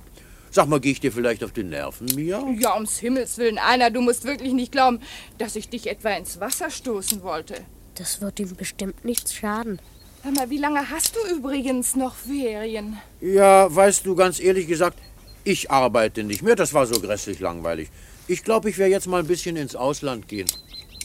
Sag 0.51 0.69
mal, 0.69 0.79
gehe 0.79 0.93
ich 0.93 1.01
dir 1.01 1.11
vielleicht 1.11 1.43
auf 1.43 1.51
die 1.51 1.63
Nerven, 1.63 2.07
Mia? 2.15 2.41
Ja, 2.57 2.75
ums 2.75 2.99
Himmels 2.99 3.37
Willen, 3.37 3.57
Einer, 3.57 3.91
du 3.91 3.99
musst 3.99 4.23
wirklich 4.23 4.53
nicht 4.53 4.71
glauben, 4.71 5.01
dass 5.37 5.57
ich 5.57 5.67
dich 5.67 5.87
etwa 5.87 6.11
ins 6.11 6.39
Wasser 6.39 6.69
stoßen 6.69 7.23
wollte. 7.23 7.55
Das 7.95 8.21
wird 8.21 8.39
ihm 8.39 8.55
bestimmt 8.55 9.03
nichts 9.03 9.33
schaden. 9.33 9.79
Sag 10.23 10.35
mal, 10.35 10.49
wie 10.49 10.57
lange 10.57 10.89
hast 10.89 11.17
du 11.17 11.35
übrigens 11.35 11.97
noch 11.97 12.15
Ferien? 12.15 12.97
Ja, 13.19 13.73
weißt 13.75 14.05
du, 14.05 14.15
ganz 14.15 14.39
ehrlich 14.39 14.67
gesagt, 14.67 14.97
ich 15.43 15.69
arbeite 15.69 16.23
nicht 16.23 16.41
mehr. 16.41 16.55
Das 16.55 16.73
war 16.73 16.85
so 16.85 17.01
grässlich 17.01 17.41
langweilig. 17.41 17.89
Ich 18.27 18.43
glaube, 18.43 18.69
ich 18.69 18.77
werde 18.77 18.91
jetzt 18.91 19.07
mal 19.07 19.19
ein 19.19 19.27
bisschen 19.27 19.55
ins 19.55 19.75
Ausland 19.75 20.27
gehen. 20.27 20.47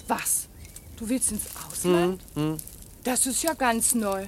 Was? 0.08 0.48
Du 0.96 1.08
willst 1.08 1.32
ins 1.32 1.44
Ausland? 1.66 2.20
Hm, 2.34 2.42
hm. 2.52 2.56
Das 3.04 3.26
ist 3.26 3.42
ja 3.42 3.54
ganz 3.54 3.94
neu. 3.94 4.24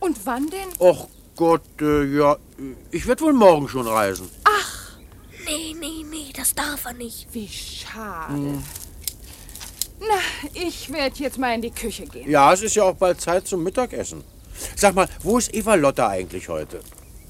Und 0.00 0.24
wann 0.24 0.48
denn? 0.48 0.68
Och 0.78 1.08
Gott, 1.36 1.62
äh, 1.80 2.04
ja, 2.16 2.36
ich 2.90 3.06
werde 3.06 3.24
wohl 3.24 3.32
morgen 3.34 3.68
schon 3.68 3.86
reisen. 3.86 4.28
Ach, 4.44 4.72
Nee, 5.44 5.76
nee, 5.78 6.04
nee, 6.10 6.32
das 6.34 6.54
darf 6.54 6.86
er 6.86 6.92
nicht. 6.94 7.28
wie 7.32 7.46
schade. 7.46 8.32
Hm. 8.34 8.64
Na, 10.00 10.50
ich 10.54 10.90
werde 10.92 11.16
jetzt 11.22 11.38
mal 11.38 11.54
in 11.54 11.62
die 11.62 11.70
Küche 11.70 12.04
gehen. 12.04 12.28
Ja, 12.28 12.52
es 12.52 12.62
ist 12.62 12.74
ja 12.74 12.82
auch 12.82 12.96
bald 12.96 13.20
Zeit 13.20 13.46
zum 13.46 13.62
Mittagessen. 13.62 14.24
Sag 14.74 14.94
mal, 14.96 15.08
wo 15.22 15.38
ist 15.38 15.54
Eva 15.54 15.74
Lotta 15.76 16.08
eigentlich 16.08 16.48
heute? 16.48 16.80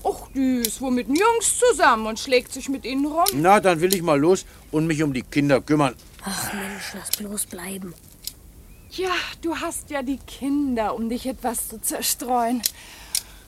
Och, 0.06 0.28
die 0.36 0.60
ist 0.60 0.80
wohl 0.80 0.92
mit 0.92 1.08
den 1.08 1.16
Jungs 1.16 1.58
zusammen 1.58 2.06
und 2.06 2.20
schlägt 2.20 2.52
sich 2.52 2.68
mit 2.68 2.84
ihnen 2.84 3.06
rum. 3.06 3.24
Na, 3.32 3.58
dann 3.58 3.80
will 3.80 3.92
ich 3.92 4.02
mal 4.02 4.20
los 4.20 4.46
und 4.70 4.86
mich 4.86 5.02
um 5.02 5.12
die 5.12 5.22
Kinder 5.22 5.60
kümmern. 5.60 5.96
Ach 6.24 6.52
Mensch, 6.52 6.94
lass 6.94 7.10
bloß 7.16 7.46
bleiben. 7.46 7.92
Ja, 8.92 9.10
du 9.42 9.56
hast 9.56 9.90
ja 9.90 10.02
die 10.02 10.18
Kinder, 10.18 10.94
um 10.94 11.08
dich 11.08 11.26
etwas 11.26 11.66
zu 11.68 11.80
zerstreuen. 11.80 12.62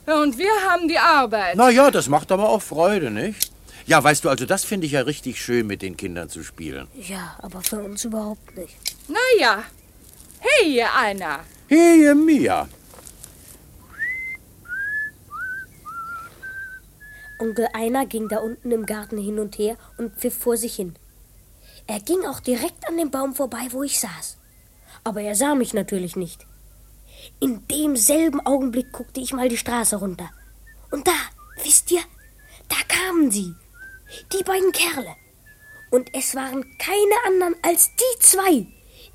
Und 0.07 0.37
wir 0.37 0.51
haben 0.69 0.89
die 0.89 0.99
Arbeit. 0.99 1.55
Na 1.55 1.71
ja, 1.71 1.93
das 1.93 2.09
macht 2.09 2.33
aber 2.33 2.49
auch 2.49 2.63
Freude, 2.63 3.13
nicht? 3.13 3.53
Ja, 3.87 4.03
weißt 4.03 4.25
du, 4.25 4.29
also 4.29 4.45
das 4.45 4.65
finde 4.65 4.87
ich 4.87 4.93
ja 4.93 5.03
richtig 5.03 5.41
schön, 5.41 5.65
mit 5.65 5.81
den 5.81 5.97
Kindern 5.97 6.29
zu 6.29 6.43
spielen. 6.43 6.89
Ja, 6.97 7.37
aber 7.41 7.63
für 7.63 7.81
uns 7.85 8.05
überhaupt 8.05 8.57
nicht. 8.57 8.77
Na 9.07 9.21
ja. 9.39 9.63
Hey, 10.41 10.75
ihr 10.75 10.93
einer. 10.93 11.41
Hey, 11.69 12.13
Mia. 12.17 12.69
Onkel 17.39 17.69
Einer 17.73 18.07
ging 18.07 18.29
da 18.29 18.39
unten 18.39 18.71
im 18.73 18.87
Garten 18.87 19.19
hin 19.19 19.39
und 19.39 19.59
her 19.59 19.77
und 19.97 20.17
pfiff 20.17 20.37
vor 20.37 20.57
sich 20.57 20.75
hin. 20.77 20.97
Er 21.87 22.01
ging 22.01 22.25
auch 22.27 22.41
direkt 22.41 22.87
an 22.89 22.97
dem 22.97 23.11
Baum 23.11 23.35
vorbei, 23.35 23.69
wo 23.71 23.83
ich 23.83 24.01
saß. 24.01 24.37
Aber 25.05 25.23
er 25.23 25.35
sah 25.35 25.55
mich 25.55 25.73
natürlich 25.73 26.17
nicht. 26.17 26.47
In 27.41 27.67
demselben 27.69 28.45
Augenblick 28.45 28.93
guckte 28.93 29.21
ich 29.21 29.33
mal 29.33 29.49
die 29.49 29.57
Straße 29.57 29.97
runter. 29.97 30.31
Und 30.91 31.07
da, 31.07 31.15
wisst 31.63 31.91
ihr, 31.91 32.03
da 32.69 32.77
kamen 32.89 33.31
sie. 33.31 33.55
Die 34.33 34.43
beiden 34.43 34.73
Kerle. 34.73 35.15
Und 35.91 36.15
es 36.15 36.35
waren 36.35 36.65
keine 36.79 37.15
anderen 37.27 37.57
als 37.63 37.91
die 37.97 38.19
zwei, 38.21 38.67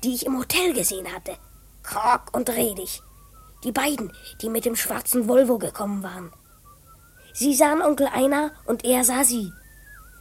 die 0.02 0.14
ich 0.14 0.26
im 0.26 0.38
Hotel 0.38 0.72
gesehen 0.72 1.12
hatte. 1.12 1.36
Krog 1.82 2.32
und 2.32 2.48
Redig. 2.50 3.00
Die 3.62 3.72
beiden, 3.72 4.12
die 4.40 4.48
mit 4.48 4.64
dem 4.64 4.76
schwarzen 4.76 5.28
Volvo 5.28 5.58
gekommen 5.58 6.02
waren. 6.02 6.32
Sie 7.36 7.52
sahen 7.52 7.82
Onkel 7.82 8.06
Einer 8.06 8.52
und 8.64 8.84
er 8.84 9.02
sah 9.02 9.24
sie. 9.24 9.52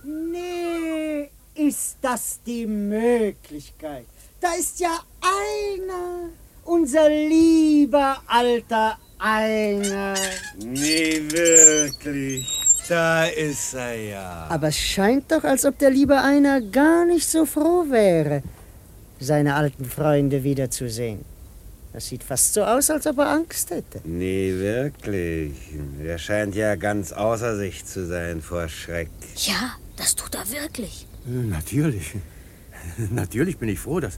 Nee, 0.03 1.29
ist 1.53 1.97
das 2.01 2.39
die 2.43 2.65
Möglichkeit? 2.65 4.07
Da 4.41 4.55
ist 4.55 4.79
ja 4.79 4.99
einer, 5.21 6.31
unser 6.65 7.07
lieber 7.09 8.17
alter 8.25 8.97
Einer. 9.19 10.15
Nee, 10.57 11.21
wirklich. 11.29 12.49
Da 12.89 13.25
ist 13.25 13.75
er 13.75 13.95
ja. 13.95 14.47
Aber 14.49 14.69
es 14.69 14.77
scheint 14.77 15.31
doch, 15.31 15.43
als 15.43 15.65
ob 15.65 15.77
der 15.77 15.91
liebe 15.91 16.19
Einer 16.19 16.61
gar 16.61 17.05
nicht 17.05 17.29
so 17.29 17.45
froh 17.45 17.85
wäre, 17.89 18.41
seine 19.19 19.53
alten 19.53 19.85
Freunde 19.85 20.43
wiederzusehen. 20.43 21.23
Das 21.93 22.07
sieht 22.07 22.23
fast 22.23 22.55
so 22.55 22.63
aus, 22.63 22.89
als 22.89 23.05
ob 23.05 23.19
er 23.19 23.29
Angst 23.29 23.69
hätte. 23.69 24.01
Nee, 24.03 24.51
wirklich. 24.55 25.53
Er 26.03 26.17
scheint 26.17 26.55
ja 26.55 26.75
ganz 26.75 27.11
außer 27.11 27.55
sich 27.55 27.85
zu 27.85 28.07
sein 28.07 28.41
vor 28.41 28.67
Schreck. 28.67 29.09
Ja, 29.35 29.75
das 29.95 30.15
tut 30.15 30.33
er 30.33 30.49
wirklich. 30.49 31.07
Natürlich. 31.25 32.15
Natürlich 33.11 33.59
bin 33.59 33.69
ich 33.69 33.79
froh. 33.79 33.99
Das 33.99 34.17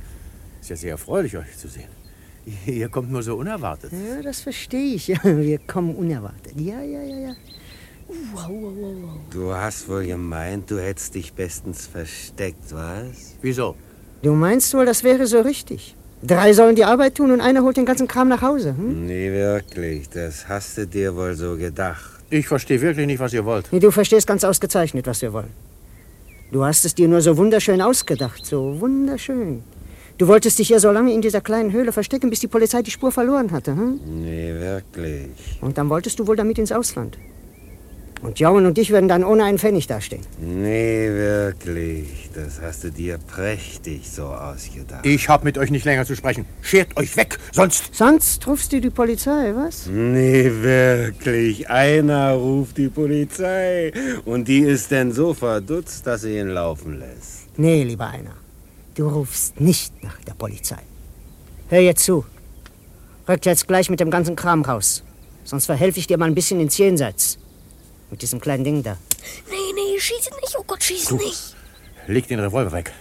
ist 0.61 0.69
ja 0.69 0.75
sehr 0.77 0.91
erfreulich, 0.91 1.35
euch 1.35 1.57
zu 1.57 1.67
sehen. 1.67 1.89
Ihr 2.65 2.87
kommt 2.87 3.11
nur 3.11 3.23
so 3.23 3.35
unerwartet. 3.35 3.91
Ja, 3.91 4.21
das 4.21 4.39
verstehe 4.39 4.95
ich. 4.95 5.07
Ja, 5.15 5.19
wir 5.23 5.59
kommen 5.59 5.95
unerwartet. 5.95 6.53
Ja, 6.57 6.81
ja, 6.81 7.01
ja, 7.01 7.17
ja. 7.17 7.35
Wow, 8.07 8.49
wow, 8.49 8.73
wow, 8.75 8.95
wow. 9.01 9.19
Du 9.31 9.53
hast 9.53 9.89
wohl 9.89 10.05
gemeint, 10.05 10.71
du 10.71 10.79
hättest 10.79 11.15
dich 11.15 11.33
bestens 11.33 11.87
versteckt, 11.87 12.71
was? 12.71 13.35
Wieso? 13.41 13.75
Du 14.21 14.33
meinst 14.33 14.73
wohl, 14.73 14.85
das 14.85 15.03
wäre 15.03 15.27
so 15.27 15.41
richtig? 15.41 15.95
Drei 16.27 16.53
sollen 16.53 16.75
die 16.75 16.85
Arbeit 16.85 17.15
tun 17.15 17.31
und 17.31 17.41
einer 17.41 17.61
holt 17.61 17.77
den 17.77 17.85
ganzen 17.85 18.07
Kram 18.07 18.27
nach 18.27 18.41
Hause. 18.41 18.69
Hm? 18.77 19.05
Nee, 19.05 19.31
wirklich. 19.31 20.09
Das 20.09 20.47
hast 20.47 20.77
du 20.77 20.87
dir 20.87 21.15
wohl 21.15 21.35
so 21.35 21.55
gedacht. 21.55 22.23
Ich 22.29 22.47
verstehe 22.47 22.81
wirklich 22.81 23.05
nicht, 23.05 23.19
was 23.19 23.33
ihr 23.33 23.45
wollt. 23.45 23.71
Nee, 23.71 23.79
du 23.79 23.91
verstehst 23.91 24.25
ganz 24.25 24.43
ausgezeichnet, 24.43 25.05
was 25.05 25.21
wir 25.21 25.31
wollen. 25.33 25.51
Du 26.51 26.63
hast 26.63 26.85
es 26.85 26.95
dir 26.95 27.07
nur 27.07 27.21
so 27.21 27.37
wunderschön 27.37 27.81
ausgedacht, 27.81 28.45
so 28.45 28.79
wunderschön. 28.79 29.63
Du 30.17 30.27
wolltest 30.27 30.59
dich 30.59 30.69
ja 30.69 30.79
so 30.79 30.91
lange 30.91 31.13
in 31.13 31.21
dieser 31.21 31.41
kleinen 31.41 31.71
Höhle 31.73 31.91
verstecken, 31.91 32.29
bis 32.29 32.39
die 32.39 32.47
Polizei 32.47 32.81
die 32.81 32.91
Spur 32.91 33.11
verloren 33.11 33.51
hatte. 33.51 33.71
Hm? 33.71 33.99
Nee, 34.23 34.53
wirklich. 34.53 35.27
Und 35.61 35.77
dann 35.77 35.89
wolltest 35.89 36.17
du 36.19 36.27
wohl 36.27 36.35
damit 36.35 36.57
ins 36.57 36.71
Ausland. 36.71 37.17
Und 38.25 38.39
Jauen 38.39 38.65
und 38.65 38.75
ich 38.79 38.89
werden 38.89 39.07
dann 39.07 39.23
ohne 39.23 39.43
einen 39.43 39.59
Pfennig 39.59 39.85
dastehen. 39.85 40.23
Nee, 40.39 41.09
wirklich. 41.09 42.31
Das 42.33 42.59
hast 42.59 42.83
du 42.83 42.89
dir 42.89 43.19
prächtig 43.19 44.09
so 44.09 44.23
ausgedacht. 44.23 45.05
Ich 45.05 45.29
hab 45.29 45.43
mit 45.43 45.59
euch 45.59 45.69
nicht 45.69 45.85
länger 45.85 46.05
zu 46.05 46.15
sprechen. 46.15 46.45
Schert 46.61 46.97
euch 46.97 47.15
weg, 47.17 47.37
sonst... 47.51 47.93
Sonst 47.93 48.47
rufst 48.47 48.73
du 48.73 48.81
die 48.81 48.89
Polizei, 48.89 49.53
was? 49.55 49.85
Nee, 49.85 50.51
wirklich. 50.51 51.69
Einer 51.69 52.31
ruft 52.31 52.77
die 52.79 52.89
Polizei. 52.89 53.93
Und 54.25 54.47
die 54.47 54.61
ist 54.61 54.89
denn 54.89 55.11
so 55.11 55.35
verdutzt, 55.35 56.07
dass 56.07 56.21
sie 56.21 56.39
ihn 56.39 56.49
laufen 56.49 56.97
lässt. 56.97 57.45
Nee, 57.57 57.83
lieber 57.83 58.07
einer. 58.07 58.33
Du 58.95 59.07
rufst 59.07 59.61
nicht 59.61 60.03
nach 60.03 60.19
der 60.21 60.33
Polizei. 60.33 60.81
Hör 61.69 61.79
jetzt 61.79 62.03
zu. 62.03 62.25
Rückt 63.29 63.45
jetzt 63.45 63.67
gleich 63.67 63.91
mit 63.91 63.99
dem 63.99 64.09
ganzen 64.09 64.35
Kram 64.35 64.63
raus. 64.63 65.03
Sonst 65.43 65.67
verhelfe 65.67 65.99
ich 65.99 66.07
dir 66.07 66.17
mal 66.17 66.25
ein 66.25 66.35
bisschen 66.35 66.59
ins 66.59 66.75
Jenseits. 66.75 67.37
Mit 68.15 68.21
diesem 68.21 68.39
kleinen 68.39 68.63
Ding 68.63 68.81
da. 68.81 68.97
Nee, 69.49 69.73
nee, 69.75 69.99
schieße 69.99 70.29
nicht. 70.39 70.55
Oh 70.57 70.63
Gott, 70.65 70.81
schieße 70.81 71.15
nicht. 71.17 71.53
Leg 72.07 72.25
den 72.29 72.39
Revolver 72.39 72.71
weg. 72.71 72.93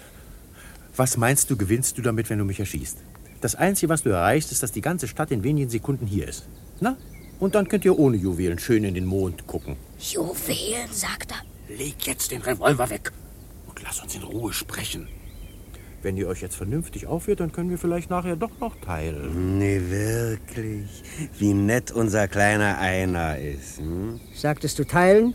Was 0.96 1.16
meinst 1.16 1.48
du, 1.48 1.56
gewinnst 1.56 1.96
du 1.96 2.02
damit, 2.02 2.30
wenn 2.30 2.40
du 2.40 2.44
mich 2.44 2.58
erschießt? 2.58 2.98
Das 3.40 3.54
Einzige, 3.54 3.90
was 3.90 4.02
du 4.02 4.10
erreichst, 4.10 4.50
ist, 4.50 4.64
dass 4.64 4.72
die 4.72 4.80
ganze 4.80 5.06
Stadt 5.06 5.30
in 5.30 5.44
wenigen 5.44 5.70
Sekunden 5.70 6.04
hier 6.08 6.26
ist. 6.26 6.48
Na? 6.80 6.96
Und 7.38 7.54
dann 7.54 7.68
könnt 7.68 7.84
ihr 7.84 7.96
ohne 7.96 8.16
Juwelen 8.16 8.58
schön 8.58 8.82
in 8.82 8.94
den 8.94 9.04
Mond 9.04 9.46
gucken. 9.46 9.76
Juwelen, 10.00 10.90
sagt 10.90 11.30
er. 11.30 11.76
Leg 11.76 11.94
jetzt 12.08 12.32
den 12.32 12.42
Revolver 12.42 12.90
weg 12.90 13.12
und 13.68 13.80
lass 13.84 14.00
uns 14.00 14.16
in 14.16 14.24
Ruhe 14.24 14.52
sprechen. 14.52 15.06
Wenn 16.04 16.18
ihr 16.18 16.28
euch 16.28 16.42
jetzt 16.42 16.56
vernünftig 16.56 17.06
aufhört, 17.06 17.40
dann 17.40 17.50
können 17.50 17.70
wir 17.70 17.78
vielleicht 17.78 18.10
nachher 18.10 18.36
doch 18.36 18.50
noch 18.60 18.76
teilen. 18.84 19.58
Nee, 19.58 19.80
wirklich. 19.88 21.02
Wie 21.38 21.54
nett 21.54 21.92
unser 21.92 22.28
kleiner 22.28 22.76
Einer 22.76 23.38
ist. 23.38 23.78
Hm? 23.78 24.20
Sagtest 24.34 24.78
du 24.78 24.84
teilen? 24.84 25.32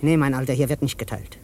Nee, 0.00 0.16
mein 0.16 0.34
Alter, 0.34 0.52
hier 0.52 0.68
wird 0.68 0.80
nicht 0.80 0.96
geteilt. 0.96 1.38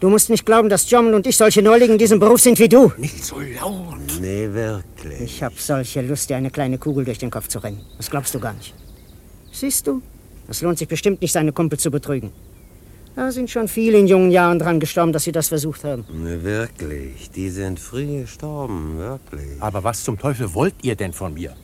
Du 0.00 0.08
musst 0.08 0.30
nicht 0.30 0.46
glauben, 0.46 0.70
dass 0.70 0.90
John 0.90 1.12
und 1.12 1.26
ich 1.26 1.36
solche 1.36 1.60
Neulinge 1.60 1.92
in 1.92 1.98
diesem 1.98 2.18
Beruf 2.18 2.40
sind 2.40 2.58
wie 2.58 2.68
du. 2.68 2.92
Nicht 2.96 3.22
so 3.22 3.38
laut. 3.40 3.98
Nee, 4.22 4.48
wirklich. 4.50 5.20
Ich 5.20 5.42
hab 5.42 5.52
solche 5.60 6.00
Lust, 6.00 6.30
dir 6.30 6.36
eine 6.38 6.50
kleine 6.50 6.78
Kugel 6.78 7.04
durch 7.04 7.18
den 7.18 7.30
Kopf 7.30 7.48
zu 7.48 7.58
rennen. 7.58 7.84
Das 7.98 8.08
glaubst 8.08 8.34
du 8.34 8.40
gar 8.40 8.54
nicht. 8.54 8.74
Siehst 9.52 9.86
du? 9.86 10.00
Es 10.48 10.62
lohnt 10.62 10.78
sich 10.78 10.88
bestimmt 10.88 11.20
nicht, 11.20 11.32
seine 11.32 11.52
Kumpel 11.52 11.78
zu 11.78 11.90
betrügen. 11.90 12.32
Da 13.18 13.32
sind 13.32 13.50
schon 13.50 13.66
viele 13.66 13.98
in 13.98 14.06
jungen 14.06 14.30
Jahren 14.30 14.60
dran 14.60 14.78
gestorben, 14.78 15.12
dass 15.12 15.24
sie 15.24 15.32
das 15.32 15.48
versucht 15.48 15.82
haben. 15.82 16.04
Nee, 16.08 16.40
wirklich. 16.44 17.28
Die 17.32 17.50
sind 17.50 17.80
früh 17.80 18.20
gestorben, 18.20 18.96
wirklich. 18.96 19.60
Aber 19.60 19.82
was 19.82 20.04
zum 20.04 20.16
Teufel 20.16 20.54
wollt 20.54 20.76
ihr 20.82 20.94
denn 20.94 21.12
von 21.12 21.34
mir? 21.34 21.56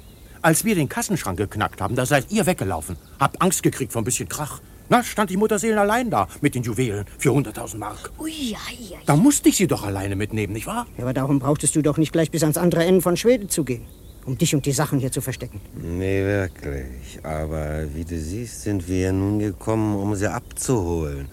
Als 0.42 0.64
wir 0.64 0.74
den 0.74 0.88
Kassenschrank 0.88 1.38
geknackt 1.38 1.80
haben, 1.80 1.94
da 1.94 2.06
seid 2.06 2.32
ihr 2.32 2.44
weggelaufen. 2.46 2.96
Habt 3.20 3.40
Angst 3.40 3.62
gekriegt 3.62 3.92
vor 3.92 4.02
ein 4.02 4.04
bisschen 4.04 4.28
Krach. 4.28 4.62
Na, 4.88 5.04
stand 5.04 5.30
die 5.30 5.36
Mutterseelen 5.36 5.78
allein 5.78 6.10
da 6.10 6.26
mit 6.40 6.56
den 6.56 6.64
Juwelen 6.64 7.04
für 7.18 7.30
100.000 7.30 7.76
Mark. 7.76 8.10
Ui, 8.18 8.32
ja, 8.32 8.58
ja. 8.90 8.98
Da 9.06 9.14
musste 9.14 9.48
ich 9.48 9.56
sie 9.56 9.68
doch 9.68 9.84
alleine 9.84 10.16
mitnehmen, 10.16 10.54
nicht 10.54 10.66
wahr? 10.66 10.88
Ja, 10.96 11.04
aber 11.04 11.14
darum 11.14 11.38
brauchtest 11.38 11.76
du 11.76 11.82
doch 11.82 11.98
nicht 11.98 12.10
gleich 12.10 12.32
bis 12.32 12.42
ans 12.42 12.56
andere 12.56 12.84
Ende 12.84 13.00
von 13.00 13.16
Schweden 13.16 13.48
zu 13.48 13.62
gehen, 13.62 13.86
um 14.26 14.36
dich 14.36 14.56
und 14.56 14.66
die 14.66 14.72
Sachen 14.72 14.98
hier 14.98 15.12
zu 15.12 15.20
verstecken. 15.20 15.60
Nee, 15.80 16.24
wirklich. 16.24 17.20
Aber 17.22 17.84
wie 17.94 18.04
du 18.04 18.18
siehst, 18.18 18.62
sind 18.62 18.88
wir 18.88 19.12
nun 19.12 19.38
gekommen, 19.38 19.94
um 19.94 20.16
sie 20.16 20.28
abzuholen. 20.28 21.28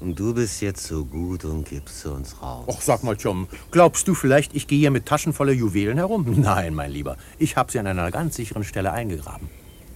Und 0.00 0.18
du 0.18 0.32
bist 0.32 0.62
jetzt 0.62 0.86
so 0.86 1.04
gut 1.04 1.44
und 1.44 1.68
gibst 1.68 2.06
uns 2.06 2.40
raus. 2.40 2.64
Och, 2.66 2.80
sag 2.80 3.04
mal, 3.04 3.16
Chum, 3.16 3.48
glaubst 3.70 4.08
du 4.08 4.14
vielleicht, 4.14 4.54
ich 4.54 4.66
gehe 4.66 4.78
hier 4.78 4.90
mit 4.90 5.04
Taschen 5.04 5.34
voller 5.34 5.52
Juwelen 5.52 5.98
herum? 5.98 6.24
Nein, 6.40 6.74
mein 6.74 6.90
Lieber. 6.90 7.16
Ich 7.38 7.56
habe 7.56 7.70
sie 7.70 7.78
an 7.78 7.86
einer 7.86 8.10
ganz 8.10 8.36
sicheren 8.36 8.64
Stelle 8.64 8.92
eingegraben. 8.92 9.50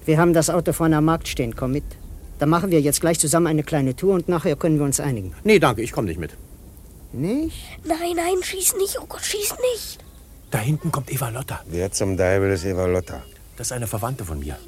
Wir 0.05 0.19
haben 0.19 0.35
das 0.35 0.51
Auto 0.51 0.75
vorne 0.75 0.99
am 0.99 1.07
Markt 1.07 1.29
stehen. 1.29 1.57
Komm 1.57 1.73
mit. 1.73 1.85
Dann 2.39 2.51
machen 2.51 2.71
wir 2.71 2.81
jetzt 2.81 3.01
gleich 3.01 3.19
zusammen 3.19 3.47
eine 3.47 3.63
kleine 3.63 3.97
Tour 3.97 4.15
und 4.15 4.29
nachher 4.29 4.57
können 4.57 4.79
wir 4.79 4.85
uns 4.85 5.01
einigen. 5.01 5.33
Nee, 5.45 5.59
danke, 5.59 5.81
ich 5.81 5.93
komme 5.93 6.09
nicht 6.09 6.21
mit. 6.21 6.37
Nicht? 7.13 7.57
Nein, 7.85 8.17
nein, 8.17 8.43
schieß 8.43 8.77
nicht. 8.77 8.99
Oh 9.01 9.07
Gott, 9.09 9.23
schieß 9.23 9.55
nicht. 9.73 9.99
Da 10.51 10.59
hinten 10.59 10.93
kommt 10.93 11.11
Eva 11.11 11.31
Lotta. 11.31 11.61
Wer 11.67 11.91
zum 11.93 12.17
Deibel 12.17 12.51
ist 12.51 12.65
Eva 12.65 12.87
Lotta? 12.87 13.23
Das 13.57 13.69
ist 13.69 13.73
eine 13.73 13.87
Verwandte 13.87 14.25
von 14.25 14.41
mir. 14.41 14.59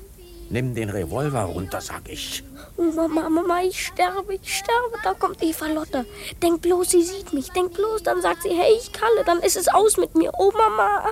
Nimm 0.49 0.74
den 0.74 0.91
Revolver 0.91 1.43
runter, 1.43 1.80
sag 1.80 2.09
ich. 2.09 2.45
Oh, 2.79 2.83
Mama, 2.83 3.29
Mama, 3.31 3.62
ich 3.62 3.87
sterbe, 3.87 4.35
ich 4.35 4.59
sterbe. 4.59 4.99
Da 5.03 5.14
kommt 5.14 5.43
Eva 5.43 5.66
Lotte. 5.66 6.05
Denk 6.43 6.61
bloß, 6.61 6.91
sie 6.91 7.03
sieht 7.03 7.33
mich. 7.33 7.51
Denk 7.51 7.72
bloß, 7.72 8.03
dann 8.03 8.20
sagt 8.20 8.43
sie, 8.43 8.51
hey, 8.51 8.72
ich 8.79 8.93
kalle. 8.93 9.24
Dann 9.24 9.39
ist 9.39 9.57
es 9.57 9.68
aus 9.68 9.97
mit 9.97 10.14
mir. 10.14 10.31
Oh, 10.37 10.53
Mama. 10.57 11.11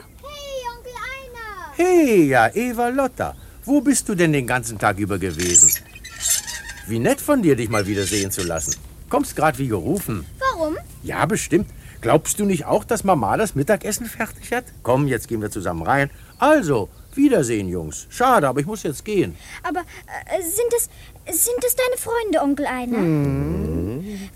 Hey, 1.76 2.28
ja, 2.28 2.54
Eva 2.54 2.88
Lotta. 2.88 3.34
Wo 3.64 3.80
bist 3.80 4.08
du 4.08 4.14
denn 4.14 4.32
den 4.32 4.46
ganzen 4.46 4.78
Tag 4.78 4.98
über 4.98 5.18
gewesen? 5.18 5.72
Wie 6.86 6.98
nett 6.98 7.20
von 7.20 7.42
dir, 7.42 7.56
dich 7.56 7.70
mal 7.70 7.86
wieder 7.86 8.04
sehen 8.04 8.30
zu 8.30 8.42
lassen. 8.42 8.76
Kommst 9.08 9.34
grad 9.34 9.58
wie 9.58 9.68
gerufen. 9.68 10.26
Warum? 10.38 10.76
Ja, 11.02 11.24
bestimmt. 11.26 11.68
Glaubst 12.00 12.38
du 12.38 12.44
nicht 12.44 12.66
auch, 12.66 12.84
dass 12.84 13.02
Mama 13.02 13.36
das 13.38 13.54
Mittagessen 13.54 14.06
fertig 14.06 14.52
hat? 14.52 14.64
Komm, 14.82 15.08
jetzt 15.08 15.26
gehen 15.26 15.40
wir 15.40 15.50
zusammen 15.50 15.82
rein. 15.82 16.10
Also, 16.38 16.90
Wiedersehen, 17.16 17.68
Jungs. 17.68 18.06
Schade, 18.10 18.48
aber 18.48 18.60
ich 18.60 18.66
muss 18.66 18.82
jetzt 18.82 19.04
gehen. 19.04 19.36
Aber 19.62 19.80
äh, 19.80 20.42
sind 20.42 20.72
es 20.76 20.88
sind 21.30 21.64
es 21.66 21.74
deine 21.76 21.96
Freunde, 21.96 22.40
Onkel 22.42 22.66
Einer? 22.66 22.98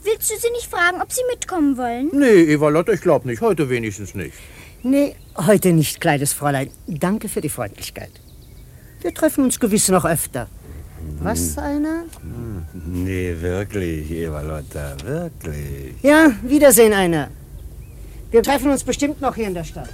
Willst 0.03 0.31
du 0.31 0.37
sie 0.39 0.51
nicht 0.51 0.67
fragen, 0.67 1.01
ob 1.01 1.13
sie 1.13 1.23
mitkommen 1.31 1.77
wollen? 1.77 2.11
Nee, 2.13 2.53
Eva 2.53 2.69
Lotta, 2.69 2.93
ich 2.93 3.01
glaub 3.01 3.25
nicht. 3.25 3.41
Heute 3.41 3.69
wenigstens 3.69 4.15
nicht. 4.15 4.35
Nee, 4.83 5.17
heute 5.37 5.73
nicht, 5.73 6.01
kleines 6.01 6.33
Fräulein. 6.33 6.71
Danke 6.87 7.29
für 7.29 7.41
die 7.41 7.49
Freundlichkeit. 7.49 8.11
Wir 9.03 9.13
treffen 9.13 9.45
uns 9.45 9.61
gewiss 9.61 9.89
noch 9.89 10.05
öfter. 10.05 10.49
Was, 11.21 11.57
einer? 11.59 12.05
Nee, 12.87 13.37
wirklich, 13.41 14.11
Eva 14.11 14.41
Lotta, 14.41 14.97
wirklich. 15.05 15.95
Ja, 16.03 16.33
Wiedersehen, 16.43 16.93
einer. 16.93 17.31
Wir 18.31 18.43
treffen 18.43 18.71
uns 18.71 18.85
bestimmt 18.85 19.21
noch 19.21 19.35
hier 19.35 19.47
in 19.47 19.55
der 19.55 19.65
Stadt. 19.65 19.91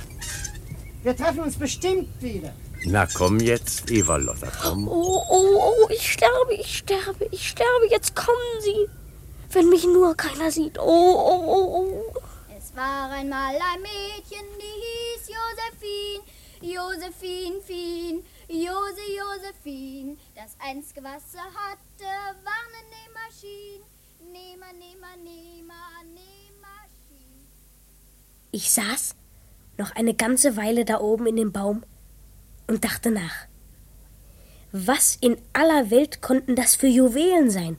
Wir 1.03 1.17
treffen 1.17 1.41
uns 1.41 1.57
bestimmt 1.57 2.09
wieder. 2.21 2.53
Na 2.87 3.07
komm 3.07 3.41
jetzt, 3.41 3.91
Eva 3.91 4.17
Lotta, 4.17 4.53
komm. 4.61 4.87
Oh, 4.89 5.25
oh, 5.31 5.59
oh, 5.59 5.89
ich 5.89 6.13
sterbe, 6.13 6.53
ich 6.55 6.79
sterbe, 6.79 7.27
ich 7.31 7.49
sterbe. 7.49 7.89
Jetzt 7.91 8.15
kommen 8.15 8.61
sie. 8.61 8.89
Wenn 9.51 9.71
mich 9.71 9.85
nur 9.85 10.15
keiner 10.15 10.51
sieht. 10.51 10.79
Oh, 10.79 10.83
oh, 10.85 11.45
oh, 11.47 11.77
oh. 11.79 12.21
Es 12.59 12.77
war 12.77 13.11
einmal 13.11 13.55
ein 13.55 13.81
Mädchen, 13.81 14.47
die 14.59 14.83
hieß 14.85 15.29
Josephine. 15.29 16.25
Josephine, 16.61 17.61
Fien, 17.63 18.23
Jose, 18.49 19.03
Josephine. 19.17 20.17
Das 20.35 20.55
einzige, 20.59 21.03
was 21.03 21.33
sie 21.33 21.39
hatte, 21.39 22.11
war 22.43 22.65
eine 22.69 22.83
Nähmaschine. 22.93 23.85
Nehmer, 24.31 24.73
Nehmer, 24.73 25.17
Nehmer, 25.23 26.05
Nähmaschine. 26.05 27.47
Ich 28.51 28.71
saß 28.71 29.15
noch 29.79 29.91
eine 29.93 30.15
ganze 30.15 30.57
Weile 30.57 30.85
da 30.85 31.01
oben 31.01 31.27
in 31.27 31.37
dem 31.37 31.53
Baum 31.53 31.83
und 32.67 32.85
dachte 32.85 33.11
nach. 33.11 33.47
Was 34.73 35.17
in 35.21 35.37
aller 35.53 35.91
Welt 35.91 36.21
konnten 36.21 36.57
das 36.57 36.75
für 36.75 36.89
Juwelen 36.89 37.51
sein, 37.51 37.77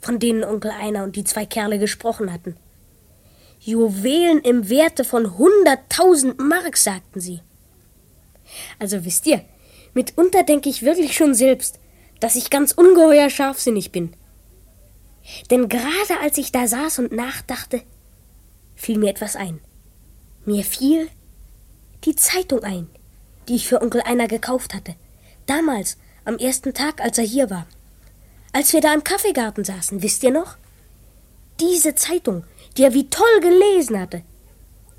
von 0.00 0.18
denen 0.18 0.44
Onkel 0.44 0.70
Einer 0.70 1.04
und 1.04 1.16
die 1.16 1.24
zwei 1.24 1.44
Kerle 1.44 1.78
gesprochen 1.78 2.32
hatten? 2.32 2.56
Juwelen 3.60 4.40
im 4.40 4.70
Werte 4.70 5.04
von 5.04 5.36
hunderttausend 5.36 6.38
Mark, 6.40 6.78
sagten 6.78 7.20
sie. 7.20 7.40
Also 8.78 9.04
wisst 9.04 9.26
ihr, 9.26 9.44
mitunter 9.92 10.42
denke 10.42 10.70
ich 10.70 10.82
wirklich 10.82 11.14
schon 11.14 11.34
selbst, 11.34 11.78
dass 12.20 12.36
ich 12.36 12.48
ganz 12.48 12.72
ungeheuer 12.72 13.28
scharfsinnig 13.28 13.92
bin. 13.92 14.14
Denn 15.50 15.68
gerade 15.68 16.20
als 16.22 16.38
ich 16.38 16.52
da 16.52 16.66
saß 16.66 17.00
und 17.00 17.12
nachdachte, 17.12 17.82
fiel 18.74 18.98
mir 18.98 19.10
etwas 19.10 19.36
ein. 19.36 19.60
Mir 20.46 20.64
fiel 20.64 21.08
die 22.04 22.16
Zeitung 22.16 22.64
ein, 22.64 22.88
die 23.50 23.56
ich 23.56 23.66
für 23.66 23.82
Onkel 23.82 24.00
Einer 24.02 24.28
gekauft 24.28 24.74
hatte. 24.74 24.94
Damals, 25.46 25.96
am 26.24 26.38
ersten 26.38 26.72
Tag, 26.72 27.00
als 27.02 27.18
er 27.18 27.24
hier 27.24 27.50
war. 27.50 27.66
Als 28.52 28.72
wir 28.72 28.80
da 28.80 28.94
im 28.94 29.02
Kaffeegarten 29.02 29.64
saßen, 29.64 30.02
wisst 30.02 30.22
ihr 30.22 30.30
noch? 30.30 30.56
Diese 31.58 31.96
Zeitung, 31.96 32.44
die 32.76 32.84
er 32.84 32.94
wie 32.94 33.10
toll 33.10 33.40
gelesen 33.40 33.98
hatte. 33.98 34.22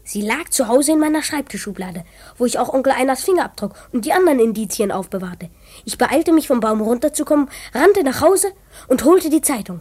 Sie 0.04 0.22
lag 0.22 0.50
zu 0.50 0.68
Hause 0.68 0.92
in 0.92 1.00
meiner 1.00 1.24
Schreibtischschublade, 1.24 2.04
wo 2.38 2.46
ich 2.46 2.60
auch 2.60 2.74
Onkel 2.74 2.92
Einers 2.92 3.24
Fingerabdruck 3.24 3.74
und 3.94 4.04
die 4.04 4.12
anderen 4.12 4.40
Indizien 4.40 4.92
aufbewahrte. 4.92 5.50
Ich 5.86 5.98
beeilte 5.98 6.34
mich 6.34 6.48
vom 6.48 6.60
Baum 6.60 6.82
runterzukommen, 6.82 7.50
rannte 7.74 8.04
nach 8.04 8.20
Hause 8.20 8.52
und 8.90 9.06
holte 9.06 9.30
die 9.30 9.42
Zeitung. 9.42 9.80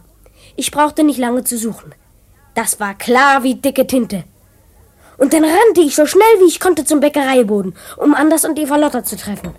Ich 0.55 0.71
brauchte 0.71 1.03
nicht 1.03 1.19
lange 1.19 1.43
zu 1.43 1.57
suchen. 1.57 1.93
Das 2.55 2.79
war 2.79 2.97
klar 2.97 3.43
wie 3.43 3.55
dicke 3.55 3.85
Tinte. 3.85 4.23
Und 5.21 5.33
dann 5.33 5.45
rannte 5.45 5.81
ich 5.81 5.95
so 5.95 6.07
schnell 6.07 6.39
wie 6.39 6.47
ich 6.47 6.59
konnte 6.59 6.83
zum 6.83 6.99
Bäckereiboden, 6.99 7.75
um 7.97 8.15
Anders 8.15 8.43
und 8.43 8.57
Eva 8.57 8.75
Lotta 8.75 9.03
zu 9.03 9.15
treffen. 9.15 9.53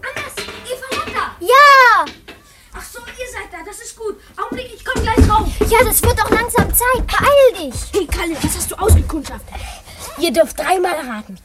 Anders, 0.00 0.36
Eva 0.64 0.86
Lotta! 0.92 1.34
Ja! 1.40 2.04
Ach 2.72 2.84
so, 2.84 3.00
ihr 3.00 3.26
seid 3.32 3.50
da, 3.50 3.64
das 3.66 3.80
ist 3.80 3.96
gut. 3.98 4.14
Augenblick, 4.40 4.72
ich 4.72 4.84
komme 4.84 5.02
gleich 5.04 5.28
rauf. 5.28 5.48
Ja, 5.68 5.82
das 5.82 6.00
wird 6.00 6.24
auch 6.24 6.30
langsam 6.30 6.72
Zeit. 6.72 7.04
Beeil 7.04 7.68
dich. 7.68 7.74
Hey, 7.92 8.06
Kalle, 8.06 8.36
was 8.40 8.56
hast 8.56 8.70
du 8.70 8.76
ausgekundschaftet? 8.76 9.56
Ihr 10.20 10.32
dürft 10.32 10.56
dreimal 10.56 10.94
raten. 11.00 11.36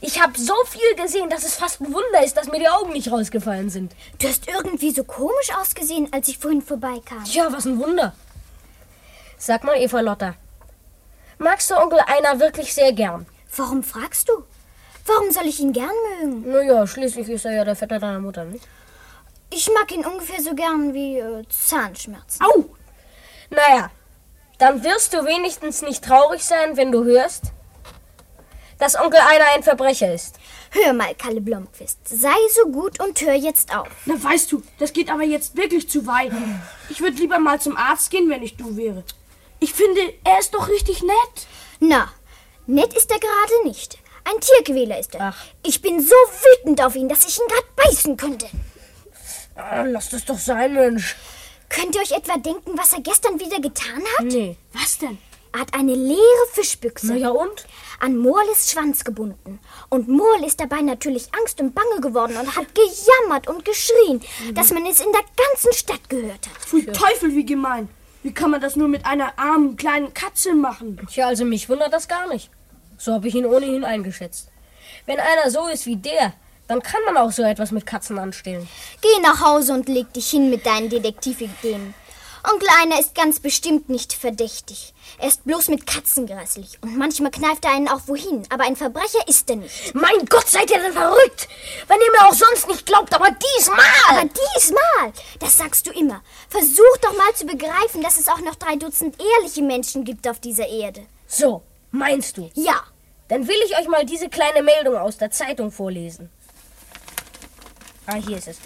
Ich 0.00 0.22
habe 0.22 0.38
so 0.38 0.54
viel 0.68 0.94
gesehen, 1.04 1.28
dass 1.30 1.42
es 1.42 1.56
fast 1.56 1.80
ein 1.80 1.92
Wunder 1.92 2.24
ist, 2.24 2.36
dass 2.36 2.46
mir 2.46 2.60
die 2.60 2.68
Augen 2.68 2.92
nicht 2.92 3.10
rausgefallen 3.10 3.70
sind. 3.70 3.92
Du 4.20 4.28
hast 4.28 4.46
irgendwie 4.46 4.92
so 4.92 5.02
komisch 5.02 5.50
ausgesehen, 5.60 6.06
als 6.12 6.28
ich 6.28 6.38
vorhin 6.38 6.62
vorbeikam. 6.62 7.24
Tja, 7.24 7.48
was 7.50 7.66
ein 7.66 7.80
Wunder. 7.80 8.14
Sag 9.44 9.64
mal, 9.64 9.74
Eva 9.76 9.98
Lotta, 9.98 10.34
magst 11.38 11.68
du 11.68 11.74
Onkel 11.74 11.98
Einer 12.06 12.38
wirklich 12.38 12.72
sehr 12.72 12.92
gern? 12.92 13.26
Warum 13.56 13.82
fragst 13.82 14.28
du? 14.28 14.44
Warum 15.04 15.32
soll 15.32 15.46
ich 15.46 15.58
ihn 15.58 15.72
gern 15.72 15.90
mögen? 16.20 16.48
Naja, 16.52 16.86
schließlich 16.86 17.28
ist 17.28 17.44
er 17.44 17.54
ja 17.54 17.64
der 17.64 17.74
Vetter 17.74 17.98
deiner 17.98 18.20
Mutter, 18.20 18.44
nicht? 18.44 18.64
Ich 19.50 19.68
mag 19.74 19.90
ihn 19.90 20.06
ungefähr 20.06 20.40
so 20.40 20.54
gern 20.54 20.94
wie 20.94 21.18
äh, 21.18 21.42
Zahnschmerzen. 21.48 22.40
Au! 22.40 22.66
Naja, 23.50 23.90
dann 24.58 24.84
wirst 24.84 25.12
du 25.12 25.24
wenigstens 25.24 25.82
nicht 25.82 26.04
traurig 26.04 26.44
sein, 26.44 26.76
wenn 26.76 26.92
du 26.92 27.02
hörst, 27.02 27.46
dass 28.78 28.94
Onkel 28.94 29.18
Einer 29.18 29.46
ein 29.56 29.64
Verbrecher 29.64 30.14
ist. 30.14 30.36
Hör 30.70 30.92
mal, 30.92 31.16
Kalle 31.16 31.40
Blomqvist, 31.40 31.98
sei 32.04 32.30
so 32.54 32.70
gut 32.70 33.02
und 33.02 33.20
hör 33.20 33.34
jetzt 33.34 33.76
auf. 33.76 33.88
Na, 34.06 34.14
weißt 34.22 34.52
du, 34.52 34.62
das 34.78 34.92
geht 34.92 35.10
aber 35.10 35.24
jetzt 35.24 35.56
wirklich 35.56 35.90
zu 35.90 36.06
weit. 36.06 36.30
Ich 36.90 37.00
würde 37.00 37.16
lieber 37.16 37.40
mal 37.40 37.60
zum 37.60 37.76
Arzt 37.76 38.08
gehen, 38.12 38.30
wenn 38.30 38.44
ich 38.44 38.56
du 38.56 38.76
wäre. 38.76 39.02
Ich 39.62 39.72
finde, 39.74 40.00
er 40.24 40.40
ist 40.40 40.52
doch 40.54 40.68
richtig 40.68 41.02
nett. 41.04 41.46
Na, 41.78 42.12
nett 42.66 42.92
ist 42.94 43.08
er 43.12 43.20
gerade 43.20 43.68
nicht. 43.68 43.96
Ein 44.24 44.40
Tierquäler 44.40 44.98
ist 44.98 45.14
er. 45.14 45.32
Ich 45.62 45.80
bin 45.80 46.00
so 46.00 46.16
wütend 46.16 46.82
auf 46.82 46.96
ihn, 46.96 47.08
dass 47.08 47.24
ich 47.24 47.38
ihn 47.38 47.46
gerade 47.46 47.68
beißen 47.76 48.16
könnte. 48.16 48.46
Ah, 49.54 49.82
lass 49.82 50.10
das 50.10 50.24
doch 50.24 50.38
sein, 50.38 50.74
Mensch. 50.74 51.14
Könnt 51.68 51.94
ihr 51.94 52.00
euch 52.02 52.10
etwa 52.10 52.38
denken, 52.38 52.76
was 52.76 52.92
er 52.92 53.02
gestern 53.02 53.38
wieder 53.38 53.60
getan 53.60 54.02
hat? 54.18 54.26
Nee. 54.26 54.56
Was 54.72 54.98
denn? 54.98 55.18
Er 55.52 55.60
hat 55.60 55.74
eine 55.74 55.94
leere 55.94 56.46
Fischbüchse 56.52 57.06
Na 57.06 57.16
ja 57.16 57.30
und? 57.30 57.64
an 58.00 58.16
Morles 58.16 58.72
Schwanz 58.72 59.04
gebunden. 59.04 59.60
Und 59.90 60.08
Morl 60.08 60.42
ist 60.44 60.58
dabei 60.58 60.80
natürlich 60.80 61.28
Angst 61.38 61.60
und 61.60 61.72
Bange 61.72 62.00
geworden 62.00 62.36
und 62.36 62.56
hat 62.56 62.66
gejammert 62.74 63.46
und 63.46 63.64
geschrien, 63.64 64.22
dass 64.54 64.72
man 64.72 64.84
es 64.86 64.98
in 64.98 65.12
der 65.12 65.22
ganzen 65.36 65.72
Stadt 65.72 66.08
gehört 66.08 66.48
hat. 66.48 66.56
Pfui 66.66 66.84
Teufel, 66.86 67.36
wie 67.36 67.46
gemein. 67.46 67.88
Wie 68.22 68.32
kann 68.32 68.50
man 68.50 68.60
das 68.60 68.76
nur 68.76 68.88
mit 68.88 69.04
einer 69.04 69.38
armen 69.38 69.76
kleinen 69.76 70.14
Katze 70.14 70.54
machen? 70.54 71.00
Tja, 71.10 71.26
also 71.26 71.44
mich 71.44 71.68
wundert 71.68 71.92
das 71.92 72.06
gar 72.06 72.28
nicht. 72.28 72.50
So 72.96 73.12
habe 73.12 73.26
ich 73.26 73.34
ihn 73.34 73.46
ohnehin 73.46 73.84
eingeschätzt. 73.84 74.48
Wenn 75.06 75.18
einer 75.18 75.50
so 75.50 75.66
ist 75.66 75.86
wie 75.86 75.96
der, 75.96 76.32
dann 76.68 76.82
kann 76.82 77.00
man 77.04 77.16
auch 77.16 77.32
so 77.32 77.42
etwas 77.42 77.72
mit 77.72 77.84
Katzen 77.84 78.18
anstellen. 78.18 78.68
Geh 79.00 79.20
nach 79.22 79.40
Hause 79.44 79.74
und 79.74 79.88
leg 79.88 80.12
dich 80.12 80.30
hin 80.30 80.50
mit 80.50 80.64
deinen 80.64 80.88
Detektivideen. 80.88 81.94
Onkel 82.50 82.68
Einer 82.80 82.98
ist 82.98 83.14
ganz 83.14 83.38
bestimmt 83.38 83.88
nicht 83.88 84.12
verdächtig. 84.12 84.92
Er 85.18 85.28
ist 85.28 85.44
bloß 85.44 85.68
mit 85.68 85.86
Katzen 85.86 86.26
grässlich. 86.26 86.78
Und 86.82 86.96
manchmal 86.96 87.30
kneift 87.30 87.64
er 87.64 87.72
einen 87.72 87.88
auch 87.88 88.00
wohin. 88.06 88.44
Aber 88.50 88.64
ein 88.64 88.74
Verbrecher 88.74 89.26
ist 89.28 89.48
er 89.50 89.56
nicht. 89.56 89.94
Mein 89.94 90.26
Gott, 90.28 90.48
seid 90.48 90.70
ihr 90.70 90.80
denn 90.80 90.92
verrückt? 90.92 91.48
Wenn 91.86 92.00
ihr 92.00 92.10
mir 92.10 92.28
auch 92.28 92.34
sonst 92.34 92.66
nicht 92.66 92.84
glaubt, 92.84 93.14
aber 93.14 93.28
diesmal! 93.30 93.78
Aber 94.08 94.28
diesmal, 94.56 95.12
das 95.38 95.56
sagst 95.58 95.86
du 95.86 95.92
immer. 95.92 96.22
Versuch 96.48 96.96
doch 97.00 97.16
mal 97.16 97.32
zu 97.34 97.46
begreifen, 97.46 98.02
dass 98.02 98.18
es 98.18 98.28
auch 98.28 98.40
noch 98.40 98.56
drei 98.56 98.74
Dutzend 98.76 99.16
ehrliche 99.20 99.62
Menschen 99.62 100.04
gibt 100.04 100.26
auf 100.26 100.40
dieser 100.40 100.66
Erde. 100.68 101.06
So, 101.28 101.62
meinst 101.92 102.36
du? 102.36 102.50
Ja, 102.54 102.82
Dann 103.28 103.46
will 103.48 103.56
ich 103.64 103.78
euch 103.78 103.88
mal 103.88 104.04
diese 104.04 104.28
kleine 104.28 104.62
Meldung 104.62 104.96
aus 104.96 105.16
der 105.16 105.30
Zeitung 105.30 105.70
vorlesen. 105.70 106.28
Ah, 108.06 108.16
hier 108.16 108.36
ist 108.36 108.48
es. 108.48 108.56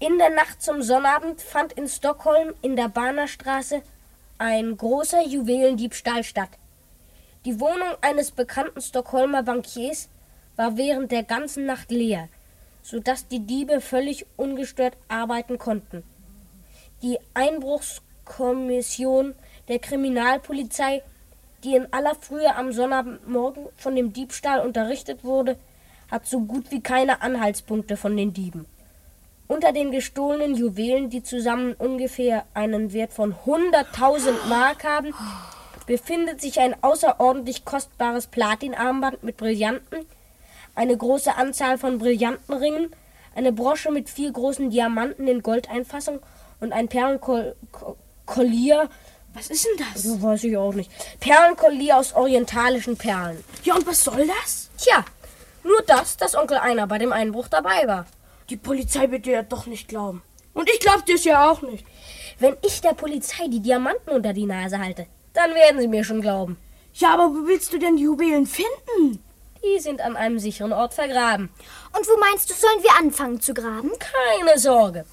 In 0.00 0.16
der 0.16 0.30
Nacht 0.30 0.62
zum 0.62 0.80
Sonnabend 0.80 1.42
fand 1.42 1.72
in 1.72 1.88
Stockholm 1.88 2.54
in 2.62 2.76
der 2.76 2.88
Bahnerstraße 2.88 3.82
ein 4.38 4.76
großer 4.76 5.26
Juwelendiebstahl 5.26 6.22
statt. 6.22 6.50
Die 7.44 7.58
Wohnung 7.58 7.96
eines 8.00 8.30
bekannten 8.30 8.80
Stockholmer 8.80 9.42
Bankiers 9.42 10.08
war 10.54 10.76
während 10.76 11.10
der 11.10 11.24
ganzen 11.24 11.66
Nacht 11.66 11.90
leer, 11.90 12.28
sodass 12.80 13.26
die 13.26 13.40
Diebe 13.40 13.80
völlig 13.80 14.24
ungestört 14.36 14.96
arbeiten 15.08 15.58
konnten. 15.58 16.04
Die 17.02 17.18
Einbruchskommission 17.34 19.34
der 19.66 19.80
Kriminalpolizei, 19.80 21.02
die 21.64 21.74
in 21.74 21.92
aller 21.92 22.14
Frühe 22.14 22.54
am 22.54 22.70
Sonnabendmorgen 22.70 23.66
von 23.76 23.96
dem 23.96 24.12
Diebstahl 24.12 24.60
unterrichtet 24.60 25.24
wurde, 25.24 25.58
hat 26.08 26.24
so 26.24 26.38
gut 26.38 26.70
wie 26.70 26.82
keine 26.82 27.20
Anhaltspunkte 27.20 27.96
von 27.96 28.16
den 28.16 28.32
Dieben. 28.32 28.64
Unter 29.48 29.72
den 29.72 29.90
gestohlenen 29.90 30.54
Juwelen, 30.54 31.08
die 31.08 31.22
zusammen 31.22 31.72
ungefähr 31.72 32.44
einen 32.52 32.92
Wert 32.92 33.14
von 33.14 33.34
100.000 33.46 34.46
Mark 34.46 34.84
haben, 34.84 35.14
befindet 35.86 36.42
sich 36.42 36.60
ein 36.60 36.76
außerordentlich 36.82 37.64
kostbares 37.64 38.26
Platinarmband 38.26 39.22
mit 39.22 39.38
Brillanten, 39.38 40.04
eine 40.74 40.94
große 40.94 41.34
Anzahl 41.34 41.78
von 41.78 41.96
Brillantenringen, 41.96 42.90
eine 43.34 43.52
Brosche 43.52 43.90
mit 43.90 44.10
vier 44.10 44.32
großen 44.32 44.68
Diamanten 44.68 45.26
in 45.26 45.42
Goldeinfassung 45.42 46.20
und 46.60 46.74
ein 46.74 46.88
Perlenkollier. 46.88 48.90
Was 49.32 49.48
ist 49.48 49.64
denn 49.64 49.78
das? 49.78 50.02
So 50.02 50.20
weiß 50.20 50.44
ich 50.44 50.58
auch 50.58 50.74
nicht. 50.74 50.90
Perlenkollier 51.20 51.96
aus 51.96 52.12
orientalischen 52.12 52.98
Perlen. 52.98 53.42
Ja, 53.64 53.76
und 53.76 53.86
was 53.86 54.04
soll 54.04 54.26
das? 54.26 54.68
Tja, 54.76 55.06
nur 55.64 55.80
das, 55.86 56.18
dass 56.18 56.34
Onkel 56.34 56.58
Einer 56.58 56.86
bei 56.86 56.98
dem 56.98 57.14
Einbruch 57.14 57.48
dabei 57.48 57.86
war. 57.86 58.04
Die 58.50 58.56
Polizei 58.56 59.10
wird 59.10 59.26
dir 59.26 59.32
ja 59.34 59.42
doch 59.42 59.66
nicht 59.66 59.88
glauben. 59.88 60.22
Und 60.54 60.68
ich 60.70 60.80
glaub 60.80 61.04
dir's 61.06 61.24
ja 61.24 61.50
auch 61.50 61.62
nicht. 61.62 61.84
Wenn 62.38 62.56
ich 62.64 62.80
der 62.80 62.94
Polizei 62.94 63.48
die 63.48 63.60
Diamanten 63.60 64.10
unter 64.10 64.32
die 64.32 64.46
Nase 64.46 64.78
halte, 64.78 65.06
dann 65.34 65.54
werden 65.54 65.80
sie 65.80 65.88
mir 65.88 66.04
schon 66.04 66.20
glauben. 66.20 66.56
Ja, 66.94 67.14
aber 67.14 67.28
wo 67.30 67.46
willst 67.46 67.72
du 67.72 67.78
denn 67.78 67.96
die 67.96 68.04
Juwelen 68.04 68.46
finden? 68.46 69.22
Die 69.62 69.80
sind 69.80 70.00
an 70.00 70.16
einem 70.16 70.38
sicheren 70.38 70.72
Ort 70.72 70.94
vergraben. 70.94 71.50
und 71.96 72.06
wo 72.06 72.18
meinst 72.18 72.48
du, 72.48 72.54
sollen 72.54 72.82
wir 72.82 72.96
anfangen 72.96 73.40
zu 73.40 73.54
graben? 73.54 73.90
Keine 73.98 74.58
Sorge. 74.58 75.04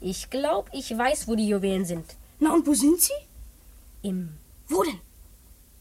Ich 0.00 0.30
glaube, 0.30 0.70
ich 0.72 0.96
weiß, 0.96 1.28
wo 1.28 1.34
die 1.34 1.48
Juwelen 1.48 1.84
sind. 1.84 2.04
Na, 2.38 2.54
und 2.54 2.66
wo 2.66 2.74
sind 2.74 3.00
sie? 3.00 3.12
Im, 4.02 4.34
Wo 4.68 4.82
denn? 4.82 5.00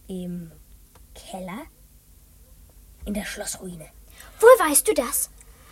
im 0.07 0.51
Keller? 1.15 1.61
In 3.05 3.13
der 3.13 3.25
Schlossruine. 3.25 3.87
Woher 4.39 4.69
weißt 4.69 4.87
du 4.87 4.93
das? 4.93 5.29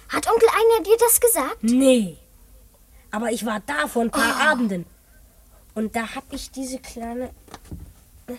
Hat 0.10 0.28
Onkel 0.28 0.50
Einer 0.50 0.84
dir 0.84 0.98
das 0.98 1.20
gesagt? 1.20 1.64
Nee. 1.64 2.18
Aber 3.12 3.32
ich 3.32 3.46
war 3.46 3.62
da 3.66 3.88
vor 3.88 4.04
ein 4.04 4.12
paar 4.12 4.40
Abenden. 4.42 4.86
Und 5.76 5.96
da 5.96 6.16
hab 6.16 6.26
ich 6.32 6.52
diese 6.52 6.80
kleine. 6.80 7.30
Äh, 8.28 8.34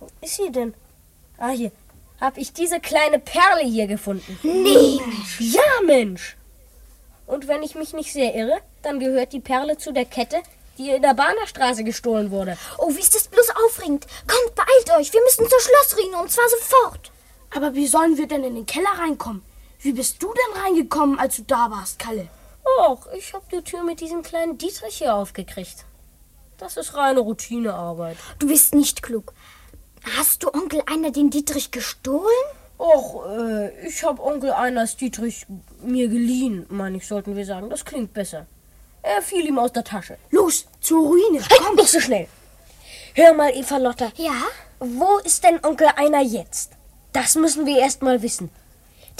Wo 0.00 0.08
ist 0.20 0.36
sie 0.36 0.50
denn? 0.50 0.74
Ah, 1.38 1.50
hier. 1.50 1.72
Hab 2.20 2.38
ich 2.38 2.52
diese 2.52 2.80
kleine 2.80 3.18
Perle 3.18 3.64
hier 3.64 3.86
gefunden. 3.86 4.38
Nee. 4.42 5.00
Ja, 5.38 5.62
Mensch. 5.84 6.36
Und 7.26 7.48
wenn 7.48 7.62
ich 7.62 7.74
mich 7.74 7.92
nicht 7.92 8.12
sehr 8.12 8.34
irre, 8.34 8.58
dann 8.82 9.00
gehört 9.00 9.32
die 9.32 9.40
Perle 9.40 9.78
zu 9.78 9.92
der 9.92 10.04
Kette, 10.04 10.42
die 10.78 10.90
in 10.90 11.02
der 11.02 11.14
Bahnerstraße 11.14 11.84
gestohlen 11.84 12.30
wurde. 12.30 12.56
Oh, 12.78 12.94
wie 12.94 13.00
ist 13.00 13.14
das 13.14 13.28
bloß 13.28 13.48
aufregend. 13.64 14.06
Kommt, 14.26 14.54
beeilt 14.54 14.98
euch. 14.98 15.12
Wir 15.12 15.22
müssen 15.22 15.48
zur 15.48 15.60
Schlossruine 15.60 16.18
und 16.18 16.30
zwar 16.30 16.48
sofort. 16.48 17.10
Aber 17.54 17.74
wie 17.74 17.86
sollen 17.86 18.16
wir 18.16 18.26
denn 18.26 18.44
in 18.44 18.54
den 18.54 18.66
Keller 18.66 18.90
reinkommen? 18.98 19.42
Wie 19.84 19.92
bist 19.92 20.22
du 20.22 20.32
denn 20.32 20.62
reingekommen, 20.62 21.18
als 21.18 21.36
du 21.36 21.42
da 21.42 21.70
warst, 21.70 21.98
Kalle? 21.98 22.28
Och, 22.80 23.06
ich 23.18 23.34
hab 23.34 23.46
die 23.50 23.60
Tür 23.60 23.84
mit 23.84 24.00
diesem 24.00 24.22
kleinen 24.22 24.56
Dietrich 24.56 24.96
hier 24.96 25.14
aufgekriegt. 25.14 25.84
Das 26.56 26.78
ist 26.78 26.96
reine 26.96 27.20
Routinearbeit. 27.20 28.16
Du 28.38 28.48
bist 28.48 28.74
nicht 28.74 29.02
klug. 29.02 29.34
Hast 30.16 30.42
du 30.42 30.54
Onkel 30.54 30.82
Einer 30.86 31.10
den 31.10 31.28
Dietrich 31.28 31.70
gestohlen? 31.70 32.46
Och, 32.78 33.26
äh, 33.26 33.86
ich 33.86 34.02
hab 34.02 34.20
Onkel 34.20 34.52
Einers 34.52 34.96
Dietrich 34.96 35.44
mir 35.82 36.08
geliehen, 36.08 36.64
meine 36.70 36.96
ich, 36.96 37.06
sollten 37.06 37.36
wir 37.36 37.44
sagen. 37.44 37.68
Das 37.68 37.84
klingt 37.84 38.14
besser. 38.14 38.46
Er 39.02 39.20
fiel 39.20 39.44
ihm 39.46 39.58
aus 39.58 39.72
der 39.72 39.84
Tasche. 39.84 40.16
Los, 40.30 40.66
zur 40.80 41.06
Ruine. 41.08 41.42
Halt, 41.42 41.76
nicht 41.76 41.90
so 41.90 42.00
schnell. 42.00 42.26
Hör 43.12 43.34
mal, 43.34 43.54
Eva 43.54 43.76
Lotta. 43.76 44.12
Ja? 44.16 44.44
Wo 44.78 45.18
ist 45.18 45.44
denn 45.44 45.62
Onkel 45.62 45.88
Einer 45.94 46.22
jetzt? 46.22 46.72
Das 47.12 47.34
müssen 47.34 47.66
wir 47.66 47.80
erst 47.80 48.00
mal 48.00 48.22
wissen. 48.22 48.48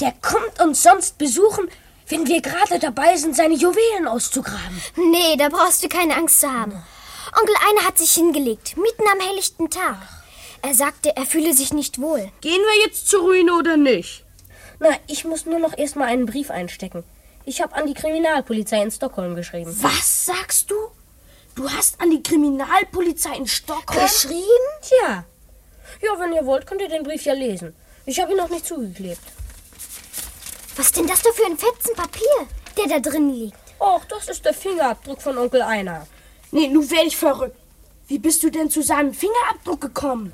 Der 0.00 0.12
kommt 0.20 0.60
uns 0.60 0.82
sonst 0.82 1.18
besuchen, 1.18 1.68
wenn 2.08 2.26
wir 2.26 2.40
gerade 2.40 2.78
dabei 2.78 3.16
sind, 3.16 3.36
seine 3.36 3.54
Juwelen 3.54 4.08
auszugraben. 4.08 4.82
Nee, 4.96 5.36
da 5.38 5.48
brauchst 5.48 5.84
du 5.84 5.88
keine 5.88 6.16
Angst 6.16 6.40
zu 6.40 6.50
haben. 6.50 6.82
Onkel 7.40 7.54
Einer 7.68 7.86
hat 7.86 7.98
sich 7.98 8.12
hingelegt, 8.12 8.76
mitten 8.76 9.04
am 9.10 9.20
helllichten 9.20 9.70
Tag. 9.70 9.96
Er 10.62 10.74
sagte, 10.74 11.16
er 11.16 11.26
fühle 11.26 11.54
sich 11.54 11.72
nicht 11.72 12.00
wohl. 12.00 12.30
Gehen 12.40 12.60
wir 12.60 12.84
jetzt 12.84 13.08
zur 13.08 13.22
Ruine 13.22 13.54
oder 13.54 13.76
nicht? 13.76 14.24
Na, 14.80 14.88
ich 15.06 15.24
muss 15.24 15.46
nur 15.46 15.58
noch 15.58 15.76
erst 15.76 15.96
mal 15.96 16.06
einen 16.06 16.26
Brief 16.26 16.50
einstecken. 16.50 17.04
Ich 17.44 17.60
habe 17.60 17.74
an 17.74 17.86
die 17.86 17.94
Kriminalpolizei 17.94 18.82
in 18.82 18.90
Stockholm 18.90 19.34
geschrieben. 19.34 19.76
Was 19.82 20.26
sagst 20.26 20.70
du? 20.70 20.74
Du 21.54 21.70
hast 21.70 22.00
an 22.00 22.10
die 22.10 22.22
Kriminalpolizei 22.22 23.36
in 23.36 23.46
Stockholm 23.46 24.02
Geschrieben? 24.02 24.42
Tja. 24.82 25.24
Ja, 26.02 26.18
wenn 26.18 26.32
ihr 26.32 26.46
wollt, 26.46 26.66
könnt 26.66 26.80
ihr 26.80 26.88
den 26.88 27.04
Brief 27.04 27.24
ja 27.24 27.34
lesen. 27.34 27.74
Ich 28.06 28.20
habe 28.20 28.32
ihn 28.32 28.38
noch 28.38 28.48
nicht 28.50 28.66
zugeklebt. 28.66 29.20
Was 30.76 30.86
ist 30.86 30.96
denn 30.96 31.06
das 31.06 31.22
da 31.22 31.30
für 31.30 31.46
ein 31.46 31.56
Fetzen 31.56 31.94
Papier, 31.94 32.48
der 32.76 32.88
da 32.88 33.10
drin 33.10 33.30
liegt? 33.30 33.56
Och, 33.78 34.04
das 34.06 34.28
ist 34.28 34.44
der 34.44 34.54
Fingerabdruck 34.54 35.22
von 35.22 35.38
Onkel 35.38 35.62
Einer. 35.62 36.06
Nee, 36.50 36.66
nun 36.66 36.90
werde 36.90 37.06
ich 37.06 37.16
verrückt. 37.16 37.56
Wie 38.08 38.18
bist 38.18 38.42
du 38.42 38.50
denn 38.50 38.70
zu 38.70 38.82
seinem 38.82 39.14
Fingerabdruck 39.14 39.80
gekommen? 39.80 40.32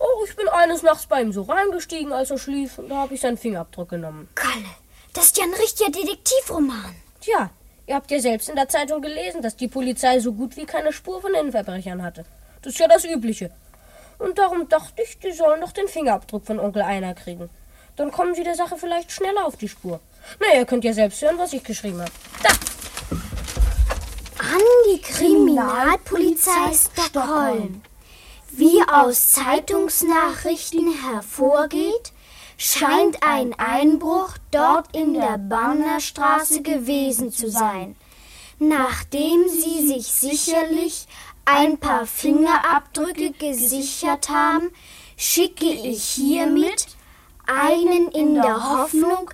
Oh, 0.00 0.24
ich 0.26 0.34
bin 0.34 0.48
eines 0.48 0.82
Nachts 0.82 1.06
bei 1.06 1.22
ihm 1.22 1.32
so 1.32 1.42
reingestiegen, 1.42 2.12
als 2.12 2.32
er 2.32 2.38
schlief, 2.38 2.78
und 2.78 2.88
da 2.88 2.96
habe 2.96 3.14
ich 3.14 3.20
seinen 3.20 3.38
Fingerabdruck 3.38 3.90
genommen. 3.90 4.28
Kalle, 4.34 4.74
das 5.14 5.26
ist 5.26 5.38
ja 5.38 5.44
ein 5.44 5.54
richtiger 5.54 5.90
Detektivroman. 5.90 6.96
Tja, 7.20 7.50
ihr 7.86 7.94
habt 7.94 8.10
ja 8.10 8.18
selbst 8.18 8.48
in 8.48 8.56
der 8.56 8.68
Zeitung 8.68 9.00
gelesen, 9.00 9.40
dass 9.40 9.56
die 9.56 9.68
Polizei 9.68 10.18
so 10.18 10.32
gut 10.32 10.56
wie 10.56 10.66
keine 10.66 10.92
Spur 10.92 11.20
von 11.20 11.32
den 11.32 11.52
Verbrechern 11.52 12.02
hatte. 12.02 12.24
Das 12.62 12.72
ist 12.72 12.80
ja 12.80 12.88
das 12.88 13.04
Übliche. 13.04 13.52
Und 14.18 14.36
darum 14.36 14.68
dachte 14.68 15.02
ich, 15.02 15.18
die 15.20 15.32
sollen 15.32 15.60
doch 15.60 15.72
den 15.72 15.88
Fingerabdruck 15.88 16.44
von 16.44 16.58
Onkel 16.58 16.82
Einer 16.82 17.14
kriegen. 17.14 17.48
Dann 17.96 18.12
kommen 18.12 18.34
sie 18.34 18.44
der 18.44 18.54
Sache 18.54 18.76
vielleicht 18.76 19.10
schneller 19.10 19.46
auf 19.46 19.56
die 19.56 19.68
Spur. 19.68 20.00
Na, 20.40 20.58
ihr 20.58 20.66
könnt 20.66 20.84
ja 20.84 20.92
selbst 20.92 21.22
hören, 21.22 21.38
was 21.38 21.52
ich 21.52 21.64
geschrieben 21.64 22.00
habe. 22.00 22.12
Da! 22.42 22.50
An 24.38 24.62
die 24.90 25.00
Kriminalpolizei 25.00 26.72
Stockholm. 26.74 27.82
Wie 28.50 28.80
aus 28.90 29.32
Zeitungsnachrichten 29.32 30.92
hervorgeht, 31.10 32.12
scheint 32.56 33.22
ein 33.22 33.54
Einbruch 33.58 34.34
dort 34.50 34.94
in 34.96 35.14
der 35.14 35.38
Bannerstraße 35.38 36.62
gewesen 36.62 37.32
zu 37.32 37.50
sein. 37.50 37.96
Nachdem 38.58 39.48
sie 39.48 39.86
sich 39.86 40.06
sicherlich 40.06 41.06
ein 41.44 41.78
paar 41.78 42.06
Fingerabdrücke 42.06 43.32
gesichert 43.32 44.28
haben, 44.28 44.70
schicke 45.16 45.66
ich 45.66 46.02
hiermit 46.04 46.95
einen 47.46 48.08
in 48.08 48.34
der 48.34 48.70
Hoffnung, 48.70 49.30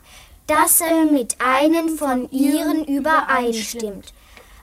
dass 0.46 0.80
er 0.80 1.04
mit 1.04 1.36
einem 1.40 1.96
von 1.96 2.30
ihren 2.30 2.84
übereinstimmt. 2.84 4.12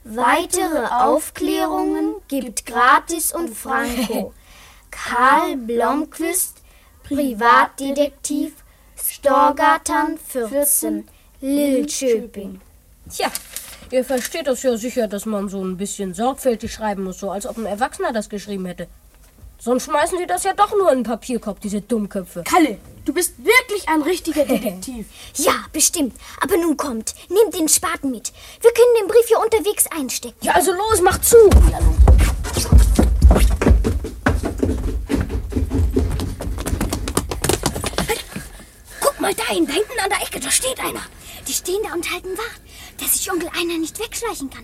Weitere 0.03 0.85
Aufklärungen 0.87 2.15
gibt 2.27 2.65
gratis 2.65 3.33
und 3.33 3.55
Franco. 3.55 4.33
Karl 4.91 5.57
Blomqvist, 5.57 6.57
Privatdetektiv, 7.03 8.53
Storgatan 8.95 10.17
14, 10.17 11.07
Lilchöping. 11.41 12.59
Tja, 13.09 13.31
ihr 13.91 14.03
versteht 14.03 14.47
das 14.47 14.63
ja 14.63 14.77
sicher, 14.77 15.07
dass 15.07 15.25
man 15.25 15.49
so 15.49 15.63
ein 15.63 15.77
bisschen 15.77 16.13
sorgfältig 16.13 16.73
schreiben 16.73 17.03
muss, 17.03 17.19
so 17.19 17.31
als 17.31 17.45
ob 17.45 17.57
ein 17.57 17.65
Erwachsener 17.65 18.13
das 18.13 18.29
geschrieben 18.29 18.65
hätte. 18.65 18.87
Sonst 19.61 19.85
schmeißen 19.85 20.17
sie 20.17 20.25
das 20.25 20.45
ja 20.45 20.53
doch 20.53 20.71
nur 20.71 20.89
in 20.91 20.99
den 20.99 21.03
Papierkorb, 21.03 21.59
diese 21.59 21.81
Dummköpfe. 21.81 22.43
Kalle, 22.45 22.77
du 23.03 23.13
bist 23.13 23.33
wirklich 23.43 23.89
ein 23.89 24.01
richtiger 24.01 24.45
Detektiv. 24.45 25.05
Ja, 25.35 25.51
bestimmt. 25.73 26.15
Aber 26.39 26.55
nun 26.55 26.77
kommt, 26.77 27.13
nehmt 27.27 27.53
den 27.53 27.67
Spaten 27.67 28.09
mit. 28.09 28.31
Wir 28.61 28.71
können 28.71 28.95
den 29.01 29.07
Brief 29.07 29.27
hier 29.27 29.39
unterwegs 29.39 29.85
einstecken. 29.87 30.37
Ja, 30.41 30.53
also 30.53 30.71
los, 30.71 31.01
mach 31.03 31.19
zu. 31.19 31.35
Guck 39.01 39.19
mal 39.19 39.33
dahin, 39.33 39.65
da 39.67 39.73
hinten 39.73 39.99
an 40.01 40.09
der 40.09 40.21
Ecke, 40.21 40.39
da 40.39 40.49
steht 40.51 40.79
einer. 40.79 41.03
Die 41.47 41.53
stehen 41.53 41.81
da 41.83 41.93
und 41.93 42.09
halten 42.11 42.37
Wacht, 42.37 42.61
dass 43.01 43.17
sich 43.17 43.31
Onkel 43.31 43.49
einer 43.49 43.77
nicht 43.77 43.99
wegschleichen 43.99 44.49
kann. 44.49 44.63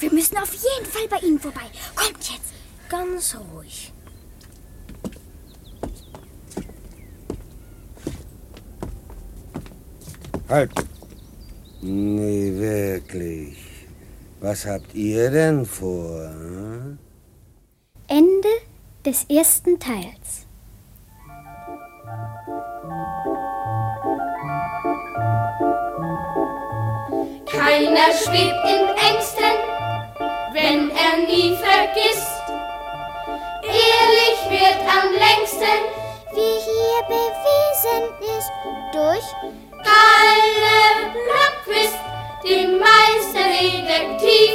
Wir 0.00 0.12
müssen 0.12 0.36
auf 0.38 0.52
jeden 0.52 0.90
Fall 0.90 1.06
bei 1.08 1.18
ihnen 1.24 1.38
vorbei. 1.38 1.70
Kommt 1.94 2.18
jetzt. 2.28 2.52
Ganz 2.88 3.36
ruhig. 3.54 3.92
Halt. 10.52 10.70
Nee, 11.80 12.52
wirklich. 12.56 13.56
Was 14.38 14.66
habt 14.66 14.94
ihr 14.94 15.30
denn 15.30 15.64
vor? 15.64 16.28
hm? 16.28 16.98
Ende 18.06 18.54
des 19.02 19.24
ersten 19.30 19.78
Teils. 19.78 20.44
Keiner 27.46 28.12
schwebt 28.22 28.62
in 28.74 28.84
Ängsten, 29.08 29.54
wenn 30.52 30.90
er 30.90 31.16
nie 31.32 31.56
vergisst. 31.56 32.42
Ehrlich 33.64 34.38
wird 34.50 34.80
am 35.00 35.08
längsten, 35.26 35.80
Wie 36.34 36.56
hier 36.68 37.00
bewiesen 37.08 38.04
ist 38.36 38.52
durch 38.92 39.71
Kalle 40.02 40.82
Blomqvist, 41.14 42.02
den 42.44 42.68
Meisterdetektiv. 42.78 44.52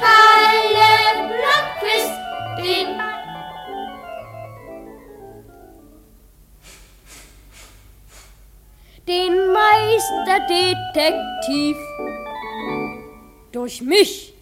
Kalle 0.00 0.94
Blomqvist, 1.28 2.16
den 2.58 2.88
Den 9.08 9.34
Meisterdetektiv. 9.52 11.76
Durch 13.52 13.80
mich 13.80 14.34